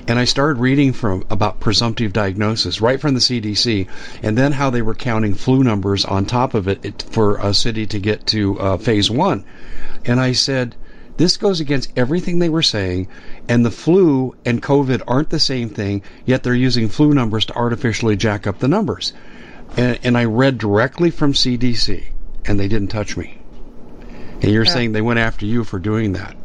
and 0.07 0.19
I 0.19 0.25
started 0.25 0.59
reading 0.59 0.93
from 0.93 1.25
about 1.29 1.59
presumptive 1.59 2.13
diagnosis 2.13 2.81
right 2.81 3.01
from 3.01 3.15
the 3.15 3.19
CDC, 3.19 3.87
and 4.21 4.37
then 4.37 4.51
how 4.51 4.69
they 4.69 4.81
were 4.81 4.93
counting 4.93 5.33
flu 5.33 5.63
numbers 5.63 6.05
on 6.05 6.25
top 6.25 6.53
of 6.53 6.67
it 6.67 7.03
for 7.09 7.37
a 7.37 7.53
city 7.53 7.85
to 7.87 7.99
get 7.99 8.27
to 8.27 8.59
uh, 8.59 8.77
phase 8.77 9.09
one. 9.09 9.43
And 10.05 10.19
I 10.19 10.33
said, 10.33 10.75
this 11.17 11.37
goes 11.37 11.59
against 11.59 11.93
everything 11.95 12.39
they 12.39 12.49
were 12.49 12.61
saying, 12.61 13.07
and 13.47 13.65
the 13.65 13.71
flu 13.71 14.35
and 14.45 14.61
COVID 14.61 15.01
aren't 15.07 15.29
the 15.29 15.39
same 15.39 15.69
thing, 15.69 16.01
yet 16.25 16.43
they're 16.43 16.53
using 16.53 16.89
flu 16.89 17.13
numbers 17.13 17.45
to 17.45 17.55
artificially 17.55 18.15
jack 18.15 18.45
up 18.45 18.59
the 18.59 18.67
numbers. 18.67 19.13
And, 19.77 19.97
and 20.03 20.17
I 20.17 20.25
read 20.25 20.57
directly 20.57 21.09
from 21.09 21.33
CDC, 21.33 22.03
and 22.45 22.59
they 22.59 22.67
didn't 22.67 22.89
touch 22.89 23.17
me. 23.17 23.39
And 24.41 24.51
you're 24.51 24.65
saying 24.65 24.91
they 24.91 25.01
went 25.01 25.19
after 25.19 25.45
you 25.45 25.63
for 25.63 25.79
doing 25.79 26.13
that. 26.13 26.35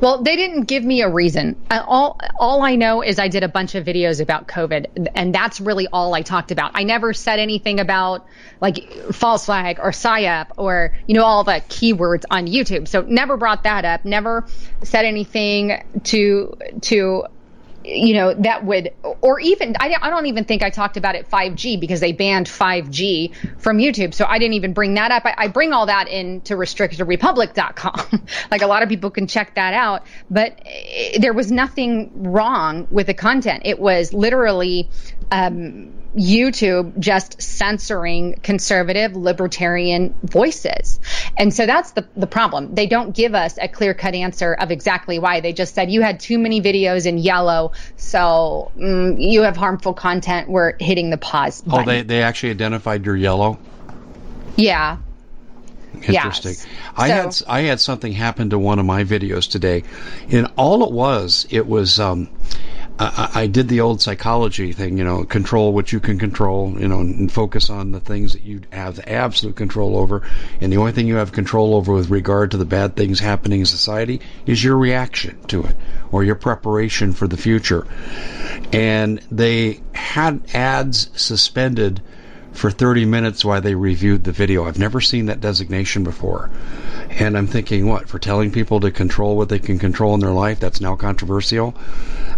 Well, 0.00 0.22
they 0.22 0.36
didn't 0.36 0.62
give 0.62 0.84
me 0.84 1.02
a 1.02 1.08
reason. 1.08 1.56
Uh, 1.70 1.82
all 1.86 2.20
all 2.38 2.62
I 2.62 2.76
know 2.76 3.02
is 3.02 3.18
I 3.18 3.28
did 3.28 3.42
a 3.42 3.48
bunch 3.48 3.74
of 3.74 3.84
videos 3.84 4.20
about 4.20 4.48
COVID, 4.48 5.08
and 5.14 5.34
that's 5.34 5.60
really 5.60 5.86
all 5.92 6.14
I 6.14 6.22
talked 6.22 6.50
about. 6.50 6.72
I 6.74 6.84
never 6.84 7.12
said 7.12 7.38
anything 7.38 7.80
about 7.80 8.26
like 8.60 8.92
false 9.12 9.46
flag 9.46 9.78
or 9.80 9.90
PSYOP 9.90 10.46
or 10.56 10.94
you 11.06 11.14
know 11.14 11.24
all 11.24 11.44
the 11.44 11.62
keywords 11.68 12.24
on 12.30 12.46
YouTube. 12.46 12.88
So 12.88 13.02
never 13.02 13.36
brought 13.36 13.64
that 13.64 13.84
up. 13.84 14.04
Never 14.04 14.46
said 14.82 15.04
anything 15.04 15.84
to 16.04 16.56
to 16.82 17.26
you 17.86 18.14
know, 18.14 18.34
that 18.34 18.64
would, 18.64 18.90
or 19.20 19.38
even, 19.38 19.76
I, 19.78 19.94
I 20.00 20.10
don't 20.10 20.26
even 20.26 20.44
think 20.44 20.62
I 20.62 20.70
talked 20.70 20.96
about 20.96 21.14
it 21.14 21.30
5G 21.30 21.78
because 21.78 22.00
they 22.00 22.12
banned 22.12 22.46
5G 22.48 23.60
from 23.60 23.78
YouTube. 23.78 24.12
So 24.12 24.24
I 24.26 24.38
didn't 24.38 24.54
even 24.54 24.72
bring 24.72 24.94
that 24.94 25.12
up. 25.12 25.24
I, 25.24 25.34
I 25.38 25.48
bring 25.48 25.72
all 25.72 25.86
that 25.86 26.08
into 26.08 26.54
restrictedrepublic.com. 26.54 28.26
like 28.50 28.62
a 28.62 28.66
lot 28.66 28.82
of 28.82 28.88
people 28.88 29.10
can 29.10 29.28
check 29.28 29.54
that 29.54 29.72
out. 29.72 30.04
But 30.28 30.60
it, 30.64 31.22
there 31.22 31.32
was 31.32 31.52
nothing 31.52 32.10
wrong 32.24 32.88
with 32.90 33.06
the 33.06 33.14
content. 33.14 33.62
It 33.64 33.78
was 33.78 34.12
literally, 34.12 34.90
um, 35.30 35.92
YouTube 36.16 36.98
just 36.98 37.42
censoring 37.42 38.34
conservative 38.42 39.16
libertarian 39.16 40.14
voices. 40.22 40.98
And 41.36 41.52
so 41.52 41.66
that's 41.66 41.92
the, 41.92 42.06
the 42.16 42.26
problem. 42.26 42.74
They 42.74 42.86
don't 42.86 43.14
give 43.14 43.34
us 43.34 43.58
a 43.60 43.68
clear 43.68 43.92
cut 43.92 44.14
answer 44.14 44.54
of 44.54 44.70
exactly 44.70 45.18
why. 45.18 45.40
They 45.40 45.52
just 45.52 45.74
said 45.74 45.90
you 45.90 46.00
had 46.00 46.20
too 46.20 46.38
many 46.38 46.62
videos 46.62 47.06
in 47.06 47.18
yellow, 47.18 47.72
so 47.96 48.72
mm, 48.76 49.16
you 49.18 49.42
have 49.42 49.56
harmful 49.56 49.94
content. 49.94 50.48
We're 50.48 50.74
hitting 50.78 51.10
the 51.10 51.18
pause 51.18 51.60
button. 51.60 51.82
Oh, 51.82 51.84
they, 51.84 52.02
they 52.02 52.22
actually 52.22 52.50
identified 52.50 53.04
your 53.04 53.16
yellow? 53.16 53.58
Yeah. 54.56 54.98
Interesting. 55.94 56.52
Yes. 56.52 56.66
I 56.96 57.08
So- 57.08 57.14
had 57.14 57.42
I 57.48 57.60
had 57.62 57.80
something 57.80 58.12
happen 58.12 58.50
to 58.50 58.58
one 58.58 58.78
of 58.78 58.86
my 58.86 59.04
videos 59.04 59.50
today, 59.50 59.82
and 60.30 60.50
all 60.56 60.84
it 60.84 60.92
was 60.92 61.46
it 61.50 61.66
was 61.66 61.98
um, 61.98 62.28
I, 62.98 63.30
I 63.34 63.46
did 63.46 63.68
the 63.68 63.80
old 63.80 64.00
psychology 64.00 64.72
thing, 64.72 64.96
you 64.96 65.04
know, 65.04 65.24
control 65.24 65.72
what 65.72 65.92
you 65.92 66.00
can 66.00 66.18
control, 66.18 66.78
you 66.78 66.88
know, 66.88 67.00
and 67.00 67.30
focus 67.30 67.68
on 67.68 67.92
the 67.92 68.00
things 68.00 68.32
that 68.32 68.42
you 68.42 68.62
have 68.72 68.98
absolute 69.06 69.56
control 69.56 69.96
over, 69.96 70.22
and 70.60 70.72
the 70.72 70.78
only 70.78 70.92
thing 70.92 71.06
you 71.06 71.16
have 71.16 71.32
control 71.32 71.74
over 71.74 71.92
with 71.92 72.10
regard 72.10 72.52
to 72.52 72.56
the 72.56 72.64
bad 72.64 72.96
things 72.96 73.20
happening 73.20 73.60
in 73.60 73.66
society 73.66 74.20
is 74.46 74.62
your 74.62 74.76
reaction 74.76 75.38
to 75.48 75.62
it 75.64 75.76
or 76.10 76.24
your 76.24 76.36
preparation 76.36 77.12
for 77.12 77.26
the 77.26 77.36
future. 77.36 77.86
And 78.72 79.20
they 79.30 79.80
had 79.92 80.42
ads 80.54 81.10
suspended 81.20 82.00
for 82.56 82.70
30 82.70 83.04
minutes 83.04 83.44
while 83.44 83.60
they 83.60 83.74
reviewed 83.74 84.24
the 84.24 84.32
video. 84.32 84.64
I've 84.66 84.78
never 84.78 85.00
seen 85.00 85.26
that 85.26 85.40
designation 85.40 86.04
before. 86.04 86.50
And 87.10 87.36
I'm 87.36 87.46
thinking, 87.46 87.86
what, 87.86 88.08
for 88.08 88.18
telling 88.18 88.50
people 88.50 88.80
to 88.80 88.90
control 88.90 89.36
what 89.36 89.48
they 89.48 89.58
can 89.58 89.78
control 89.78 90.14
in 90.14 90.20
their 90.20 90.30
life? 90.30 90.60
That's 90.60 90.80
now 90.80 90.96
controversial. 90.96 91.74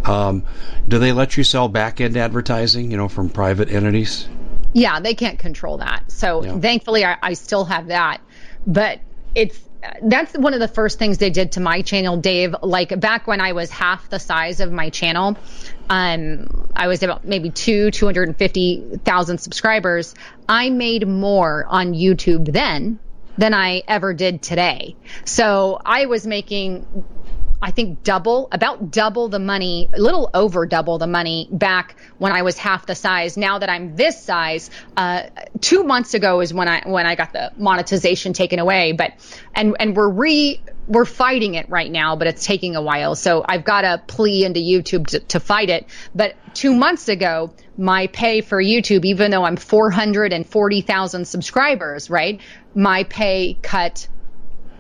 Um, 0.04 0.44
do 0.86 0.98
they 0.98 1.12
let 1.12 1.36
you 1.36 1.44
sell 1.44 1.68
back 1.68 2.00
end 2.00 2.16
advertising, 2.16 2.90
you 2.90 2.96
know, 2.96 3.08
from 3.08 3.28
private 3.30 3.70
entities? 3.70 4.28
Yeah, 4.74 5.00
they 5.00 5.14
can't 5.14 5.38
control 5.38 5.78
that. 5.78 6.10
So 6.10 6.44
Yeah. 6.44 6.58
thankfully, 6.58 7.04
I, 7.04 7.16
I 7.22 7.32
still 7.34 7.64
have 7.64 7.88
that. 7.88 8.20
But 8.66 9.00
it's 9.34 9.58
that's 10.02 10.36
one 10.36 10.54
of 10.54 10.60
the 10.60 10.68
first 10.68 10.98
things 10.98 11.18
they 11.18 11.30
did 11.30 11.52
to 11.52 11.60
my 11.60 11.82
channel, 11.82 12.16
Dave. 12.16 12.54
Like 12.62 12.98
back 12.98 13.26
when 13.26 13.40
I 13.40 13.52
was 13.52 13.70
half 13.70 14.10
the 14.10 14.18
size 14.18 14.60
of 14.60 14.72
my 14.72 14.90
channel, 14.90 15.36
um, 15.88 16.68
I 16.74 16.86
was 16.86 17.02
about 17.02 17.24
maybe 17.24 17.50
two, 17.50 17.90
250,000 17.90 19.38
subscribers. 19.38 20.14
I 20.48 20.70
made 20.70 21.06
more 21.06 21.64
on 21.66 21.94
YouTube 21.94 22.52
then 22.52 22.98
than 23.36 23.54
I 23.54 23.82
ever 23.86 24.14
did 24.14 24.42
today. 24.42 24.96
So 25.24 25.80
I 25.84 26.06
was 26.06 26.26
making 26.26 26.86
I 27.60 27.72
think 27.72 28.04
double, 28.04 28.48
about 28.52 28.92
double 28.92 29.28
the 29.28 29.40
money, 29.40 29.88
a 29.92 30.00
little 30.00 30.30
over 30.32 30.64
double 30.64 30.98
the 30.98 31.08
money 31.08 31.48
back 31.50 31.96
when 32.18 32.30
I 32.30 32.42
was 32.42 32.56
half 32.56 32.86
the 32.86 32.94
size. 32.94 33.36
Now 33.36 33.58
that 33.58 33.68
I'm 33.68 33.96
this 33.96 34.22
size, 34.22 34.70
uh, 34.96 35.24
two 35.60 35.82
months 35.82 36.14
ago 36.14 36.40
is 36.40 36.54
when 36.54 36.68
I 36.68 36.82
when 36.86 37.06
I 37.06 37.16
got 37.16 37.32
the 37.32 37.52
monetization 37.56 38.32
taken 38.32 38.60
away. 38.60 38.92
But 38.92 39.14
and 39.54 39.76
and 39.80 39.96
we're 39.96 40.08
re 40.08 40.62
we're 40.86 41.04
fighting 41.04 41.54
it 41.54 41.68
right 41.68 41.90
now, 41.90 42.14
but 42.14 42.28
it's 42.28 42.46
taking 42.46 42.76
a 42.76 42.80
while. 42.80 43.16
So 43.16 43.44
I've 43.46 43.64
got 43.64 43.84
a 43.84 44.02
plea 44.06 44.44
into 44.44 44.60
YouTube 44.60 45.08
to, 45.08 45.20
to 45.20 45.40
fight 45.40 45.68
it. 45.68 45.86
But 46.14 46.36
two 46.54 46.74
months 46.74 47.08
ago, 47.08 47.52
my 47.76 48.06
pay 48.06 48.40
for 48.40 48.62
YouTube, 48.62 49.04
even 49.04 49.30
though 49.30 49.44
I'm 49.44 49.56
440,000 49.56 51.24
subscribers, 51.26 52.08
right, 52.08 52.40
my 52.74 53.04
pay 53.04 53.58
cut 53.60 54.08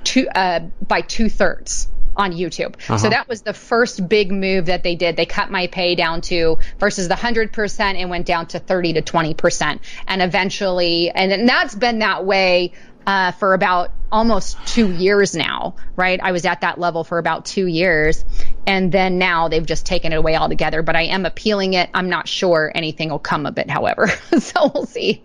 two 0.04 0.28
uh, 0.28 0.60
by 0.86 1.02
two 1.02 1.28
thirds 1.28 1.88
on 2.18 2.32
YouTube. 2.32 2.74
Uh-huh. 2.74 2.98
So 2.98 3.08
that 3.08 3.28
was 3.28 3.42
the 3.42 3.54
first 3.54 4.06
big 4.06 4.32
move 4.32 4.66
that 4.66 4.82
they 4.82 4.96
did. 4.96 5.16
They 5.16 5.24
cut 5.24 5.50
my 5.50 5.68
pay 5.68 5.94
down 5.94 6.20
to 6.22 6.58
versus 6.78 7.08
the 7.08 7.14
100% 7.14 7.80
and 7.80 8.10
went 8.10 8.26
down 8.26 8.46
to 8.48 8.58
30 8.58 8.94
to 8.94 9.02
20%. 9.02 9.78
And 10.06 10.20
eventually, 10.20 11.10
and 11.10 11.48
that's 11.48 11.74
been 11.76 12.00
that 12.00 12.26
way 12.26 12.72
uh, 13.06 13.32
for 13.32 13.54
about 13.54 13.90
almost 14.10 14.58
two 14.66 14.92
years 14.92 15.34
now, 15.34 15.76
right? 15.96 16.20
I 16.22 16.32
was 16.32 16.44
at 16.44 16.62
that 16.62 16.78
level 16.78 17.04
for 17.04 17.18
about 17.18 17.46
two 17.46 17.66
years. 17.66 18.24
And 18.66 18.90
then 18.92 19.18
now 19.18 19.48
they've 19.48 19.64
just 19.64 19.86
taken 19.86 20.12
it 20.12 20.16
away 20.16 20.36
altogether. 20.36 20.82
But 20.82 20.96
I 20.96 21.04
am 21.04 21.24
appealing 21.24 21.74
it. 21.74 21.88
I'm 21.94 22.10
not 22.10 22.28
sure 22.28 22.70
anything 22.74 23.10
will 23.10 23.18
come 23.18 23.46
of 23.46 23.58
it, 23.58 23.70
however. 23.70 24.08
so 24.40 24.70
we'll 24.74 24.86
see. 24.86 25.22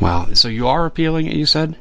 Wow. 0.00 0.28
So 0.34 0.48
you 0.48 0.68
are 0.68 0.84
appealing 0.84 1.26
it, 1.26 1.34
you 1.34 1.46
said? 1.46 1.76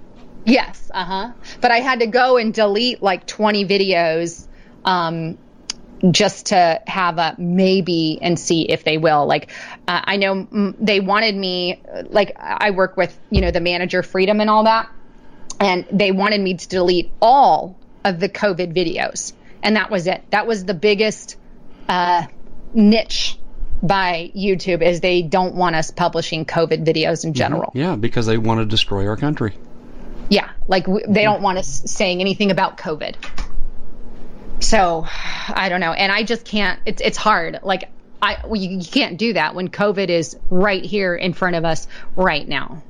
Yes, 0.46 0.90
uh 0.94 1.06
huh. 1.06 1.32
But 1.62 1.72
I 1.72 1.78
had 1.80 2.00
to 2.00 2.08
go 2.08 2.38
and 2.38 2.54
delete 2.54 3.02
like 3.04 3.28
20 3.28 3.66
videos 3.66 4.48
um, 4.86 5.38
just 6.12 6.48
to 6.48 6.82
have 6.88 7.18
a 7.18 7.36
maybe 7.38 8.20
and 8.22 8.40
see 8.40 8.64
if 8.64 8.84
they 8.84 8.98
will. 8.98 9.26
Like, 9.26 9.52
uh, 9.88 10.02
I 10.04 10.18
know 10.18 10.32
m- 10.32 10.76
they 10.80 11.00
wanted 11.00 11.36
me, 11.36 11.82
like, 12.10 12.36
I 12.40 12.72
work 12.72 12.98
with, 12.98 13.18
you 13.30 13.42
know, 13.42 13.52
the 13.52 13.60
manager 13.60 14.04
freedom 14.04 14.40
and 14.40 14.50
all 14.50 14.64
that. 14.64 14.90
And 15.60 15.86
they 15.92 16.12
wanted 16.12 16.40
me 16.40 16.56
to 16.56 16.68
delete 16.68 17.12
all 17.22 17.78
of 18.06 18.20
the 18.20 18.30
COVID 18.30 18.74
videos. 18.74 19.34
And 19.62 19.76
that 19.76 19.92
was 19.92 20.08
it. 20.08 20.24
That 20.32 20.48
was 20.48 20.64
the 20.64 20.74
biggest 20.74 21.36
uh, 21.90 22.26
niche 22.74 23.38
by 23.84 24.32
YouTube 24.36 24.82
is 24.82 25.02
they 25.02 25.22
don't 25.22 25.56
want 25.56 25.76
us 25.76 25.92
publishing 25.92 26.46
COVID 26.46 26.86
videos 26.86 27.26
in 27.26 27.34
general. 27.34 27.72
Yeah, 27.74 27.96
because 27.96 28.26
they 28.26 28.38
want 28.38 28.60
to 28.60 28.66
destroy 28.66 29.08
our 29.08 29.18
country. 29.18 29.54
Yeah, 30.30 30.50
like 30.68 30.86
w- 30.86 31.06
they 31.08 31.24
don't 31.24 31.42
want 31.42 31.58
us 31.58 31.84
saying 31.86 32.22
anything 32.22 32.52
about 32.52 32.78
COVID. 32.78 33.16
So, 34.62 35.08
I 35.08 35.70
don't 35.70 35.80
know, 35.80 35.94
and 35.94 36.12
I 36.12 36.24
just 36.24 36.46
can't. 36.46 36.80
It's 36.86 37.02
it's 37.02 37.18
hard. 37.18 37.60
Like 37.64 37.90
I, 38.22 38.38
well, 38.46 38.56
you, 38.56 38.78
you 38.78 38.86
can't 38.86 39.18
do 39.18 39.34
that 39.34 39.56
when 39.56 39.70
COVID 39.70 40.10
is 40.10 40.38
right 40.50 40.84
here 40.84 41.16
in 41.16 41.34
front 41.34 41.56
of 41.56 41.66
us 41.66 41.88
right 42.16 42.48
now. 42.48 42.84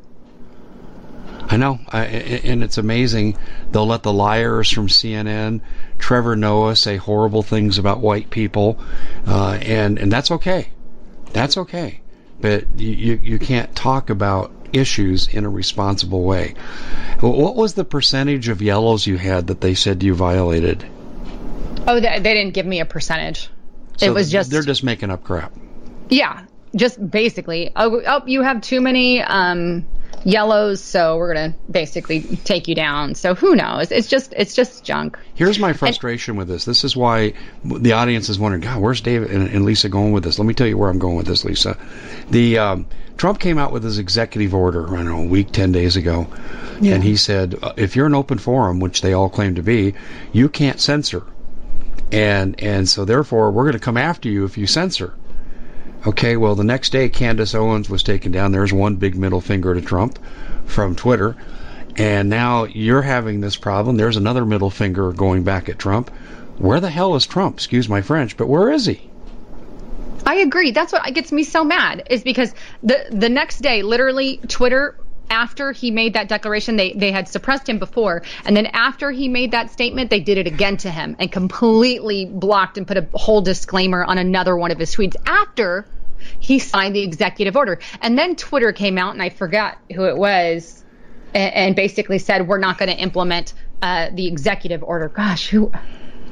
I 1.52 1.58
know, 1.58 1.80
I, 1.90 2.06
and 2.06 2.64
it's 2.64 2.78
amazing. 2.78 3.38
They'll 3.72 3.88
let 3.88 4.04
the 4.04 4.14
liars 4.14 4.70
from 4.70 4.88
CNN, 4.88 5.62
Trevor 5.98 6.36
Noah, 6.36 6.76
say 6.76 6.98
horrible 6.98 7.42
things 7.42 7.80
about 7.80 8.02
white 8.02 8.30
people, 8.30 8.80
uh, 9.26 9.58
and 9.62 9.98
and 9.98 10.12
that's 10.12 10.30
okay. 10.30 10.70
That's 11.34 11.58
okay. 11.58 12.02
But 12.40 12.66
you 12.78 13.20
you 13.22 13.40
can't 13.40 13.76
talk 13.76 14.12
about 14.12 14.52
issues 14.74 15.28
in 15.28 15.46
a 15.46 15.50
responsible 15.50 16.24
way. 16.24 16.56
What 17.20 17.56
was 17.56 17.74
the 17.74 17.86
percentage 17.86 18.50
of 18.50 18.62
yellows 18.62 19.06
you 19.06 19.18
had 19.18 19.48
that 19.48 19.62
they 19.62 19.74
said 19.74 20.04
you 20.04 20.14
violated? 20.14 20.86
Oh, 21.88 22.00
they, 22.00 22.20
they 22.20 22.34
didn't 22.34 22.54
give 22.54 22.66
me 22.66 22.80
a 22.80 22.86
percentage. 22.86 23.50
So 23.98 24.06
it 24.06 24.14
was 24.14 24.32
just 24.32 24.52
they're 24.52 24.62
just 24.62 24.84
making 24.84 25.12
up 25.12 25.24
crap. 25.24 25.52
Yeah, 26.10 26.46
just 26.76 27.10
basically. 27.10 27.72
Oh, 27.76 28.02
oh 28.06 28.22
you 28.26 28.42
have 28.42 28.62
too 28.62 28.82
many 28.82 29.22
um, 29.22 29.86
yellows, 30.24 30.84
so 30.84 31.18
we're 31.18 31.34
gonna 31.34 31.56
basically 31.70 32.22
take 32.44 32.68
you 32.68 32.76
down. 32.76 33.16
So 33.16 33.36
who 33.36 33.56
knows? 33.56 33.92
It's 33.92 34.08
just 34.08 34.34
it's 34.36 34.56
just 34.56 34.84
junk. 34.84 35.18
Here's 35.36 35.60
my 35.60 35.74
frustration 35.74 36.34
and, 36.34 36.40
with 36.40 36.48
this. 36.48 36.66
This 36.66 36.84
is 36.84 36.96
why 36.96 37.34
the 37.64 37.94
audience 37.94 38.30
is 38.30 38.40
wondering, 38.40 38.62
God, 38.62 38.82
where's 38.82 39.02
David 39.02 39.32
and, 39.32 39.48
and, 39.50 39.66
Lisa 39.66 39.90
going 39.90 40.12
with 40.12 40.24
this? 40.24 40.40
Let 40.40 40.46
me 40.46 40.54
tell 40.54 40.68
you 40.68 40.78
where 40.78 40.90
I'm 40.90 41.00
going 41.00 41.16
with 41.16 41.28
this, 41.28 41.46
Lisa. 41.46 41.78
The 42.30 42.58
um, 42.58 42.88
Trump 43.18 43.40
came 43.40 43.58
out 43.58 43.72
with 43.72 43.84
his 43.84 44.00
executive 44.00 44.54
order, 44.54 44.88
I 44.88 44.98
don't 44.98 45.06
know, 45.06 45.22
a 45.22 45.26
week, 45.26 45.52
ten 45.52 45.72
days 45.72 45.96
ago, 45.96 46.28
yeah. 46.80 46.96
and 46.96 47.04
he 47.04 47.16
said, 47.16 47.58
uh, 47.62 47.74
if 47.78 47.96
you're 47.96 48.08
an 48.08 48.16
open 48.16 48.38
forum, 48.38 48.80
which 48.80 49.02
they 49.02 49.14
all 49.14 49.30
claim 49.30 49.56
to 49.56 49.64
be, 49.64 49.94
you 50.32 50.50
can't 50.50 50.80
censor, 50.80 51.24
and 52.12 52.62
and 52.62 52.88
so 52.88 53.06
therefore 53.06 53.52
we're 53.52 53.64
going 53.64 53.74
to 53.74 53.80
come 53.80 53.98
after 53.98 54.30
you 54.30 54.46
if 54.46 54.58
you 54.58 54.68
censor. 54.68 55.14
Okay, 56.08 56.38
well, 56.38 56.56
the 56.56 56.64
next 56.64 56.92
day, 56.92 57.10
Candace 57.10 57.54
Owens 57.54 57.90
was 57.90 58.04
taken 58.04 58.32
down. 58.32 58.52
There's 58.52 58.72
one 58.72 58.96
big 58.96 59.16
middle 59.16 59.42
finger 59.42 59.74
to 59.74 59.82
Trump 59.82 60.18
from 60.66 60.96
Twitter. 60.96 61.36
And 61.98 62.30
now 62.30 62.64
you're 62.64 63.02
having 63.02 63.42
this 63.42 63.58
problem. 63.58 63.98
There's 63.98 64.16
another 64.16 64.46
middle 64.46 64.70
finger 64.70 65.12
going 65.12 65.44
back 65.44 65.68
at 65.68 65.78
Trump. 65.78 66.10
Where 66.58 66.80
the 66.80 66.90
hell 66.90 67.16
is 67.16 67.26
Trump? 67.26 67.56
Excuse 67.56 67.90
my 67.90 68.02
French, 68.02 68.38
but 68.38 68.48
where 68.48 68.72
is 68.72 68.86
he? 68.86 69.10
I 70.26 70.36
agree. 70.36 70.72
That's 70.72 70.94
what 70.94 71.14
gets 71.14 71.32
me 71.32 71.44
so 71.44 71.64
mad 71.64 72.04
is 72.10 72.24
because 72.24 72.54
the 72.84 73.06
the 73.10 73.30
next 73.30 73.60
day, 73.60 73.82
literally, 73.82 74.38
Twitter 74.48 74.96
after 75.30 75.72
he 75.72 75.92
made 75.92 76.14
that 76.14 76.28
declaration, 76.28 76.76
they, 76.76 76.94
they 76.94 77.12
had 77.12 77.28
suppressed 77.28 77.68
him 77.68 77.80
before. 77.80 78.24
And 78.46 78.56
then 78.56 78.68
after 78.68 79.12
he 79.12 79.28
made 79.28 79.52
that 79.52 79.72
statement, 79.72 80.10
they 80.10 80.20
did 80.20 80.38
it 80.38 80.48
again 80.48 80.78
to 80.78 80.92
him 80.92 81.16
and 81.20 81.32
completely 81.32 82.26
blocked 82.26 82.78
and 82.78 82.88
put 82.88 82.98
a 82.98 83.08
whole 83.14 83.42
disclaimer 83.42 84.04
on 84.04 84.18
another 84.18 84.56
one 84.58 84.72
of 84.72 84.80
his 84.80 84.96
tweets 84.96 85.16
after 85.26 85.86
he 86.40 86.60
signed 86.60 86.96
the 86.96 87.04
executive 87.04 87.56
order. 87.56 87.80
And 88.02 88.18
then 88.18 88.36
Twitter 88.36 88.72
came 88.72 88.98
out, 88.98 89.14
and 89.14 89.22
I 89.22 89.30
forgot 89.30 89.78
who 89.94 90.06
it 90.06 90.18
was, 90.18 90.84
and, 91.34 91.54
and 91.54 91.76
basically 91.76 92.20
said, 92.20 92.48
We're 92.48 92.58
not 92.58 92.78
going 92.78 92.90
to 92.90 92.98
implement 92.98 93.54
uh, 93.82 94.10
the 94.14 94.28
executive 94.28 94.84
order. 94.84 95.08
Gosh, 95.10 95.48
who 95.48 95.72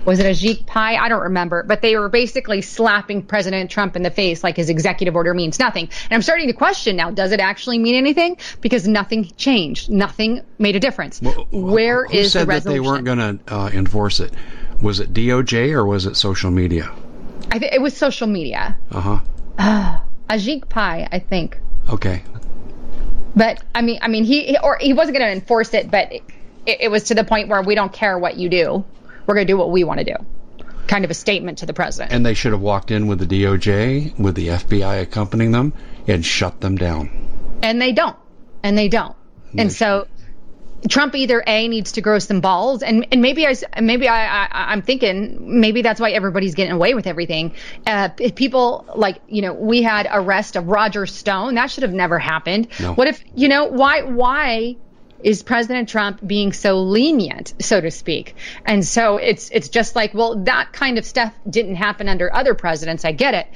was 0.08 0.20
it 0.20 0.26
Ajit 0.26 0.66
Pai? 0.66 0.95
I 0.95 1.10
don't 1.10 1.24
remember, 1.24 1.64
but 1.64 1.82
they 1.82 1.97
were 1.97 2.08
basically 2.08 2.62
slapping 2.62 3.22
President 3.22 3.70
Trump 3.70 3.97
in 3.97 4.03
the 4.03 4.10
face 4.10 4.41
like 4.41 4.55
his 4.55 4.70
executive 4.70 5.18
order 5.18 5.34
means 5.34 5.60
nothing. 5.60 5.89
And 6.05 6.14
I'm 6.14 6.22
starting 6.22 6.47
to 6.47 6.53
question 6.53 6.95
now, 6.95 7.12
does 7.12 7.34
it 7.34 7.41
actually 7.41 7.78
mean 7.78 7.93
anything? 7.95 8.38
Because 8.62 8.88
nothing 8.88 9.30
changed. 9.36 9.89
Nothing 9.89 10.41
made 10.58 10.78
a 10.78 10.80
difference. 10.80 11.22
Well, 11.22 11.45
Where 11.51 12.05
who 12.05 12.14
is 12.14 12.32
said 12.32 12.43
the 12.43 12.45
resolution? 12.47 12.64
that 12.64 12.74
they 12.74 12.80
weren't 12.80 13.05
going 13.05 13.39
to 13.39 13.53
uh, 13.53 13.70
enforce 13.74 14.22
it? 14.22 14.34
Was 14.82 15.01
it 15.01 15.12
DOJ 15.14 15.74
or 15.74 15.86
was 15.86 16.05
it 16.05 16.16
social 16.16 16.51
media? 16.51 16.89
I 17.51 17.60
think 17.60 17.74
it 17.74 17.82
was 17.82 17.95
social 17.95 18.28
media. 18.28 18.78
Uh-huh. 18.91 19.20
Uh, 19.58 19.99
Ajit 20.30 20.70
Pai, 20.70 21.05
I 21.12 21.20
think. 21.20 21.60
Okay. 21.89 22.24
But 23.36 23.62
I 23.76 23.82
mean, 23.82 23.99
I 24.01 24.08
mean, 24.08 24.24
he 24.24 24.58
or 24.64 24.78
he 24.80 24.93
wasn't 24.93 25.18
going 25.18 25.28
to 25.30 25.34
enforce 25.34 25.74
it, 25.74 25.91
but 25.91 26.14
it, 26.14 26.24
it 26.66 26.91
was 26.91 27.03
to 27.05 27.16
the 27.16 27.24
point 27.26 27.49
where 27.49 27.62
we 27.62 27.76
don't 27.76 27.91
care 27.91 28.18
what 28.18 28.38
you 28.38 28.47
do. 28.49 28.86
We're 29.28 29.36
going 29.36 29.45
to 29.45 29.53
do 29.53 29.57
what 29.57 29.69
we 29.69 29.84
want 29.84 29.99
to 29.99 30.05
do. 30.05 30.15
Kind 30.88 31.05
of 31.05 31.11
a 31.11 31.13
statement 31.13 31.59
to 31.59 31.65
the 31.65 31.73
president. 31.73 32.13
And 32.13 32.25
they 32.25 32.34
should 32.34 32.53
have 32.53 32.61
walked 32.61 32.91
in 32.91 33.07
with 33.07 33.19
the 33.19 33.43
DOJ, 33.43 34.17
with 34.17 34.36
the 34.36 34.47
FBI 34.47 35.01
accompanying 35.01 35.51
them, 35.51 35.73
and 36.07 36.25
shut 36.25 36.61
them 36.61 36.78
down. 36.78 37.59
And 37.61 37.82
they 37.82 37.91
don't. 37.91 38.17
And 38.63 38.78
they 38.78 38.88
don't. 38.88 39.15
And, 39.51 39.59
and 39.59 39.71
so 39.71 40.07
Trump 40.89 41.15
either 41.15 41.43
a 41.45 41.67
needs 41.67 41.93
to 41.93 42.01
grow 42.01 42.19
some 42.19 42.39
balls, 42.39 42.84
and 42.84 43.07
and 43.11 43.21
maybe 43.21 43.47
I 43.47 43.55
maybe 43.82 44.07
I, 44.07 44.45
I 44.45 44.73
am 44.73 44.82
thinking 44.82 45.59
maybe 45.59 45.82
that's 45.82 45.99
why 45.99 46.11
everybody's 46.11 46.55
getting 46.55 46.73
away 46.73 46.93
with 46.93 47.07
everything. 47.07 47.55
Uh, 47.86 48.09
people 48.09 48.86
like 48.95 49.21
you 49.28 49.41
know 49.41 49.53
we 49.53 49.82
had 49.82 50.07
arrest 50.09 50.55
of 50.55 50.67
Roger 50.67 51.05
Stone 51.05 51.55
that 51.55 51.71
should 51.71 51.84
have 51.84 51.93
never 51.93 52.19
happened. 52.19 52.67
No. 52.80 52.93
What 52.93 53.07
if 53.07 53.23
you 53.36 53.47
know 53.47 53.65
why 53.65 54.03
why 54.03 54.78
is 55.24 55.43
President 55.43 55.89
Trump 55.89 56.26
being 56.26 56.53
so 56.53 56.82
lenient, 56.82 57.53
so 57.59 57.80
to 57.82 57.91
speak? 57.91 58.36
And 58.65 58.86
so 58.86 59.18
it's 59.18 59.49
it's 59.51 59.70
just 59.70 59.95
like, 59.95 60.13
well, 60.13 60.43
that 60.43 60.74
kind 60.74 60.97
of 60.97 61.05
stuff 61.05 61.34
didn't 61.49 61.76
happen 61.76 62.07
under 62.07 62.34
other 62.34 62.53
presidents. 62.53 63.05
I 63.05 63.11
get 63.11 63.34
it. 63.34 63.47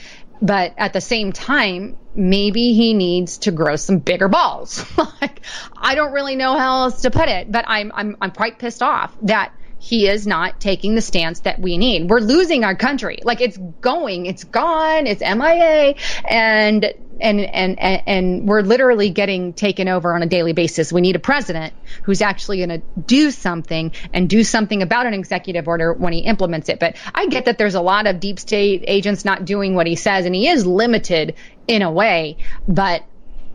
But 0.42 0.74
at 0.78 0.94
the 0.94 1.02
same 1.02 1.34
time, 1.34 1.98
maybe 2.16 2.74
he 2.74 2.96
needs 2.96 3.40
to 3.40 3.52
grow 3.52 3.76
some 3.76 4.00
bigger 4.00 4.28
balls. 4.28 4.84
like 5.22 5.42
I 5.78 5.96
don't 5.96 6.14
really 6.14 6.36
know 6.36 6.58
how 6.58 6.84
else 6.84 7.02
to 7.02 7.12
put 7.12 7.30
it, 7.30 7.52
but 7.52 7.66
I'm 7.68 7.92
I'm 7.94 8.18
I'm 8.22 8.32
quite 8.32 8.58
pissed 8.58 8.82
off 8.82 9.16
that 9.24 9.54
he 9.84 10.08
is 10.08 10.28
not 10.28 10.62
taking 10.62 10.94
the 10.94 11.02
stance 11.02 11.40
that 11.40 11.60
we 11.60 11.76
need. 11.76 12.08
We're 12.08 12.20
losing 12.20 12.64
our 12.64 12.76
country. 12.76 13.18
Like 13.24 13.42
it's 13.42 13.58
going, 13.58 14.28
it's 14.28 14.44
gone, 14.44 15.08
it's 15.08 15.22
MIA, 15.22 15.96
and 16.24 16.94
and 17.20 17.40
and 17.40 17.80
and, 17.80 18.48
we're 18.48 18.62
literally 18.62 19.10
getting 19.10 19.54
taken 19.54 19.88
over 19.88 20.14
on 20.14 20.22
a 20.22 20.28
daily 20.28 20.54
basis. 20.54 20.94
We 20.94 21.02
need 21.02 21.16
a 21.16 21.20
president 21.20 21.74
who's 22.04 22.22
actually 22.22 22.58
going 22.58 22.70
to 22.70 23.02
do 23.02 23.32
something 23.32 23.92
and 24.14 24.30
do 24.30 24.44
something 24.44 24.84
about 24.84 25.08
an 25.08 25.16
executive 25.16 25.68
order 25.68 25.94
when 25.94 26.14
he 26.14 26.20
implements 26.20 26.70
it. 26.70 26.80
But 26.80 26.96
I 27.16 27.26
get 27.26 27.46
that 27.46 27.58
there's 27.58 27.76
a 27.76 27.82
lot 27.82 28.06
of 28.06 28.20
deep 28.20 28.40
state 28.40 28.84
agents 28.86 29.26
not 29.26 29.46
doing 29.46 29.74
what 29.74 29.88
he 29.88 29.96
says, 29.96 30.28
and 30.28 30.36
he 30.36 30.48
is 30.48 30.64
limited 30.64 31.34
in 31.68 31.82
a 31.82 31.92
way. 31.92 32.38
But 32.68 33.04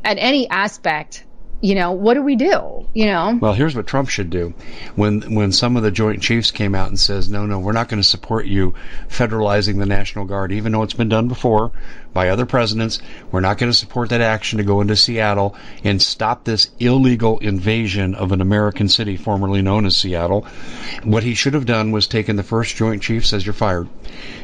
at 0.04 0.18
any 0.18 0.50
aspect, 0.50 1.24
you 1.60 1.74
know, 1.74 1.92
what 1.92 2.14
do 2.14 2.22
we 2.22 2.36
do? 2.36 2.86
You 2.92 3.06
know. 3.06 3.38
Well, 3.40 3.54
here's 3.54 3.74
what 3.74 3.86
Trump 3.86 4.08
should 4.08 4.30
do. 4.30 4.54
When 4.94 5.34
when 5.34 5.52
some 5.52 5.76
of 5.76 5.82
the 5.82 5.90
Joint 5.90 6.22
Chiefs 6.22 6.50
came 6.50 6.74
out 6.74 6.88
and 6.88 6.98
says, 6.98 7.28
"No, 7.28 7.46
no, 7.46 7.58
we're 7.58 7.72
not 7.72 7.88
going 7.88 8.02
to 8.02 8.08
support 8.08 8.46
you 8.46 8.74
federalizing 9.08 9.78
the 9.78 9.86
National 9.86 10.24
Guard, 10.24 10.52
even 10.52 10.72
though 10.72 10.82
it's 10.82 10.94
been 10.94 11.08
done 11.08 11.28
before 11.28 11.72
by 12.16 12.30
other 12.30 12.46
presidents. 12.46 12.98
We're 13.30 13.40
not 13.40 13.58
going 13.58 13.70
to 13.70 13.76
support 13.76 14.08
that 14.08 14.22
action 14.22 14.56
to 14.56 14.64
go 14.64 14.80
into 14.80 14.96
Seattle 14.96 15.54
and 15.84 16.00
stop 16.00 16.44
this 16.44 16.70
illegal 16.80 17.38
invasion 17.40 18.14
of 18.14 18.32
an 18.32 18.40
American 18.40 18.88
city 18.88 19.18
formerly 19.18 19.60
known 19.60 19.84
as 19.84 19.98
Seattle." 19.98 20.46
What 21.04 21.24
he 21.24 21.34
should 21.34 21.52
have 21.52 21.66
done 21.66 21.92
was 21.92 22.06
taken 22.06 22.36
the 22.36 22.42
first 22.42 22.74
Joint 22.74 23.02
Chief 23.02 23.26
says 23.26 23.44
you're 23.44 23.52
fired, 23.52 23.88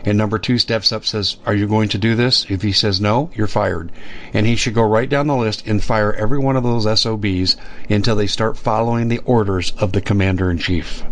and 0.04 0.18
number 0.18 0.38
two 0.38 0.58
steps 0.58 0.92
up 0.92 1.06
says, 1.06 1.38
"Are 1.46 1.54
you 1.54 1.66
going 1.66 1.88
to 1.88 1.98
do 1.98 2.14
this?" 2.14 2.44
If 2.50 2.60
he 2.60 2.72
says 2.72 3.00
no, 3.00 3.30
you're 3.34 3.46
fired, 3.46 3.90
and 4.34 4.46
he 4.46 4.56
should 4.56 4.74
go 4.74 4.82
right 4.82 5.08
down 5.08 5.26
the 5.26 5.34
list 5.34 5.66
and 5.66 5.82
fire 5.82 6.12
every 6.12 6.38
one 6.38 6.56
of 6.56 6.62
those 6.62 6.86
SOBs 6.86 7.56
until 7.88 8.16
they 8.16 8.26
start 8.26 8.58
following 8.58 9.08
the 9.08 9.22
orders 9.24 9.72
of 9.78 9.92
the 9.92 10.02
commander 10.02 10.50
in 10.50 10.58
chief. 10.58 11.02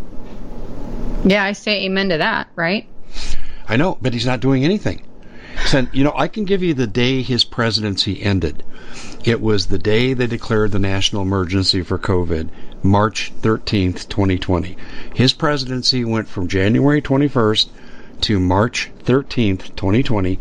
Yeah, 1.24 1.42
I 1.42 1.52
say 1.52 1.86
amen 1.86 2.10
to 2.10 2.18
that, 2.18 2.48
right? 2.54 2.86
I 3.66 3.76
know, 3.76 3.96
but 4.02 4.12
he's 4.12 4.26
not 4.26 4.40
doing 4.40 4.62
anything. 4.62 5.06
So, 5.66 5.86
you 5.92 6.04
know, 6.04 6.12
I 6.16 6.28
can 6.28 6.44
give 6.44 6.62
you 6.62 6.74
the 6.74 6.86
day 6.86 7.22
his 7.22 7.44
presidency 7.44 8.22
ended. 8.22 8.62
It 9.24 9.40
was 9.40 9.66
the 9.66 9.78
day 9.78 10.14
they 10.14 10.26
declared 10.26 10.72
the 10.72 10.78
national 10.78 11.22
emergency 11.22 11.82
for 11.82 11.98
COVID, 11.98 12.48
March 12.82 13.32
13th, 13.42 14.08
2020. 14.08 14.76
His 15.14 15.32
presidency 15.32 16.04
went 16.04 16.28
from 16.28 16.48
January 16.48 17.02
21st 17.02 17.68
to 18.22 18.40
March 18.40 18.90
13th, 19.04 19.76
2020. 19.76 20.38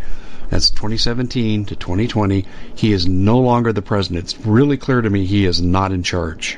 That's 0.50 0.70
2017 0.72 1.66
to 1.66 1.76
2020. 1.76 2.46
He 2.76 2.92
is 2.92 3.08
no 3.08 3.40
longer 3.40 3.72
the 3.72 3.82
president. 3.82 4.24
It's 4.24 4.46
really 4.46 4.78
clear 4.78 5.02
to 5.02 5.10
me 5.10 5.26
he 5.26 5.46
is 5.46 5.62
not 5.62 5.92
in 5.92 6.02
charge. 6.02 6.58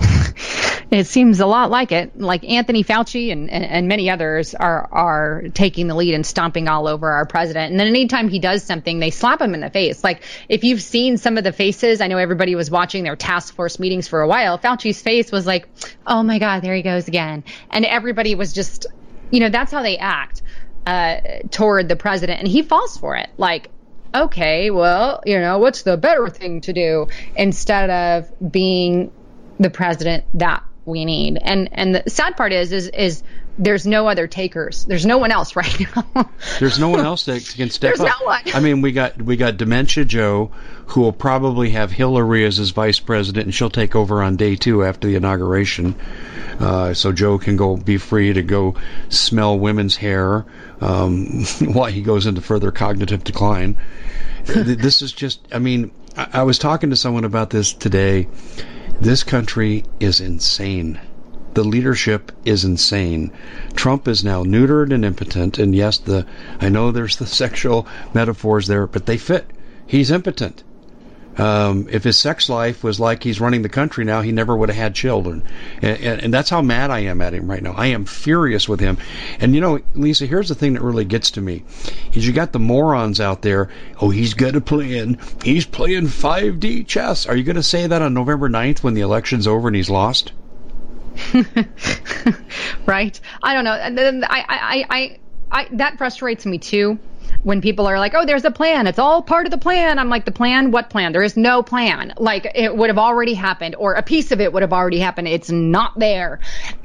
it 0.90 1.06
seems 1.06 1.40
a 1.40 1.46
lot 1.46 1.70
like 1.70 1.90
it. 1.90 2.18
Like 2.18 2.44
Anthony 2.48 2.84
Fauci 2.84 3.32
and, 3.32 3.50
and, 3.50 3.64
and, 3.64 3.88
many 3.88 4.08
others 4.08 4.54
are 4.54 4.88
are 4.92 5.42
taking 5.52 5.88
the 5.88 5.94
lead 5.94 6.14
and 6.14 6.24
stomping 6.24 6.68
all 6.68 6.86
over 6.86 7.10
our 7.10 7.26
president. 7.26 7.72
And 7.72 7.80
then 7.80 7.88
anytime 7.88 8.28
he 8.28 8.38
does 8.38 8.62
something, 8.62 9.00
they 9.00 9.10
slap 9.10 9.40
him 9.40 9.54
in 9.54 9.60
the 9.60 9.70
face. 9.70 10.04
Like 10.04 10.22
if 10.48 10.62
you've 10.62 10.82
seen 10.82 11.16
some 11.16 11.38
of 11.38 11.44
the 11.44 11.52
faces, 11.52 12.00
I 12.00 12.06
know 12.06 12.18
everybody 12.18 12.54
was 12.54 12.70
watching 12.70 13.02
their 13.02 13.16
task 13.16 13.54
force 13.54 13.80
meetings 13.80 14.06
for 14.06 14.20
a 14.20 14.28
while. 14.28 14.58
Fauci's 14.58 15.02
face 15.02 15.32
was 15.32 15.44
like, 15.46 15.68
"Oh 16.06 16.22
my 16.22 16.38
God, 16.38 16.60
there 16.62 16.74
he 16.74 16.82
goes 16.82 17.08
again," 17.08 17.42
and 17.70 17.84
everybody 17.84 18.36
was 18.36 18.52
just, 18.52 18.86
you 19.30 19.40
know, 19.40 19.48
that's 19.48 19.72
how 19.72 19.82
they 19.82 19.98
act 19.98 20.42
uh, 20.86 21.16
toward 21.50 21.88
the 21.88 21.96
president, 21.96 22.38
and 22.38 22.48
he 22.48 22.62
falls 22.62 22.96
for 22.96 23.16
it. 23.16 23.28
Like, 23.38 23.70
okay, 24.14 24.70
well, 24.70 25.20
you 25.26 25.40
know, 25.40 25.58
what's 25.58 25.82
the 25.82 25.96
better 25.96 26.28
thing 26.28 26.60
to 26.62 26.72
do 26.72 27.08
instead 27.34 27.90
of 27.90 28.52
being 28.52 29.10
the 29.58 29.70
president 29.70 30.24
that 30.34 30.62
we 30.86 31.04
need? 31.04 31.38
And 31.42 31.68
and 31.72 31.94
the 31.94 32.10
sad 32.10 32.36
part 32.36 32.52
is 32.52 32.72
is 32.72 32.88
is 32.88 33.22
there's 33.58 33.86
no 33.86 34.08
other 34.08 34.26
takers. 34.26 34.84
There's 34.84 35.06
no 35.06 35.18
one 35.18 35.32
else 35.32 35.56
right 35.56 35.80
now. 35.80 36.30
there's 36.58 36.78
no 36.78 36.88
one 36.88 37.04
else 37.04 37.24
that 37.26 37.44
can 37.56 37.70
step 37.70 37.96
there's 37.96 38.00
up. 38.00 38.18
No 38.20 38.26
one. 38.26 38.42
I 38.54 38.60
mean, 38.60 38.82
we 38.82 38.92
got 38.92 39.20
we 39.20 39.36
got 39.36 39.56
Dementia 39.56 40.04
Joe, 40.04 40.52
who 40.86 41.02
will 41.02 41.12
probably 41.12 41.70
have 41.70 41.90
Hillary 41.90 42.44
as 42.44 42.56
his 42.56 42.70
vice 42.70 43.00
president, 43.00 43.46
and 43.46 43.54
she'll 43.54 43.70
take 43.70 43.96
over 43.96 44.22
on 44.22 44.36
day 44.36 44.56
two 44.56 44.84
after 44.84 45.08
the 45.08 45.16
inauguration. 45.16 45.96
Uh, 46.60 46.94
so 46.94 47.12
Joe 47.12 47.38
can 47.38 47.56
go 47.56 47.76
be 47.76 47.98
free 47.98 48.32
to 48.32 48.42
go 48.42 48.76
smell 49.08 49.58
women's 49.58 49.96
hair 49.96 50.46
um, 50.80 51.44
while 51.60 51.90
he 51.90 52.02
goes 52.02 52.26
into 52.26 52.40
further 52.40 52.70
cognitive 52.70 53.24
decline. 53.24 53.76
this 54.44 55.02
is 55.02 55.12
just, 55.12 55.40
I 55.52 55.58
mean, 55.58 55.90
I, 56.16 56.28
I 56.32 56.42
was 56.44 56.58
talking 56.58 56.90
to 56.90 56.96
someone 56.96 57.24
about 57.24 57.50
this 57.50 57.72
today. 57.72 58.28
This 59.00 59.22
country 59.22 59.84
is 60.00 60.20
insane. 60.20 60.98
The 61.52 61.64
leadership 61.64 62.32
is 62.46 62.64
insane. 62.64 63.30
Trump 63.74 64.08
is 64.08 64.24
now 64.24 64.42
neutered 64.42 64.90
and 64.92 65.04
impotent, 65.04 65.58
and 65.58 65.74
yes, 65.74 65.98
the 65.98 66.24
I 66.60 66.70
know 66.70 66.90
there's 66.90 67.16
the 67.16 67.26
sexual 67.42 67.86
metaphors 68.14 68.68
there, 68.68 68.86
but 68.86 69.04
they 69.04 69.18
fit. 69.18 69.50
He's 69.86 70.10
impotent. 70.10 70.62
Um, 71.38 71.88
if 71.90 72.04
his 72.04 72.16
sex 72.16 72.48
life 72.48 72.82
was 72.82 72.98
like 72.98 73.22
he's 73.22 73.40
running 73.40 73.62
the 73.62 73.68
country 73.68 74.04
now, 74.04 74.22
he 74.22 74.32
never 74.32 74.56
would 74.56 74.68
have 74.68 74.76
had 74.76 74.94
children. 74.94 75.42
And, 75.82 76.00
and, 76.00 76.22
and, 76.22 76.34
that's 76.34 76.48
how 76.48 76.62
mad 76.62 76.90
I 76.90 77.00
am 77.00 77.20
at 77.20 77.34
him 77.34 77.50
right 77.50 77.62
now. 77.62 77.74
I 77.76 77.88
am 77.88 78.06
furious 78.06 78.68
with 78.68 78.80
him. 78.80 78.98
And 79.38 79.54
you 79.54 79.60
know, 79.60 79.80
Lisa, 79.94 80.26
here's 80.26 80.48
the 80.48 80.54
thing 80.54 80.74
that 80.74 80.82
really 80.82 81.04
gets 81.04 81.32
to 81.32 81.40
me: 81.40 81.64
is 82.12 82.26
you 82.26 82.32
got 82.32 82.52
the 82.52 82.58
morons 82.58 83.20
out 83.20 83.42
there. 83.42 83.68
Oh, 84.00 84.10
he's 84.10 84.34
gonna 84.34 84.60
play 84.60 84.96
in. 84.96 85.18
He's 85.42 85.66
playing 85.66 86.06
5D 86.06 86.86
chess. 86.86 87.26
Are 87.26 87.36
you 87.36 87.44
going 87.44 87.56
to 87.56 87.62
say 87.62 87.86
that 87.86 88.02
on 88.02 88.14
November 88.14 88.48
9th 88.48 88.82
when 88.82 88.94
the 88.94 89.02
election's 89.02 89.46
over 89.46 89.68
and 89.68 89.76
he's 89.76 89.90
lost? 89.90 90.32
right. 92.86 93.20
I 93.42 93.54
don't 93.54 93.64
know. 93.64 93.72
I, 93.72 94.44
I, 94.48 94.86
I, 94.90 95.18
I, 95.50 95.68
that 95.72 95.98
frustrates 95.98 96.46
me 96.46 96.58
too 96.58 96.98
when 97.46 97.60
people 97.60 97.86
are 97.86 98.00
like, 98.00 98.12
oh, 98.12 98.26
there's 98.26 98.44
a 98.44 98.50
plan. 98.50 98.88
It's 98.88 98.98
all 98.98 99.22
part 99.22 99.46
of 99.46 99.52
the 99.52 99.58
plan. 99.58 100.00
I'm 100.00 100.08
like, 100.08 100.24
the 100.24 100.32
plan? 100.32 100.72
What 100.72 100.90
plan? 100.90 101.12
There 101.12 101.22
is 101.22 101.36
no 101.36 101.62
plan. 101.62 102.12
Like, 102.18 102.50
it 102.56 102.76
would 102.76 102.90
have 102.90 102.98
already 102.98 103.34
happened, 103.34 103.76
or 103.78 103.94
a 103.94 104.02
piece 104.02 104.32
of 104.32 104.40
it 104.40 104.52
would 104.52 104.62
have 104.62 104.72
already 104.72 104.98
happened. 104.98 105.28
It's 105.28 105.48
not 105.48 105.96
there. 105.96 106.40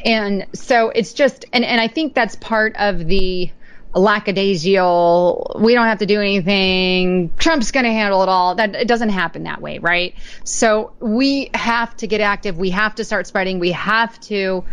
And 0.06 0.46
so 0.54 0.90
it's 0.90 1.14
just, 1.14 1.46
and, 1.52 1.66
and 1.66 1.82
I 1.82 1.88
think 1.88 2.14
that's 2.14 2.36
part 2.36 2.76
of 2.76 3.08
the 3.08 3.50
lackadaisical, 3.96 5.58
we 5.60 5.74
don't 5.74 5.88
have 5.88 5.98
to 5.98 6.06
do 6.06 6.22
anything. 6.22 7.34
Trump's 7.40 7.72
going 7.72 7.86
to 7.86 7.92
handle 7.92 8.22
it 8.22 8.30
all. 8.30 8.54
That 8.54 8.76
it 8.76 8.88
doesn't 8.88 9.10
happen 9.10 9.46
that 9.46 9.64
way, 9.64 9.80
right? 9.80 10.14
So 10.44 10.94
we 11.00 11.50
have 11.56 11.98
to 11.98 12.08
get 12.08 12.22
active. 12.22 12.60
We 12.60 12.70
have 12.70 12.94
to 12.96 13.04
start 13.04 13.26
spreading. 13.26 13.58
We 13.58 13.72
have 13.72 14.20
to 14.22 14.64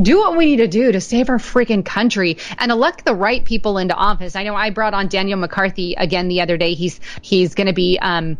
do 0.00 0.18
what 0.18 0.36
we 0.36 0.46
need 0.46 0.56
to 0.58 0.68
do 0.68 0.92
to 0.92 1.00
save 1.00 1.28
our 1.28 1.38
freaking 1.38 1.84
country 1.84 2.38
and 2.58 2.70
elect 2.70 3.04
the 3.04 3.14
right 3.14 3.44
people 3.44 3.78
into 3.78 3.94
office. 3.94 4.36
I 4.36 4.44
know 4.44 4.54
I 4.54 4.70
brought 4.70 4.94
on 4.94 5.08
Daniel 5.08 5.38
McCarthy 5.38 5.94
again 5.94 6.28
the 6.28 6.40
other 6.40 6.56
day. 6.56 6.74
He's 6.74 7.00
he's 7.22 7.54
going 7.54 7.66
to 7.66 7.72
be 7.72 7.98
um, 8.00 8.38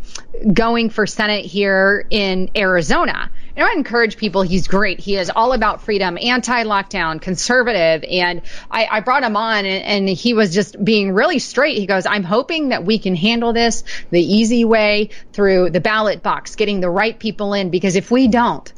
going 0.53 0.91
for 0.91 1.07
Senate 1.07 1.45
here 1.45 2.07
in 2.11 2.51
Arizona. 2.57 3.31
And 3.57 3.67
I 3.67 3.73
encourage 3.73 4.17
people. 4.17 4.43
He's 4.43 4.69
great. 4.69 5.01
He 5.01 5.17
is 5.17 5.31
all 5.35 5.53
about 5.53 5.83
freedom, 5.83 6.17
anti-lockdown, 6.21 7.21
conservative. 7.21 8.05
And 8.09 8.43
I, 8.71 8.87
I 8.87 9.01
brought 9.01 9.25
him 9.25 9.37
on, 9.37 9.67
and, 9.67 9.85
and 9.85 10.09
he 10.09 10.35
was 10.35 10.55
just 10.55 10.83
being 10.83 11.13
really 11.13 11.41
straight. 11.41 11.77
He 11.77 11.87
goes, 11.87 12.07
"I'm 12.07 12.23
hoping 12.23 12.69
that 12.69 12.85
we 12.85 12.99
can 12.99 13.17
handle 13.17 13.53
this 13.53 13.83
the 14.11 14.23
easy 14.23 14.65
way 14.65 15.11
through 15.33 15.71
the 15.71 15.81
ballot 15.81 16.23
box, 16.23 16.57
getting 16.57 16.81
the 16.81 16.91
right 16.91 17.19
people 17.19 17.55
in. 17.55 17.71
Because 17.71 17.97
if 17.97 18.11
we 18.11 18.29
don't." 18.29 18.73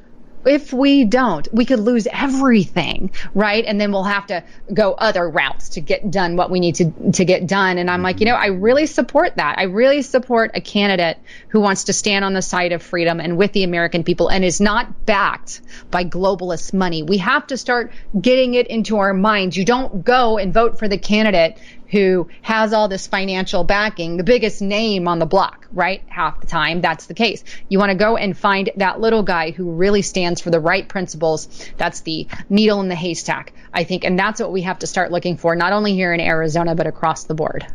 If 0.44 0.72
we 0.72 1.04
don't, 1.04 1.46
we 1.52 1.64
could 1.64 1.80
lose 1.80 2.06
everything, 2.10 3.10
right? 3.34 3.64
And 3.64 3.80
then 3.80 3.92
we'll 3.92 4.04
have 4.04 4.26
to 4.26 4.44
go 4.72 4.92
other 4.92 5.28
routes 5.28 5.70
to 5.70 5.80
get 5.80 6.10
done 6.10 6.36
what 6.36 6.50
we 6.50 6.60
need 6.60 6.76
to 6.76 7.12
to 7.12 7.24
get 7.24 7.46
done. 7.46 7.78
And 7.78 7.90
I'm 7.90 8.02
like, 8.02 8.20
you 8.20 8.26
know, 8.26 8.34
I 8.34 8.46
really 8.46 8.86
support 8.86 9.36
that. 9.36 9.58
I 9.58 9.64
really 9.64 10.02
support 10.02 10.52
a 10.54 10.60
candidate 10.60 11.18
who 11.48 11.60
wants 11.60 11.84
to 11.84 11.92
stand 11.92 12.24
on 12.24 12.32
the 12.32 12.42
side 12.42 12.72
of 12.72 12.82
freedom 12.82 13.20
and 13.20 13.36
with 13.36 13.52
the 13.52 13.64
American 13.64 14.04
people 14.04 14.28
and 14.28 14.44
is 14.44 14.60
not 14.60 15.06
backed 15.06 15.60
by 15.90 16.04
globalist 16.04 16.72
money. 16.72 17.02
We 17.02 17.18
have 17.18 17.46
to 17.48 17.56
start 17.56 17.92
getting 18.18 18.54
it 18.54 18.66
into 18.66 18.98
our 18.98 19.14
minds. 19.14 19.56
You 19.56 19.64
don't 19.64 20.04
go 20.04 20.38
and 20.38 20.52
vote 20.52 20.78
for 20.78 20.88
the 20.88 20.98
candidate 20.98 21.58
who 21.92 22.28
has 22.40 22.72
all 22.72 22.88
this 22.88 23.06
financial 23.06 23.64
backing, 23.64 24.16
the 24.16 24.24
biggest 24.24 24.62
name 24.62 25.06
on 25.06 25.18
the 25.18 25.26
block, 25.26 25.68
right? 25.72 26.02
Half 26.08 26.40
the 26.40 26.46
time, 26.46 26.80
that's 26.80 27.04
the 27.04 27.14
case. 27.14 27.44
You 27.68 27.78
want 27.78 27.90
to 27.90 27.94
go 27.94 28.16
and 28.16 28.36
find 28.36 28.70
that 28.76 28.98
little 28.98 29.22
guy 29.22 29.50
who 29.50 29.72
really 29.72 30.00
stands 30.00 30.40
for 30.40 30.48
the 30.50 30.58
right 30.58 30.88
principles. 30.88 31.48
That's 31.76 32.00
the 32.00 32.26
needle 32.48 32.80
in 32.80 32.88
the 32.88 32.94
haystack, 32.94 33.52
I 33.74 33.84
think. 33.84 34.04
And 34.04 34.18
that's 34.18 34.40
what 34.40 34.50
we 34.50 34.62
have 34.62 34.78
to 34.78 34.86
start 34.86 35.12
looking 35.12 35.36
for, 35.36 35.54
not 35.54 35.74
only 35.74 35.92
here 35.92 36.14
in 36.14 36.20
Arizona, 36.20 36.74
but 36.74 36.86
across 36.86 37.24
the 37.24 37.34
board. 37.34 37.66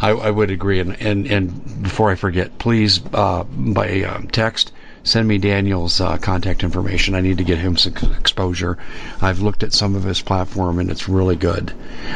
I, 0.00 0.10
I 0.10 0.30
would 0.30 0.52
agree. 0.52 0.78
And, 0.78 1.00
and, 1.02 1.26
and 1.26 1.82
before 1.82 2.12
I 2.12 2.14
forget, 2.14 2.58
please, 2.58 3.00
uh, 3.12 3.42
by 3.42 4.02
um, 4.02 4.28
text, 4.28 4.70
send 5.06 5.28
me 5.28 5.38
Daniel's 5.38 6.00
uh, 6.00 6.18
contact 6.18 6.64
information. 6.64 7.14
I 7.14 7.20
need 7.20 7.38
to 7.38 7.44
get 7.44 7.58
him 7.58 7.76
some 7.76 7.94
exposure. 8.18 8.76
I've 9.22 9.40
looked 9.40 9.62
at 9.62 9.72
some 9.72 9.94
of 9.94 10.02
his 10.02 10.20
platform 10.20 10.80
and 10.80 10.90
it's 10.90 11.08
really 11.08 11.36
good. 11.36 11.72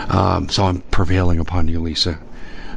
Um, 0.08 0.48
so 0.48 0.64
I'm 0.64 0.80
prevailing 0.80 1.38
upon 1.38 1.68
you, 1.68 1.80
Lisa. 1.80 2.18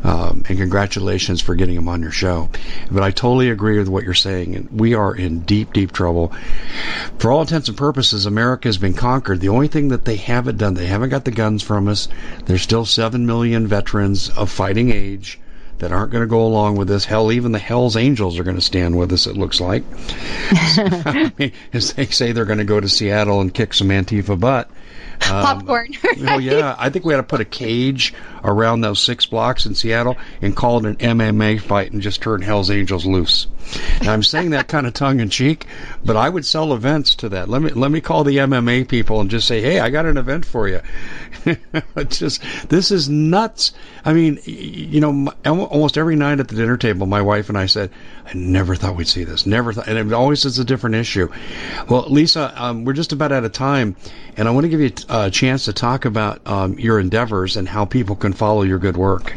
Um, 0.03 0.43
and 0.49 0.57
congratulations 0.57 1.41
for 1.41 1.55
getting 1.55 1.75
him 1.75 1.87
on 1.87 2.01
your 2.01 2.11
show. 2.11 2.49
But 2.91 3.03
I 3.03 3.11
totally 3.11 3.49
agree 3.49 3.79
with 3.79 3.87
what 3.87 4.03
you're 4.03 4.13
saying. 4.13 4.55
And 4.55 4.69
we 4.79 4.93
are 4.93 5.15
in 5.15 5.39
deep, 5.39 5.73
deep 5.73 5.93
trouble. 5.93 6.33
For 7.17 7.31
all 7.31 7.41
intents 7.41 7.69
and 7.69 7.77
purposes, 7.77 8.25
America 8.25 8.67
has 8.67 8.77
been 8.77 8.93
conquered. 8.93 9.39
The 9.39 9.49
only 9.49 9.69
thing 9.69 9.87
that 9.87 10.05
they 10.05 10.17
haven't 10.17 10.57
done, 10.57 10.75
they 10.75 10.87
haven't 10.87 11.09
got 11.09 11.25
the 11.25 11.31
guns 11.31 11.63
from 11.63 11.87
us. 11.87 12.07
There's 12.45 12.61
still 12.61 12.85
7 12.85 13.25
million 13.25 13.65
veterans 13.65 14.29
of 14.29 14.51
fighting 14.51 14.91
age 14.91 15.39
that 15.83 15.91
aren't 15.91 16.11
going 16.11 16.23
to 16.23 16.29
go 16.29 16.45
along 16.45 16.77
with 16.77 16.87
this. 16.87 17.03
Hell, 17.03 17.29
even 17.29 17.51
the 17.51 17.59
Hell's 17.59 17.97
Angels 17.97 18.39
are 18.39 18.43
going 18.45 18.55
to 18.55 18.61
stand 18.61 18.97
with 18.97 19.11
us, 19.11 19.27
it 19.27 19.35
looks 19.35 19.59
like. 19.59 19.83
I 20.51 21.33
mean, 21.37 21.51
as 21.73 21.91
they 21.93 22.05
say 22.05 22.31
they're 22.31 22.45
going 22.45 22.59
to 22.59 22.63
go 22.63 22.79
to 22.79 22.87
Seattle 22.87 23.41
and 23.41 23.53
kick 23.53 23.73
some 23.73 23.89
Antifa 23.89 24.39
butt. 24.39 24.69
Um, 25.23 25.45
Popcorn. 25.45 25.87
Right? 26.03 26.17
Oh, 26.27 26.37
yeah. 26.37 26.75
I 26.77 26.89
think 26.89 27.05
we 27.05 27.13
had 27.13 27.17
to 27.17 27.23
put 27.23 27.39
a 27.39 27.45
cage 27.45 28.13
around 28.43 28.81
those 28.81 29.01
six 29.01 29.25
blocks 29.25 29.65
in 29.65 29.75
Seattle 29.75 30.17
and 30.41 30.55
call 30.55 30.77
it 30.77 30.85
an 30.85 31.17
MMA 31.17 31.59
fight 31.61 31.91
and 31.91 32.01
just 32.01 32.21
turn 32.21 32.41
Hell's 32.41 32.71
Angels 32.71 33.05
loose. 33.05 33.47
Now, 34.01 34.13
I'm 34.13 34.23
saying 34.23 34.51
that 34.51 34.67
kind 34.67 34.85
of 34.85 34.93
tongue 34.93 35.19
in 35.19 35.29
cheek, 35.29 35.65
but 36.03 36.17
I 36.17 36.27
would 36.27 36.45
sell 36.45 36.73
events 36.73 37.15
to 37.15 37.29
that. 37.29 37.49
Let 37.49 37.61
me 37.61 37.69
let 37.71 37.91
me 37.91 38.01
call 38.01 38.23
the 38.23 38.37
MMA 38.37 38.87
people 38.87 39.21
and 39.21 39.29
just 39.29 39.47
say, 39.47 39.61
"Hey, 39.61 39.79
I 39.79 39.89
got 39.89 40.05
an 40.05 40.17
event 40.17 40.45
for 40.45 40.67
you." 40.67 40.81
it's 41.95 42.19
just 42.19 42.41
this 42.69 42.91
is 42.91 43.09
nuts. 43.09 43.73
I 44.05 44.13
mean, 44.13 44.39
you 44.45 44.99
know, 44.99 45.31
almost 45.45 45.97
every 45.97 46.15
night 46.15 46.39
at 46.39 46.49
the 46.49 46.55
dinner 46.55 46.77
table, 46.77 47.07
my 47.07 47.21
wife 47.21 47.49
and 47.49 47.57
I 47.57 47.65
said, 47.65 47.89
"I 48.25 48.33
never 48.33 48.75
thought 48.75 48.95
we'd 48.95 49.07
see 49.07 49.23
this. 49.23 49.45
Never 49.45 49.73
thought," 49.73 49.87
and 49.87 49.97
it 49.97 50.13
always 50.13 50.45
is 50.45 50.59
a 50.59 50.65
different 50.65 50.97
issue. 50.97 51.29
Well, 51.87 52.05
Lisa, 52.09 52.53
um, 52.61 52.83
we're 52.83 52.93
just 52.93 53.13
about 53.13 53.31
out 53.31 53.45
of 53.45 53.53
time, 53.53 53.95
and 54.35 54.47
I 54.47 54.51
want 54.51 54.65
to 54.65 54.69
give 54.69 54.81
you 54.81 54.91
a, 55.09 55.31
chance 55.31 55.65
to 55.65 55.73
talk 55.73 56.05
about 56.05 56.45
um, 56.45 56.77
your 56.77 56.99
endeavors 56.99 57.57
and 57.57 57.67
how 57.67 57.85
people 57.85 58.15
can 58.15 58.32
follow 58.33 58.63
your 58.63 58.79
good 58.79 58.97
work. 58.97 59.33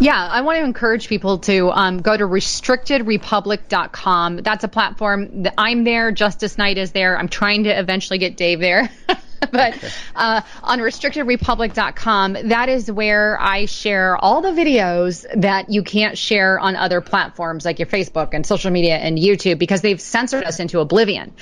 Yeah, 0.00 0.16
I 0.16 0.40
want 0.40 0.58
to 0.58 0.64
encourage 0.64 1.06
people 1.08 1.38
to 1.40 1.70
um, 1.70 2.00
go 2.00 2.16
to 2.16 2.24
restrictedrepublic.com. 2.24 4.36
That's 4.38 4.64
a 4.64 4.68
platform 4.68 5.42
that 5.42 5.52
I'm 5.58 5.84
there. 5.84 6.10
Justice 6.10 6.56
Knight 6.56 6.78
is 6.78 6.92
there. 6.92 7.18
I'm 7.18 7.28
trying 7.28 7.64
to 7.64 7.78
eventually 7.78 8.18
get 8.18 8.38
Dave 8.38 8.60
there. 8.60 8.90
but 9.52 9.76
uh, 10.14 10.40
on 10.62 10.78
restrictedrepublic.com, 10.78 12.48
that 12.48 12.70
is 12.70 12.90
where 12.90 13.38
I 13.40 13.66
share 13.66 14.16
all 14.16 14.40
the 14.40 14.52
videos 14.52 15.26
that 15.40 15.70
you 15.70 15.82
can't 15.82 16.16
share 16.16 16.58
on 16.58 16.76
other 16.76 17.02
platforms 17.02 17.66
like 17.66 17.78
your 17.78 17.86
Facebook 17.86 18.30
and 18.32 18.46
social 18.46 18.70
media 18.70 18.96
and 18.96 19.18
YouTube 19.18 19.58
because 19.58 19.82
they've 19.82 20.00
censored 20.00 20.44
us 20.44 20.60
into 20.60 20.80
oblivion. 20.80 21.34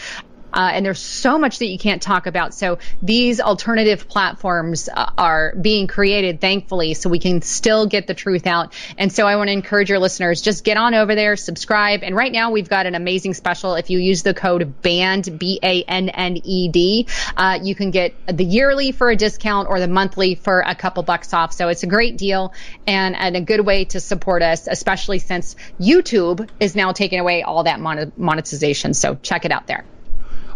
Uh, 0.52 0.70
and 0.72 0.84
there's 0.84 0.98
so 0.98 1.38
much 1.38 1.58
that 1.58 1.66
you 1.66 1.78
can't 1.78 2.02
talk 2.02 2.26
about. 2.26 2.54
So 2.54 2.78
these 3.02 3.40
alternative 3.40 4.08
platforms 4.08 4.88
uh, 4.88 5.10
are 5.16 5.54
being 5.60 5.86
created, 5.86 6.40
thankfully, 6.40 6.94
so 6.94 7.10
we 7.10 7.18
can 7.18 7.42
still 7.42 7.86
get 7.86 8.06
the 8.06 8.14
truth 8.14 8.46
out. 8.46 8.74
And 8.96 9.12
so 9.12 9.26
I 9.26 9.36
want 9.36 9.48
to 9.48 9.52
encourage 9.52 9.90
your 9.90 9.98
listeners, 9.98 10.42
just 10.42 10.64
get 10.64 10.76
on 10.76 10.94
over 10.94 11.14
there, 11.14 11.36
subscribe. 11.36 12.02
And 12.02 12.14
right 12.14 12.32
now 12.32 12.50
we've 12.50 12.68
got 12.68 12.86
an 12.86 12.94
amazing 12.94 13.34
special. 13.34 13.74
If 13.74 13.90
you 13.90 13.98
use 13.98 14.22
the 14.22 14.34
code 14.34 14.82
BANNED, 14.82 15.38
B-A-N-N-E-D, 15.38 17.06
uh, 17.36 17.58
you 17.62 17.74
can 17.74 17.90
get 17.90 18.14
the 18.26 18.44
yearly 18.44 18.92
for 18.92 19.10
a 19.10 19.16
discount 19.16 19.68
or 19.68 19.80
the 19.80 19.88
monthly 19.88 20.34
for 20.34 20.60
a 20.60 20.74
couple 20.74 21.02
bucks 21.02 21.32
off. 21.34 21.52
So 21.52 21.68
it's 21.68 21.82
a 21.82 21.86
great 21.86 22.16
deal 22.16 22.52
and, 22.86 23.16
and 23.16 23.36
a 23.36 23.40
good 23.40 23.60
way 23.60 23.84
to 23.86 24.00
support 24.00 24.42
us, 24.42 24.66
especially 24.66 25.18
since 25.18 25.56
YouTube 25.80 26.48
is 26.60 26.74
now 26.74 26.92
taking 26.92 27.20
away 27.20 27.42
all 27.42 27.64
that 27.64 27.80
monetization. 27.80 28.94
So 28.94 29.16
check 29.16 29.44
it 29.44 29.52
out 29.52 29.66
there. 29.66 29.84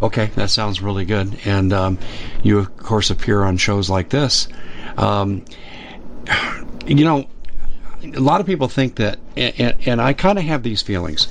Okay, 0.02 0.26
that 0.34 0.50
sounds 0.50 0.82
really 0.82 1.04
good. 1.04 1.38
And 1.44 1.72
um, 1.72 1.98
you, 2.42 2.58
of 2.58 2.76
course, 2.76 3.10
appear 3.10 3.42
on 3.42 3.56
shows 3.56 3.88
like 3.88 4.08
this. 4.08 4.48
Um, 4.96 5.44
you 6.86 7.04
know, 7.04 7.28
a 8.02 8.20
lot 8.20 8.40
of 8.40 8.46
people 8.46 8.66
think 8.66 8.96
that, 8.96 9.20
and, 9.36 9.76
and 9.86 10.00
I 10.02 10.12
kind 10.12 10.38
of 10.38 10.44
have 10.44 10.64
these 10.64 10.82
feelings. 10.82 11.28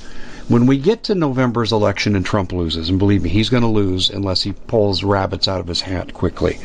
When 0.48 0.66
we 0.66 0.78
get 0.78 1.04
to 1.04 1.14
November's 1.14 1.72
election 1.72 2.16
and 2.16 2.26
Trump 2.26 2.52
loses, 2.52 2.88
and 2.88 2.98
believe 2.98 3.22
me, 3.22 3.28
he's 3.28 3.48
going 3.48 3.62
to 3.62 3.68
lose 3.68 4.10
unless 4.10 4.42
he 4.42 4.52
pulls 4.52 5.04
rabbits 5.04 5.48
out 5.48 5.60
of 5.60 5.68
his 5.68 5.80
hat 5.80 6.12
quickly. 6.14 6.58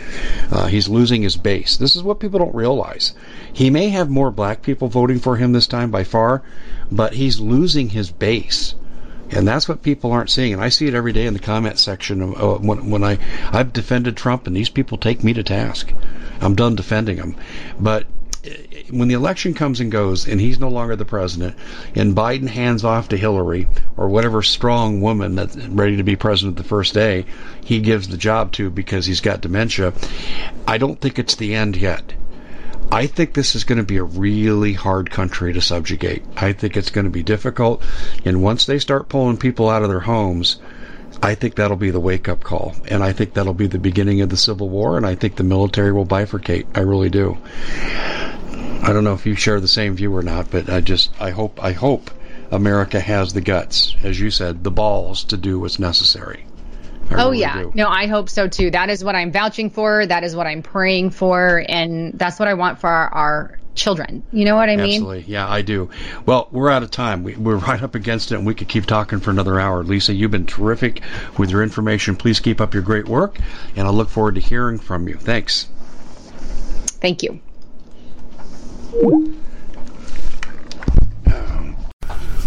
Uh, 0.51 0.68
he's 0.68 0.89
losing 0.89 1.22
his 1.22 1.38
base. 1.38 1.78
This 1.78 1.95
is 1.95 2.03
what 2.03 2.20
people 2.20 2.39
don't 2.39 2.55
realize. 2.55 3.14
He 3.53 3.70
may 3.70 3.89
have 3.89 4.10
more 4.10 4.32
black 4.32 4.62
people 4.62 4.88
voting 4.88 5.20
for 5.20 5.36
him 5.36 5.51
this 5.51 5.68
time 5.68 5.91
by 5.91 6.05
far, 6.05 6.41
but 6.91 7.14
he's 7.14 7.39
losing 7.39 7.89
his 7.89 8.12
base. 8.12 8.76
And 9.30 9.48
that's 9.48 9.68
what 9.68 9.84
people 9.84 10.12
aren't 10.12 10.30
seeing. 10.30 10.54
And 10.54 10.62
I 10.62 10.70
see 10.70 10.88
it 10.88 10.94
every 10.94 11.14
day 11.14 11.26
in 11.26 11.34
the 11.34 11.40
comment 11.40 11.80
section 11.80 12.22
uh, 12.22 12.56
when, 12.56 12.90
when 12.90 13.04
I, 13.04 13.18
I've 13.52 13.74
defended 13.74 14.16
Trump 14.16 14.48
and 14.48 14.56
these 14.56 14.70
people 14.70 14.98
take 14.98 15.24
me 15.24 15.34
to 15.34 15.44
task. 15.44 15.94
I'm 16.42 16.56
done 16.56 16.76
defending 16.76 17.18
him. 17.18 17.36
But 17.80 18.06
uh, 18.46 18.50
when 18.90 19.10
the 19.10 19.16
election 19.16 19.54
comes 19.54 19.82
and 19.82 19.92
goes 19.92 20.28
and 20.28 20.40
he's 20.40 20.60
no 20.60 20.70
longer 20.70 20.96
the 20.96 21.06
president 21.06 21.56
and 21.96 22.16
Biden 22.16 22.48
hands 22.48 22.84
off 22.86 23.10
to 23.10 23.18
Hillary 23.18 23.68
or 23.98 24.08
whatever 24.08 24.42
strong 24.42 25.02
woman 25.02 25.36
that's 25.36 25.58
ready 25.58 25.98
to 25.98 26.04
be 26.04 26.16
president 26.16 26.58
the 26.58 26.64
first 26.64 26.94
day 26.94 27.26
he 27.64 27.80
gives 27.80 28.08
the 28.08 28.18
job 28.18 28.54
to 28.54 28.70
because 28.70 29.06
he's 29.06 29.22
got 29.22 29.42
dementia, 29.42 29.94
I 30.68 30.78
don't 30.78 31.02
think 31.02 31.20
it's 31.20 31.36
the 31.36 31.56
end 31.56 31.76
yet. 31.76 32.14
I 32.92 33.08
think 33.08 33.34
this 33.34 33.56
is 33.56 33.66
going 33.66 33.80
to 33.80 33.84
be 33.84 33.98
a 33.98 34.04
really 34.04 34.74
hard 34.74 35.12
country 35.12 35.52
to 35.54 35.62
subjugate. 35.62 36.24
I 36.38 36.54
think 36.54 36.78
it's 36.78 36.90
going 36.90 37.06
to 37.06 37.12
be 37.12 37.24
difficult. 37.24 37.84
And 38.24 38.42
once 38.42 38.66
they 38.66 38.80
start 38.80 39.10
pulling 39.10 39.38
people 39.38 39.70
out 39.70 39.84
of 39.84 39.90
their 39.90 40.00
homes, 40.00 40.58
I 41.22 41.36
think 41.36 41.56
that'll 41.56 41.78
be 41.78 41.92
the 41.92 42.00
wake 42.00 42.30
up 42.30 42.44
call. 42.44 42.76
And 42.88 43.04
I 43.04 43.12
think 43.12 43.34
that'll 43.34 43.54
be 43.54 43.68
the 43.68 43.78
beginning 43.78 44.22
of 44.22 44.30
the 44.30 44.38
Civil 44.38 44.70
War. 44.70 44.96
And 44.96 45.06
I 45.06 45.16
think 45.16 45.36
the 45.36 45.44
military 45.44 45.92
will 45.92 46.06
bifurcate. 46.06 46.66
I 46.76 46.82
really 46.82 47.10
do. 47.10 47.38
I 48.82 48.94
don't 48.94 49.04
know 49.04 49.14
if 49.14 49.26
you 49.26 49.36
share 49.36 49.60
the 49.60 49.68
same 49.68 49.96
view 49.96 50.16
or 50.16 50.24
not, 50.24 50.50
but 50.50 50.70
I 50.70 50.80
just, 50.80 51.12
I 51.20 51.32
hope, 51.32 51.62
I 51.62 51.74
hope 51.74 52.10
America 52.52 53.02
has 53.02 53.34
the 53.34 53.42
guts, 53.42 53.96
as 54.04 54.18
you 54.18 54.32
said, 54.32 54.64
the 54.64 54.72
balls 54.72 55.26
to 55.26 55.36
do 55.36 55.60
what's 55.60 55.80
necessary. 55.80 56.46
I 57.10 57.16
oh 57.16 57.26
really 57.26 57.39
yeah, 57.39 57.64
do. 57.64 57.72
no, 57.74 57.88
I 57.88 58.08
hope 58.08 58.30
so 58.30 58.47
too. 58.47 58.72
That 58.72 58.89
is 58.89 59.03
what 59.03 59.16
I'm 59.16 59.32
vouching 59.32 59.70
for. 59.70 60.05
That 60.05 60.24
is 60.24 60.36
what 60.36 60.47
I'm 60.47 60.62
praying 60.62 61.12
for, 61.12 61.64
and 61.68 62.14
that's 62.14 62.39
what 62.39 62.47
I 62.47 62.53
want 62.55 62.80
for 62.80 62.89
our, 62.89 63.10
our 63.10 63.60
children. 63.76 64.24
You 64.32 64.43
know 64.43 64.55
what 64.55 64.70
I 64.70 64.76
mean? 64.76 65.01
Absolutely. 65.01 65.22
Yeah, 65.28 65.47
I 65.47 65.62
do. 65.62 65.89
Well, 66.26 66.49
we're 66.51 66.70
out 66.70 66.84
of 66.84 66.91
time. 66.91 67.24
We, 67.24 67.36
are 67.36 67.38
right 67.58 67.82
up 67.82 67.95
against 67.95 68.32
it, 68.32 68.36
and 68.36 68.45
we 68.45 68.55
could 68.55 68.68
keep 68.68 68.86
talking 68.86 69.20
for 69.20 69.32
another 69.32 69.60
hour. 69.60 69.84
Lisa, 69.84 70.14
you've 70.14 70.32
been 70.32 70.47
terrific 70.47 71.01
with 71.38 71.49
your 71.49 71.64
information. 71.64 72.18
Please 72.18 72.39
keep 72.41 72.60
up 72.60 72.74
your 72.74 72.84
great 72.84 73.08
work, 73.08 73.39
and 73.76 73.88
I 73.88 73.91
look 73.91 74.10
forward 74.10 74.36
to 74.36 74.41
hearing 74.41 74.80
from 74.80 75.08
you. 75.08 75.16
Thanks. 75.16 75.68
Thank 76.99 77.24
you. 77.24 77.39